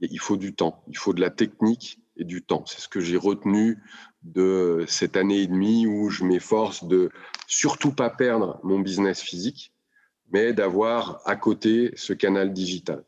Il 0.00 0.18
faut 0.18 0.36
du 0.36 0.54
temps, 0.54 0.82
il 0.88 0.96
faut 0.96 1.12
de 1.12 1.20
la 1.20 1.30
technique 1.30 2.00
et 2.16 2.24
du 2.24 2.42
temps. 2.42 2.64
C'est 2.66 2.80
ce 2.80 2.88
que 2.88 3.00
j'ai 3.00 3.16
retenu 3.16 3.78
de 4.22 4.84
cette 4.88 5.16
année 5.16 5.42
et 5.42 5.46
demie 5.46 5.86
où 5.86 6.10
je 6.10 6.24
m'efforce 6.24 6.84
de 6.84 7.10
surtout 7.46 7.92
pas 7.92 8.10
perdre 8.10 8.60
mon 8.62 8.80
business 8.80 9.20
physique, 9.20 9.72
mais 10.32 10.52
d'avoir 10.52 11.20
à 11.24 11.36
côté 11.36 11.92
ce 11.96 12.12
canal 12.12 12.52
digital. 12.52 13.04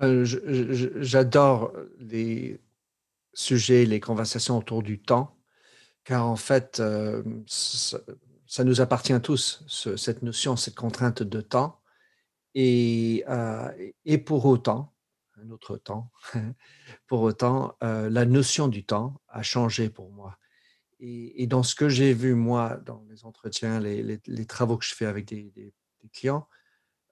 J'adore 0.00 1.72
les 1.98 2.60
sujets, 3.32 3.84
les 3.86 4.00
conversations 4.00 4.58
autour 4.58 4.82
du 4.82 4.98
temps, 4.98 5.35
car 6.06 6.24
en 6.24 6.36
fait, 6.36 6.78
euh, 6.78 7.22
ça, 7.46 8.64
nous 8.64 8.80
appartient 8.80 9.20
tous, 9.20 9.64
cette 9.96 10.22
notion, 10.22 10.56
cette 10.56 10.76
contrainte 10.76 11.24
de 11.24 11.40
temps. 11.40 11.80
Et, 12.54 13.24
et 14.06 14.18
pour 14.18 14.46
autant, 14.46 14.94
un 15.42 15.50
autre 15.50 15.76
temps, 15.76 16.10
pour 17.08 17.20
autant, 17.22 17.76
la 17.82 18.24
notion 18.24 18.68
du 18.68 18.86
temps 18.86 19.20
a 19.28 19.42
changé 19.42 19.90
pour 19.90 20.10
moi. 20.10 20.38
Et, 21.00 21.46
dans 21.48 21.64
ce 21.64 21.74
que 21.74 21.88
j'ai 21.88 22.14
vu, 22.14 22.34
moi, 22.34 22.78
dans 22.86 23.04
les 23.10 23.24
entretiens, 23.24 23.80
les, 23.80 24.46
travaux 24.46 24.78
que 24.78 24.84
je 24.84 24.94
fais 24.94 25.06
avec 25.06 25.26
des, 25.26 25.74
clients, 26.12 26.48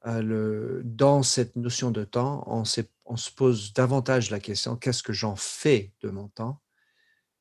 dans 0.07 1.23
cette 1.25 1.57
notion 1.57 1.91
de 1.91 2.05
temps, 2.05 2.45
on, 2.47 2.63
on, 3.05 3.17
se 3.17 3.31
pose 3.33 3.73
davantage 3.75 4.31
la 4.31 4.39
question, 4.39 4.77
qu'est-ce 4.77 5.03
que 5.03 5.13
j'en 5.13 5.35
fais 5.37 5.93
de 6.01 6.11
mon 6.11 6.29
temps? 6.29 6.61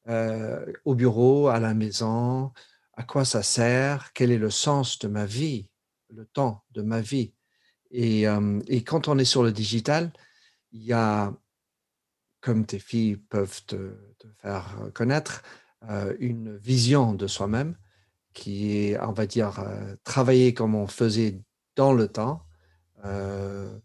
Au 0.07 0.95
bureau, 0.95 1.47
à 1.47 1.59
la 1.59 1.73
maison, 1.73 2.51
à 2.93 3.03
quoi 3.03 3.25
ça 3.25 3.43
sert, 3.43 4.11
quel 4.13 4.31
est 4.31 4.37
le 4.37 4.49
sens 4.49 4.99
de 4.99 5.07
ma 5.07 5.25
vie, 5.25 5.67
le 6.09 6.25
temps 6.25 6.63
de 6.71 6.81
ma 6.81 7.01
vie. 7.01 7.33
Et, 7.91 8.25
et 8.67 8.83
quand 8.83 9.07
on 9.07 9.17
est 9.17 9.25
sur 9.25 9.43
le 9.43 9.51
digital, 9.51 10.11
il 10.73 10.83
y 10.83 10.93
a, 10.93 11.33
comme 12.41 12.65
tes 12.65 12.79
filles 12.79 13.15
peuvent 13.15 13.63
te, 13.65 13.95
faire 14.41 14.75
connaître, 14.93 15.43
euh, 15.89 16.15
une 16.19 16.55
vision 16.57 17.13
de 17.13 17.27
soi-même 17.27 17.75
qui 18.33 18.77
est, 18.77 18.99
on 18.99 19.11
va 19.11 19.25
dire, 19.25 19.59
euh, 19.59 19.95
travailler 20.03 20.53
comme 20.53 20.75
on 20.75 20.87
faisait 20.87 21.41
dans 21.75 21.93
le 21.93 22.07
temps, 22.07 22.45
euh, 23.05 23.77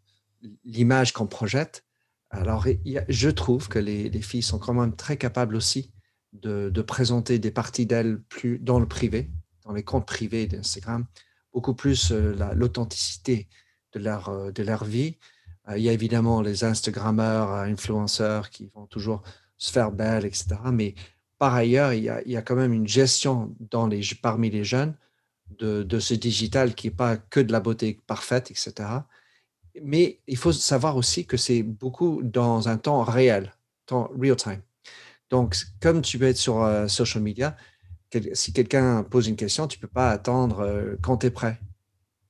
l'image 0.64 1.12
qu'on 1.12 1.26
projette. 1.26 1.84
Alors, 2.30 2.66
je 3.08 3.30
trouve 3.30 3.68
que 3.68 3.78
les, 3.78 4.10
filles 4.22 4.42
sont 4.42 4.58
quand 4.58 4.74
même 4.74 4.94
très 4.94 5.16
capables 5.16 5.56
aussi 5.56 5.92
de, 6.32 6.82
présenter 6.82 7.38
des 7.38 7.50
parties 7.50 7.86
d'elles 7.86 8.20
plus 8.20 8.58
dans 8.58 8.80
le 8.80 8.86
privé, 8.86 9.30
dans 9.64 9.72
les 9.72 9.82
comptes 9.82 10.06
privés 10.06 10.46
d'Instagram, 10.46 11.06
beaucoup 11.52 11.74
plus 11.74 12.12
l'authenticité 12.12 13.48
de 13.92 14.00
leur, 14.00 14.52
de 14.52 14.62
leur 14.62 14.84
vie. 14.84 15.16
il 15.74 15.82
y 15.82 15.88
a 15.88 15.92
évidemment 15.92 16.42
les 16.42 16.64
Instagrammeurs, 16.64 17.52
influenceurs 17.52 18.50
qui 18.50 18.70
vont 18.74 18.86
toujours 18.86 19.22
se 19.56 19.72
faire 19.72 19.90
belle, 19.90 20.24
etc. 20.24 20.56
Mais 20.72 20.94
par 21.38 21.54
ailleurs, 21.54 21.92
il 21.92 22.02
y, 22.02 22.36
a, 22.36 22.42
quand 22.42 22.56
même 22.56 22.72
une 22.72 22.88
gestion 22.88 23.54
dans 23.60 23.86
les, 23.86 24.00
parmi 24.20 24.50
les 24.50 24.64
jeunes 24.64 24.94
de, 25.50 25.98
ce 25.98 26.14
digital 26.14 26.74
qui 26.74 26.88
n'est 26.88 26.94
pas 26.94 27.16
que 27.16 27.40
de 27.40 27.52
la 27.52 27.60
beauté 27.60 28.00
parfaite, 28.06 28.50
etc. 28.50 28.88
Mais 29.82 30.20
il 30.26 30.36
faut 30.36 30.52
savoir 30.52 30.96
aussi 30.96 31.26
que 31.26 31.36
c'est 31.36 31.62
beaucoup 31.62 32.22
dans 32.22 32.68
un 32.68 32.76
temps 32.76 33.02
réel, 33.02 33.54
temps 33.86 34.10
real 34.18 34.36
time. 34.36 34.62
Donc, 35.30 35.56
comme 35.80 36.02
tu 36.02 36.18
peux 36.18 36.26
être 36.26 36.38
sur 36.38 36.62
euh, 36.62 36.88
social 36.88 37.22
media, 37.22 37.56
si 38.32 38.52
quelqu'un 38.52 39.02
pose 39.02 39.28
une 39.28 39.36
question, 39.36 39.68
tu 39.68 39.78
ne 39.78 39.82
peux 39.82 39.88
pas 39.88 40.10
attendre 40.10 40.60
euh, 40.60 40.96
quand 41.02 41.18
tu 41.18 41.26
es 41.26 41.30
prêt. 41.30 41.60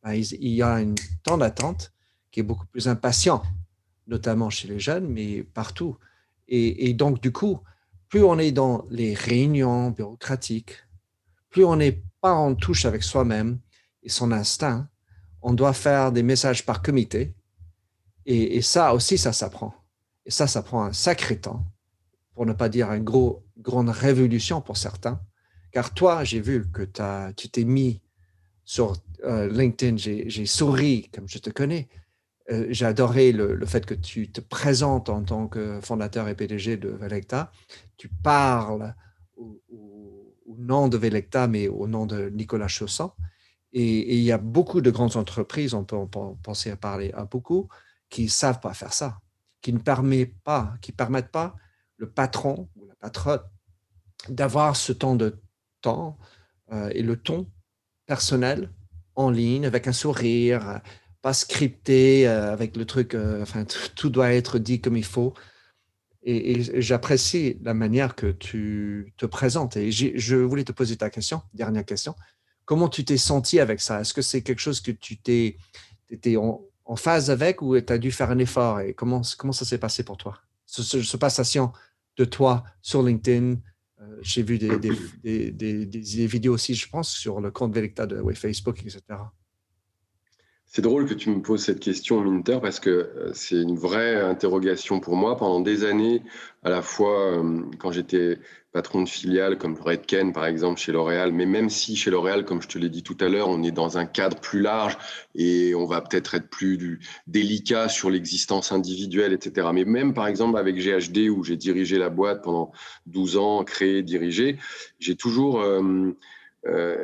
Ben, 0.02 0.14
il, 0.14 0.48
y 0.48 0.62
a 0.62 0.74
un 0.74 0.94
temps 1.22 1.38
d'attente 1.38 1.92
qui 2.30 2.40
est 2.40 2.42
beaucoup 2.42 2.66
plus 2.66 2.88
impatient, 2.88 3.42
notamment 4.06 4.50
chez 4.50 4.68
les 4.68 4.80
jeunes, 4.80 5.06
mais 5.08 5.42
partout. 5.42 5.96
et 6.48 6.94
donc, 6.94 7.20
du 7.20 7.30
coup, 7.30 7.60
plus 8.08 8.24
on 8.24 8.38
est 8.38 8.52
dans 8.52 8.86
les 8.90 9.14
réunions 9.14 9.90
bureaucratiques, 9.90 10.76
plus 11.50 11.64
on 11.64 11.76
n'est 11.76 12.02
pas 12.20 12.32
en 12.32 12.54
touche 12.54 12.84
avec 12.84 13.02
soi-même 13.02 13.58
et 14.02 14.08
son 14.08 14.32
instinct, 14.32 14.88
on 15.42 15.52
doit 15.52 15.72
faire 15.72 16.12
des 16.12 16.22
messages 16.22 16.64
par 16.64 16.82
comité. 16.82 17.34
Et, 18.26 18.60
ça 18.60 18.92
aussi, 18.92 19.16
ça 19.16 19.32
s'apprend. 19.32 19.74
Et 20.26 20.30
ça, 20.30 20.46
ça 20.46 20.62
prend 20.62 20.84
un 20.84 20.92
sacré 20.92 21.40
temps, 21.40 21.64
pour 22.38 22.46
ne 22.46 22.52
pas 22.52 22.68
dire 22.68 22.92
une 22.92 23.02
gros, 23.02 23.44
grande 23.58 23.88
révolution 23.88 24.60
pour 24.60 24.76
certains. 24.76 25.20
Car 25.72 25.92
toi, 25.92 26.22
j'ai 26.22 26.38
vu 26.38 26.70
que 26.70 26.84
tu 27.32 27.48
t'es 27.48 27.64
mis 27.64 28.00
sur 28.62 28.92
euh, 29.24 29.48
LinkedIn, 29.48 29.96
j'ai 29.96 30.46
souri 30.46 31.10
comme 31.12 31.28
je 31.28 31.38
te 31.38 31.50
connais. 31.50 31.88
Euh, 32.52 32.68
j'ai 32.70 32.86
adoré 32.86 33.32
le, 33.32 33.66
fait 33.66 33.84
que 33.84 33.94
tu 33.94 34.30
te 34.30 34.40
présentes 34.40 35.08
en 35.08 35.24
tant 35.24 35.48
que 35.48 35.80
fondateur 35.80 36.28
et 36.28 36.36
PDG 36.36 36.76
de 36.76 36.90
Velecta. 36.90 37.50
Tu 37.96 38.08
parles 38.08 38.94
au, 39.36 39.60
nom 40.58 40.86
de 40.86 40.96
Velecta, 40.96 41.48
mais 41.48 41.66
au 41.66 41.88
nom 41.88 42.06
de 42.06 42.28
Nicolas 42.28 42.68
Chausson. 42.68 43.10
Et, 43.72 44.14
il 44.16 44.22
y 44.22 44.30
a 44.30 44.38
beaucoup 44.38 44.80
de 44.80 44.92
grandes 44.92 45.16
entreprises, 45.16 45.74
on 45.74 45.82
peut, 45.82 45.96
penser 46.44 46.70
à 46.70 46.76
parler 46.76 47.10
à 47.14 47.24
beaucoup, 47.24 47.68
qui 48.08 48.22
ne 48.22 48.28
savent 48.28 48.60
pas 48.60 48.74
faire 48.74 48.92
ça, 48.92 49.18
qui 49.60 49.72
ne 49.72 49.80
pas, 49.80 50.74
qui 50.80 50.92
permettent 50.92 51.32
pas 51.32 51.56
le 51.98 52.08
patron 52.08 52.68
ou 52.76 52.86
la 52.86 52.94
patronne 52.94 53.40
d'avoir 54.28 54.74
ce 54.74 54.92
temps 54.92 55.14
de 55.14 55.38
temps 55.80 56.18
euh, 56.72 56.90
et 56.92 57.02
le 57.02 57.16
ton 57.16 57.46
personnel 58.06 58.70
en 59.14 59.30
ligne 59.30 59.66
avec 59.66 59.86
un 59.86 59.92
sourire, 59.92 60.80
pas 61.22 61.32
scripté 61.32 62.26
euh, 62.28 62.52
avec 62.52 62.76
le 62.76 62.84
truc, 62.84 63.14
euh, 63.14 63.42
enfin, 63.42 63.64
tout 63.94 64.10
doit 64.10 64.32
être 64.32 64.58
dit 64.58 64.80
comme 64.80 64.96
il 64.96 65.04
faut. 65.04 65.34
Et, 66.22 66.80
j'apprécie 66.80 67.58
la 67.62 67.74
manière 67.74 68.14
que 68.14 68.30
tu 68.32 69.14
te 69.16 69.26
présentes. 69.26 69.76
Et 69.76 69.90
je 69.90 70.36
voulais 70.36 70.64
te 70.64 70.72
poser 70.72 70.96
ta 70.96 71.10
question, 71.10 71.42
dernière 71.54 71.84
question. 71.84 72.14
Comment 72.64 72.88
tu 72.88 73.04
t'es 73.04 73.16
senti 73.16 73.60
avec 73.60 73.80
ça? 73.80 74.00
Est-ce 74.00 74.12
que 74.12 74.20
c'est 74.22 74.42
quelque 74.42 74.60
chose 74.60 74.80
que 74.80 74.90
tu 74.90 75.16
t'es 75.16 75.56
étais 76.10 76.36
en, 76.36 76.60
phase 76.96 77.30
avec 77.30 77.62
ou 77.62 77.80
tu 77.80 77.92
as 77.92 77.98
dû 77.98 78.12
faire 78.12 78.30
un 78.30 78.38
effort? 78.38 78.80
Et 78.80 78.94
comment, 78.94 79.22
comment 79.38 79.52
ça 79.52 79.64
s'est 79.64 79.78
passé 79.78 80.02
pour 80.02 80.16
toi? 80.16 80.38
Ce, 80.66 80.82
ce, 80.82 81.16
passation 81.16 81.72
de 82.18 82.24
toi 82.24 82.64
sur 82.82 83.02
LinkedIn, 83.02 83.56
euh, 84.00 84.18
j'ai 84.20 84.42
vu 84.42 84.58
des, 84.58 86.26
vidéos 86.26 86.54
aussi, 86.54 86.74
je 86.74 86.88
pense, 86.88 87.10
sur 87.10 87.40
le 87.40 87.50
compte 87.50 87.74
Velecta 87.74 88.06
de 88.06 88.22
Facebook, 88.34 88.80
etc. 88.80 89.00
C'est 90.70 90.82
drôle 90.82 91.06
que 91.06 91.14
tu 91.14 91.30
me 91.30 91.40
poses 91.40 91.64
cette 91.64 91.80
question, 91.80 92.20
Minter, 92.20 92.58
parce 92.60 92.78
que 92.78 92.90
euh, 92.90 93.30
c'est 93.32 93.56
une 93.56 93.78
vraie 93.78 94.20
interrogation 94.20 95.00
pour 95.00 95.16
moi. 95.16 95.34
Pendant 95.34 95.60
des 95.60 95.84
années, 95.84 96.22
à 96.62 96.68
la 96.68 96.82
fois 96.82 97.38
euh, 97.38 97.62
quand 97.78 97.90
j'étais 97.90 98.38
patron 98.72 99.02
de 99.02 99.08
filiale 99.08 99.56
comme 99.56 99.78
Redken, 99.80 100.34
par 100.34 100.44
exemple, 100.44 100.78
chez 100.78 100.92
L'Oréal, 100.92 101.32
mais 101.32 101.46
même 101.46 101.70
si 101.70 101.96
chez 101.96 102.10
L'Oréal, 102.10 102.44
comme 102.44 102.60
je 102.60 102.68
te 102.68 102.76
l'ai 102.76 102.90
dit 102.90 103.02
tout 103.02 103.16
à 103.18 103.30
l'heure, 103.30 103.48
on 103.48 103.62
est 103.62 103.70
dans 103.70 103.96
un 103.96 104.04
cadre 104.04 104.38
plus 104.40 104.60
large 104.60 104.98
et 105.34 105.74
on 105.74 105.86
va 105.86 106.02
peut-être 106.02 106.34
être 106.34 106.50
plus 106.50 107.00
délicat 107.26 107.88
sur 107.88 108.10
l'existence 108.10 108.70
individuelle, 108.70 109.32
etc. 109.32 109.68
Mais 109.72 109.86
même, 109.86 110.12
par 110.12 110.26
exemple, 110.26 110.58
avec 110.58 110.76
GHD, 110.76 111.30
où 111.30 111.44
j'ai 111.44 111.56
dirigé 111.56 111.96
la 111.96 112.10
boîte 112.10 112.42
pendant 112.42 112.72
12 113.06 113.38
ans, 113.38 113.64
créé, 113.64 114.02
dirigé, 114.02 114.58
j'ai 115.00 115.16
toujours... 115.16 115.62
Euh, 115.62 116.12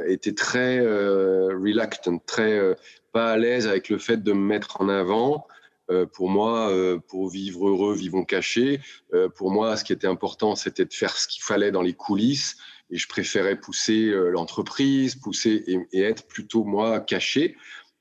été 0.09 0.35
très 0.35 0.81
reluctant, 0.81 2.19
très 2.19 2.77
pas 3.15 3.31
à 3.31 3.39
l'aise 3.39 3.67
avec 3.69 3.89
le 3.89 3.99
fait 3.99 4.23
de 4.23 4.33
me 4.33 4.45
mettre 4.45 4.81
en 4.81 4.89
avant. 4.91 5.47
Euh, 5.91 6.05
pour 6.05 6.29
moi, 6.29 6.71
euh, 6.71 6.99
pour 6.99 7.29
vivre 7.29 7.69
heureux, 7.69 7.95
vivons 7.95 8.25
cachés. 8.25 8.81
Euh, 9.13 9.29
pour 9.29 9.51
moi, 9.53 9.77
ce 9.77 9.85
qui 9.85 9.93
était 9.93 10.07
important, 10.07 10.57
c'était 10.57 10.85
de 10.85 10.93
faire 10.93 11.17
ce 11.17 11.29
qu'il 11.29 11.43
fallait 11.43 11.71
dans 11.71 11.83
les 11.83 11.93
coulisses. 11.93 12.57
Et 12.91 12.99
je 12.99 13.09
préférais 13.09 13.57
pousser 13.57 14.13
l'entreprise, 14.31 15.15
pousser 15.15 15.65
et, 15.93 16.03
être 16.03 16.27
plutôt 16.27 16.65
moi 16.65 17.01
caché. 17.01 17.57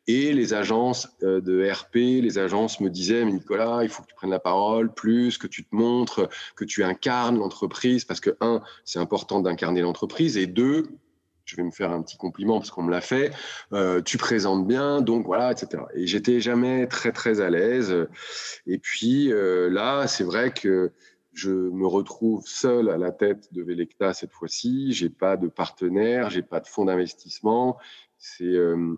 Et 0.07 0.33
les 0.33 0.53
agences 0.53 1.07
de 1.21 1.71
RP, 1.71 1.95
les 1.95 2.37
agences 2.37 2.81
me 2.81 2.89
disaient, 2.89 3.23
mais 3.23 3.31
Nicolas, 3.31 3.79
il 3.83 3.89
faut 3.89 4.03
que 4.03 4.09
tu 4.09 4.15
prennes 4.15 4.31
la 4.31 4.39
parole 4.39 4.93
plus, 4.93 5.37
que 5.37 5.47
tu 5.47 5.63
te 5.63 5.73
montres, 5.73 6.27
que 6.57 6.65
tu 6.65 6.83
incarnes 6.83 7.37
l'entreprise, 7.37 8.03
parce 8.03 8.19
que, 8.19 8.31
un, 8.41 8.61
c'est 8.83 8.99
important 8.99 9.39
d'incarner 9.39 9.79
l'entreprise, 9.79 10.35
et 10.35 10.47
deux, 10.47 10.89
je 11.45 11.55
vais 11.55 11.63
me 11.63 11.71
faire 11.71 11.91
un 11.91 12.01
petit 12.01 12.17
compliment 12.17 12.59
parce 12.59 12.71
qu'on 12.71 12.83
me 12.83 12.91
l'a 12.91 13.01
fait. 13.01 13.31
Euh, 13.73 14.01
tu 14.01 14.17
présentes 14.17 14.67
bien, 14.67 15.01
donc 15.01 15.25
voilà, 15.25 15.51
etc. 15.51 15.83
Et 15.93 16.07
j'étais 16.07 16.39
jamais 16.39 16.87
très 16.87 17.11
très 17.11 17.41
à 17.41 17.49
l'aise. 17.49 18.07
Et 18.65 18.77
puis 18.77 19.31
euh, 19.31 19.69
là, 19.69 20.07
c'est 20.07 20.23
vrai 20.23 20.51
que 20.51 20.91
je 21.33 21.51
me 21.51 21.87
retrouve 21.87 22.45
seul 22.45 22.89
à 22.89 22.97
la 22.97 23.11
tête 23.11 23.53
de 23.53 23.63
Velecta 23.63 24.13
cette 24.13 24.31
fois-ci. 24.31 24.93
J'ai 24.93 25.09
pas 25.09 25.35
de 25.35 25.47
partenaire, 25.47 26.29
j'ai 26.29 26.43
pas 26.43 26.59
de 26.59 26.67
fonds 26.67 26.85
d'investissement. 26.85 27.77
Euh, 28.41 28.95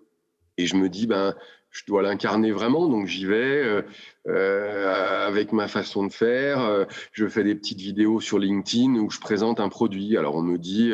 et 0.58 0.66
je 0.66 0.76
me 0.76 0.88
dis 0.88 1.06
ben 1.06 1.34
je 1.70 1.84
dois 1.86 2.00
l'incarner 2.00 2.52
vraiment, 2.52 2.88
donc 2.88 3.06
j'y 3.06 3.26
vais 3.26 3.84
avec 4.24 5.52
ma 5.52 5.68
façon 5.68 6.06
de 6.06 6.12
faire. 6.12 6.86
je 7.12 7.28
fais 7.28 7.44
des 7.44 7.54
petites 7.54 7.80
vidéos 7.80 8.20
sur 8.20 8.38
LinkedIn 8.38 8.94
où 8.94 9.10
je 9.10 9.20
présente 9.20 9.60
un 9.60 9.68
produit. 9.68 10.16
Alors 10.16 10.36
on 10.36 10.42
me 10.42 10.56
dit 10.56 10.90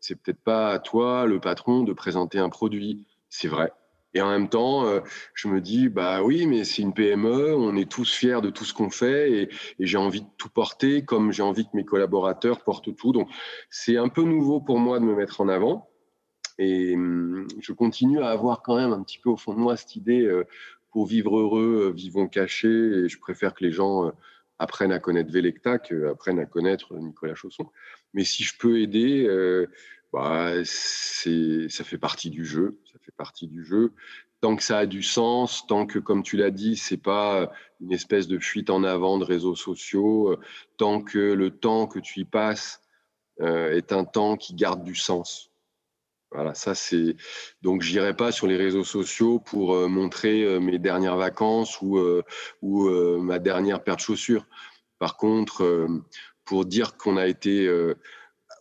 c'est 0.00 0.20
peut-être 0.20 0.42
pas 0.42 0.70
à 0.70 0.78
toi, 0.78 1.26
le 1.26 1.40
patron, 1.40 1.82
de 1.82 1.92
présenter 1.92 2.38
un 2.38 2.48
produit. 2.48 3.06
C'est 3.28 3.48
vrai. 3.48 3.72
Et 4.14 4.22
en 4.22 4.30
même 4.30 4.48
temps, 4.48 4.86
euh, 4.86 5.00
je 5.34 5.48
me 5.48 5.60
dis, 5.60 5.88
bah 5.88 6.22
oui, 6.22 6.46
mais 6.46 6.64
c'est 6.64 6.82
une 6.82 6.94
PME, 6.94 7.54
on 7.54 7.76
est 7.76 7.90
tous 7.90 8.10
fiers 8.10 8.40
de 8.40 8.50
tout 8.50 8.64
ce 8.64 8.72
qu'on 8.72 8.90
fait 8.90 9.30
et, 9.32 9.48
j'ai 9.78 9.98
envie 9.98 10.22
de 10.22 10.26
tout 10.38 10.48
porter 10.48 11.04
comme 11.04 11.30
j'ai 11.32 11.42
envie 11.42 11.64
que 11.64 11.76
mes 11.76 11.84
collaborateurs 11.84 12.64
portent 12.64 12.94
tout. 12.96 13.12
Donc, 13.12 13.28
c'est 13.70 13.98
un 13.98 14.08
peu 14.08 14.22
nouveau 14.22 14.60
pour 14.60 14.78
moi 14.78 14.98
de 14.98 15.04
me 15.04 15.14
mettre 15.14 15.40
en 15.40 15.48
avant. 15.48 15.88
Et 16.58 16.94
hum, 16.94 17.46
je 17.60 17.72
continue 17.72 18.20
à 18.20 18.30
avoir 18.30 18.62
quand 18.62 18.76
même 18.76 18.92
un 18.92 19.02
petit 19.02 19.18
peu 19.18 19.30
au 19.30 19.36
fond 19.36 19.52
de 19.54 19.58
moi 19.58 19.76
cette 19.76 19.94
idée, 19.94 20.22
euh, 20.22 20.44
pour 20.90 21.06
vivre 21.06 21.38
heureux, 21.38 21.88
euh, 21.88 21.92
vivons 21.92 22.28
cachés. 22.28 22.68
Et 23.04 23.08
je 23.08 23.18
préfère 23.20 23.54
que 23.54 23.64
les 23.64 23.72
gens 23.72 24.10
apprennent 24.58 24.92
à 24.92 24.98
connaître 24.98 25.32
Vélecta 25.32 25.78
qu'apprennent 25.78 26.38
à 26.38 26.46
connaître 26.46 26.94
Nicolas 26.94 27.34
Chausson. 27.34 27.70
Mais 28.14 28.24
si 28.24 28.42
je 28.42 28.56
peux 28.58 28.80
aider, 28.80 29.26
euh, 29.26 29.66
bah, 30.12 30.64
ça 30.64 31.84
fait 31.84 31.98
partie 31.98 32.30
du 32.30 32.44
jeu. 32.44 32.78
Ça 32.92 32.98
fait 33.00 33.14
partie 33.16 33.46
du 33.46 33.64
jeu. 33.64 33.92
Tant 34.40 34.54
que 34.56 34.62
ça 34.62 34.78
a 34.78 34.86
du 34.86 35.02
sens, 35.02 35.66
tant 35.66 35.86
que, 35.86 35.98
comme 35.98 36.22
tu 36.22 36.36
l'as 36.36 36.50
dit, 36.50 36.76
c'est 36.76 36.96
pas 36.96 37.50
une 37.80 37.92
espèce 37.92 38.28
de 38.28 38.38
fuite 38.38 38.70
en 38.70 38.84
avant 38.84 39.18
de 39.18 39.24
réseaux 39.24 39.56
sociaux, 39.56 40.36
tant 40.76 41.02
que 41.02 41.18
le 41.18 41.50
temps 41.50 41.88
que 41.88 41.98
tu 41.98 42.20
y 42.20 42.24
passes 42.24 42.80
est 43.40 43.92
un 43.92 44.04
temps 44.04 44.36
qui 44.36 44.54
garde 44.54 44.84
du 44.84 44.94
sens. 44.94 45.50
Voilà, 46.30 46.54
ça 46.54 46.74
c'est. 46.74 47.16
Donc, 47.62 47.82
j'irai 47.82 48.14
pas 48.14 48.32
sur 48.32 48.46
les 48.46 48.56
réseaux 48.56 48.84
sociaux 48.84 49.38
pour 49.38 49.88
montrer 49.88 50.60
mes 50.60 50.78
dernières 50.78 51.16
vacances 51.16 51.80
ou, 51.80 51.98
ou 52.60 52.90
ma 53.18 53.38
dernière 53.38 53.82
paire 53.82 53.96
de 53.96 54.00
chaussures. 54.00 54.46
Par 54.98 55.16
contre, 55.16 55.86
pour 56.44 56.66
dire 56.66 56.98
qu'on 56.98 57.16
a 57.16 57.26
été 57.26 57.66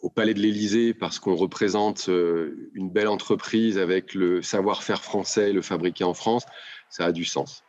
au 0.01 0.09
Palais 0.09 0.33
de 0.33 0.39
l'Élysée 0.39 0.93
parce 0.93 1.19
qu'on 1.19 1.35
représente 1.35 2.09
euh, 2.09 2.69
une 2.73 2.89
belle 2.89 3.07
entreprise 3.07 3.77
avec 3.77 4.13
le 4.13 4.41
savoir-faire 4.41 5.03
français, 5.03 5.51
le 5.51 5.61
fabriqué 5.61 6.03
en 6.03 6.13
France, 6.13 6.45
ça 6.89 7.05
a 7.05 7.11
du 7.11 7.25
sens. 7.25 7.63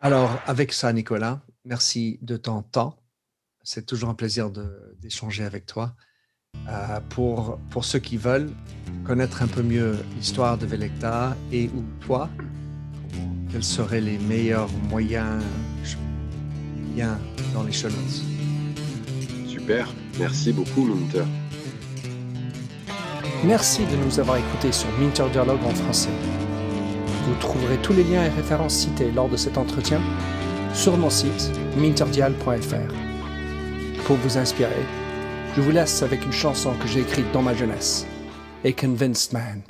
Alors, 0.00 0.30
avec 0.46 0.72
ça, 0.72 0.92
Nicolas, 0.92 1.40
merci 1.64 2.18
de 2.22 2.36
ton 2.36 2.62
temps. 2.62 3.02
C'est 3.62 3.84
toujours 3.84 4.08
un 4.08 4.14
plaisir 4.14 4.50
d'échanger 4.98 5.44
avec 5.44 5.66
toi. 5.66 5.94
Euh, 6.68 7.00
pour, 7.10 7.58
pour 7.70 7.84
ceux 7.84 7.98
qui 7.98 8.18
veulent 8.18 8.50
connaître 9.04 9.42
un 9.42 9.46
peu 9.46 9.62
mieux 9.62 9.96
l'histoire 10.16 10.58
de 10.58 10.66
Velecta 10.66 11.34
et 11.50 11.70
ou 11.74 11.82
toi, 12.04 12.28
quels 13.50 13.64
seraient 13.64 14.02
les 14.02 14.18
meilleurs 14.18 14.68
moyens, 14.90 15.42
liens 16.94 17.18
dans 17.54 17.62
les 17.62 17.72
show 17.72 17.88
Merci 20.18 20.52
beaucoup, 20.52 20.84
Minter. 20.84 21.24
Merci 23.44 23.84
de 23.86 23.96
nous 24.04 24.18
avoir 24.18 24.36
écoutés 24.38 24.72
sur 24.72 24.88
Minter 24.98 25.28
Dialogue 25.30 25.64
en 25.64 25.74
français. 25.74 26.08
Vous 27.26 27.34
trouverez 27.40 27.76
tous 27.78 27.92
les 27.92 28.04
liens 28.04 28.24
et 28.24 28.30
références 28.30 28.74
cités 28.74 29.10
lors 29.12 29.28
de 29.28 29.36
cet 29.36 29.58
entretien 29.58 30.00
sur 30.74 30.96
mon 30.96 31.10
site 31.10 31.50
minterdial.fr. 31.76 32.94
Pour 34.06 34.16
vous 34.16 34.38
inspirer, 34.38 34.86
je 35.58 35.62
vous 35.64 35.72
laisse 35.72 36.04
avec 36.04 36.24
une 36.24 36.30
chanson 36.30 36.72
que 36.80 36.86
j'ai 36.86 37.00
écrite 37.00 37.32
dans 37.32 37.42
ma 37.42 37.52
jeunesse, 37.52 38.06
A 38.64 38.70
Convinced 38.70 39.32
Man. 39.32 39.64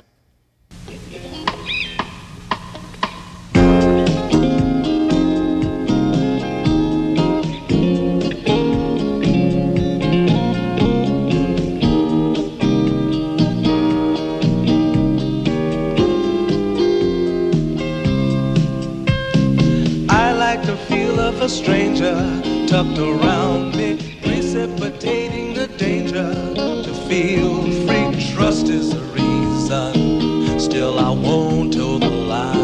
stranger 21.47 22.43
tucked 22.67 22.99
around 22.99 23.75
me, 23.75 23.97
precipitating 24.21 25.48
danger 25.79 26.33
to 26.83 26.93
feel 27.07 27.63
free. 27.87 28.33
Trust 28.33 28.67
is 28.67 28.89
the 28.93 28.99
reason, 29.15 30.59
still 30.59 30.99
I 30.99 31.09
won't 31.09 31.71
tell 31.73 31.97
the 31.97 32.09
lie. 32.09 32.55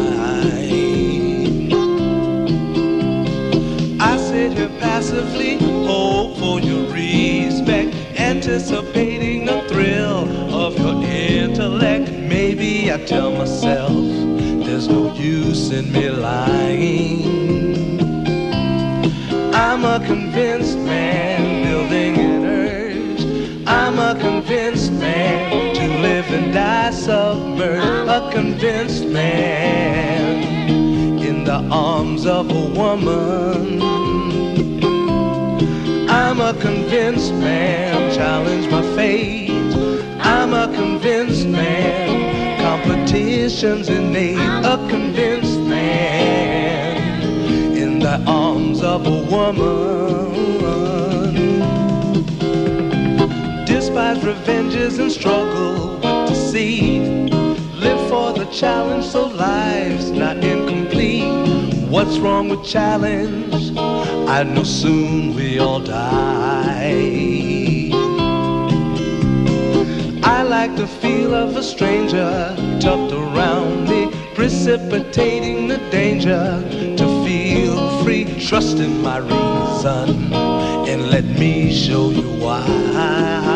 I 3.98 4.16
sit 4.18 4.52
here 4.52 4.68
passively, 4.78 5.56
hope 5.86 6.36
for 6.38 6.60
your 6.60 6.92
respect, 6.92 7.94
anticipating 8.20 9.46
the 9.46 9.62
thrill 9.68 10.54
of 10.54 10.78
your 10.78 11.02
intellect. 11.02 12.10
Maybe 12.10 12.92
I 12.92 12.98
tell 12.98 13.32
myself 13.32 13.96
there's 14.66 14.88
no 14.88 15.14
use 15.14 15.70
in 15.70 15.90
me 15.90 16.10
lying. 16.10 17.46
I'm 19.54 19.84
a 19.86 20.04
convinced 20.06 20.76
man 20.80 21.35
convinced 24.26 24.92
man 24.92 25.74
to 25.74 25.86
live 26.06 26.28
and 26.32 26.52
die 26.52 26.90
submerged. 26.90 28.08
A 28.18 28.30
convinced 28.32 29.06
man 29.06 30.42
in 31.28 31.44
the 31.44 31.60
arms 31.70 32.26
of 32.26 32.50
a 32.50 32.64
woman. 32.80 33.80
I'm 36.08 36.40
a 36.40 36.54
convinced 36.54 37.34
man, 37.34 38.12
challenge 38.14 38.68
my 38.68 38.82
fate. 38.96 39.50
I'm 40.34 40.52
a 40.52 40.66
convinced 40.74 41.46
man, 41.46 42.06
competition's 42.66 43.88
innate. 43.88 44.38
A 44.74 44.76
convinced 44.88 45.60
man 45.60 47.22
in 47.82 48.00
the 48.00 48.16
arms 48.26 48.82
of 48.82 49.06
a 49.06 49.18
woman. 49.34 51.15
Despise 53.96 54.24
revenges 54.26 54.98
and 54.98 55.10
struggle 55.10 55.94
with 55.94 56.28
deceit. 56.28 57.32
Live 57.80 58.10
for 58.10 58.34
the 58.34 58.44
challenge 58.52 59.06
so 59.06 59.24
life's 59.28 60.10
not 60.10 60.36
incomplete. 60.44 61.88
What's 61.88 62.18
wrong 62.18 62.50
with 62.50 62.62
challenge? 62.62 63.72
I 63.78 64.42
know 64.42 64.64
soon 64.64 65.34
we 65.34 65.58
all 65.58 65.80
die. 65.80 66.90
I 70.22 70.42
like 70.42 70.76
the 70.76 70.86
feel 70.86 71.34
of 71.34 71.56
a 71.56 71.62
stranger 71.62 72.54
tucked 72.78 73.14
around 73.14 73.88
me, 73.88 74.12
precipitating 74.34 75.68
the 75.68 75.78
danger 75.90 76.62
to 76.98 77.24
feel 77.24 78.04
free. 78.04 78.26
Trust 78.46 78.76
in 78.76 79.00
my 79.00 79.16
reason 79.16 80.34
and 80.34 81.08
let 81.08 81.24
me 81.24 81.72
show 81.72 82.10
you 82.10 82.28
why. 82.44 83.55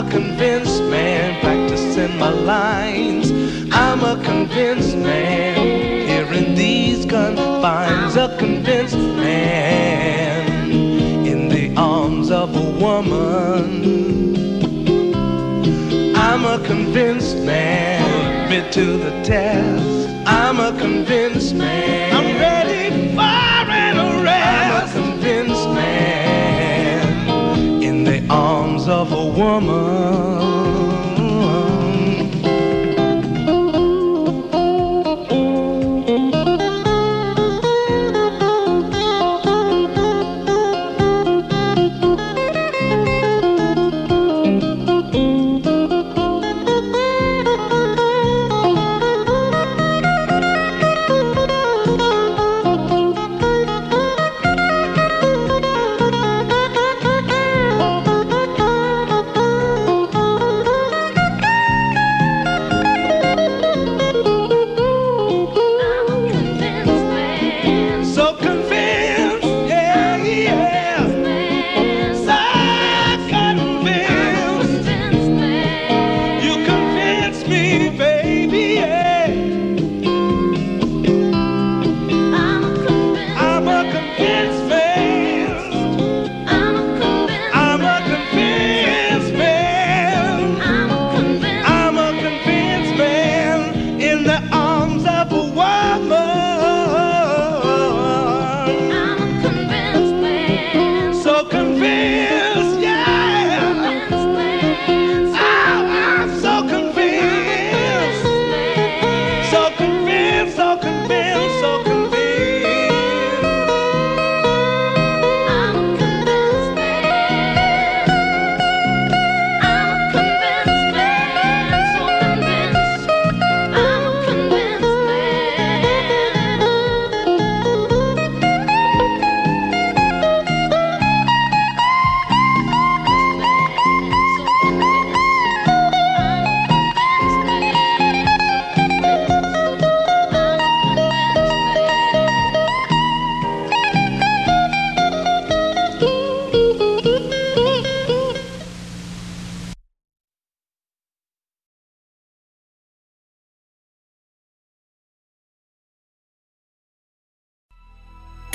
A 0.00 0.08
convinced 0.08 0.82
man 0.84 1.38
practicing 1.42 2.16
my 2.18 2.30
lines. 2.30 3.30
I'm 3.70 4.02
a 4.02 4.16
convinced 4.24 4.96
man 4.96 5.56
here 6.08 6.32
in 6.32 6.54
these 6.54 7.04
confines. 7.04 8.16
A 8.16 8.34
convinced 8.38 8.96
man 8.96 10.70
in 11.26 11.50
the 11.50 11.74
arms 11.76 12.30
of 12.30 12.56
a 12.56 12.70
woman. 12.80 13.66
I'm 16.16 16.46
a 16.46 16.66
convinced 16.66 17.36
man, 17.36 18.44
admit 18.44 18.72
to 18.72 18.96
the 18.96 19.10
test. 19.22 20.08
I'm 20.26 20.60
a 20.60 20.72
convinced 20.80 21.54
man. 21.54 22.14
I'm 22.16 22.38
ready 22.38 22.89
arms 28.30 28.86
of 28.86 29.10
a 29.12 29.26
woman. 29.26 30.99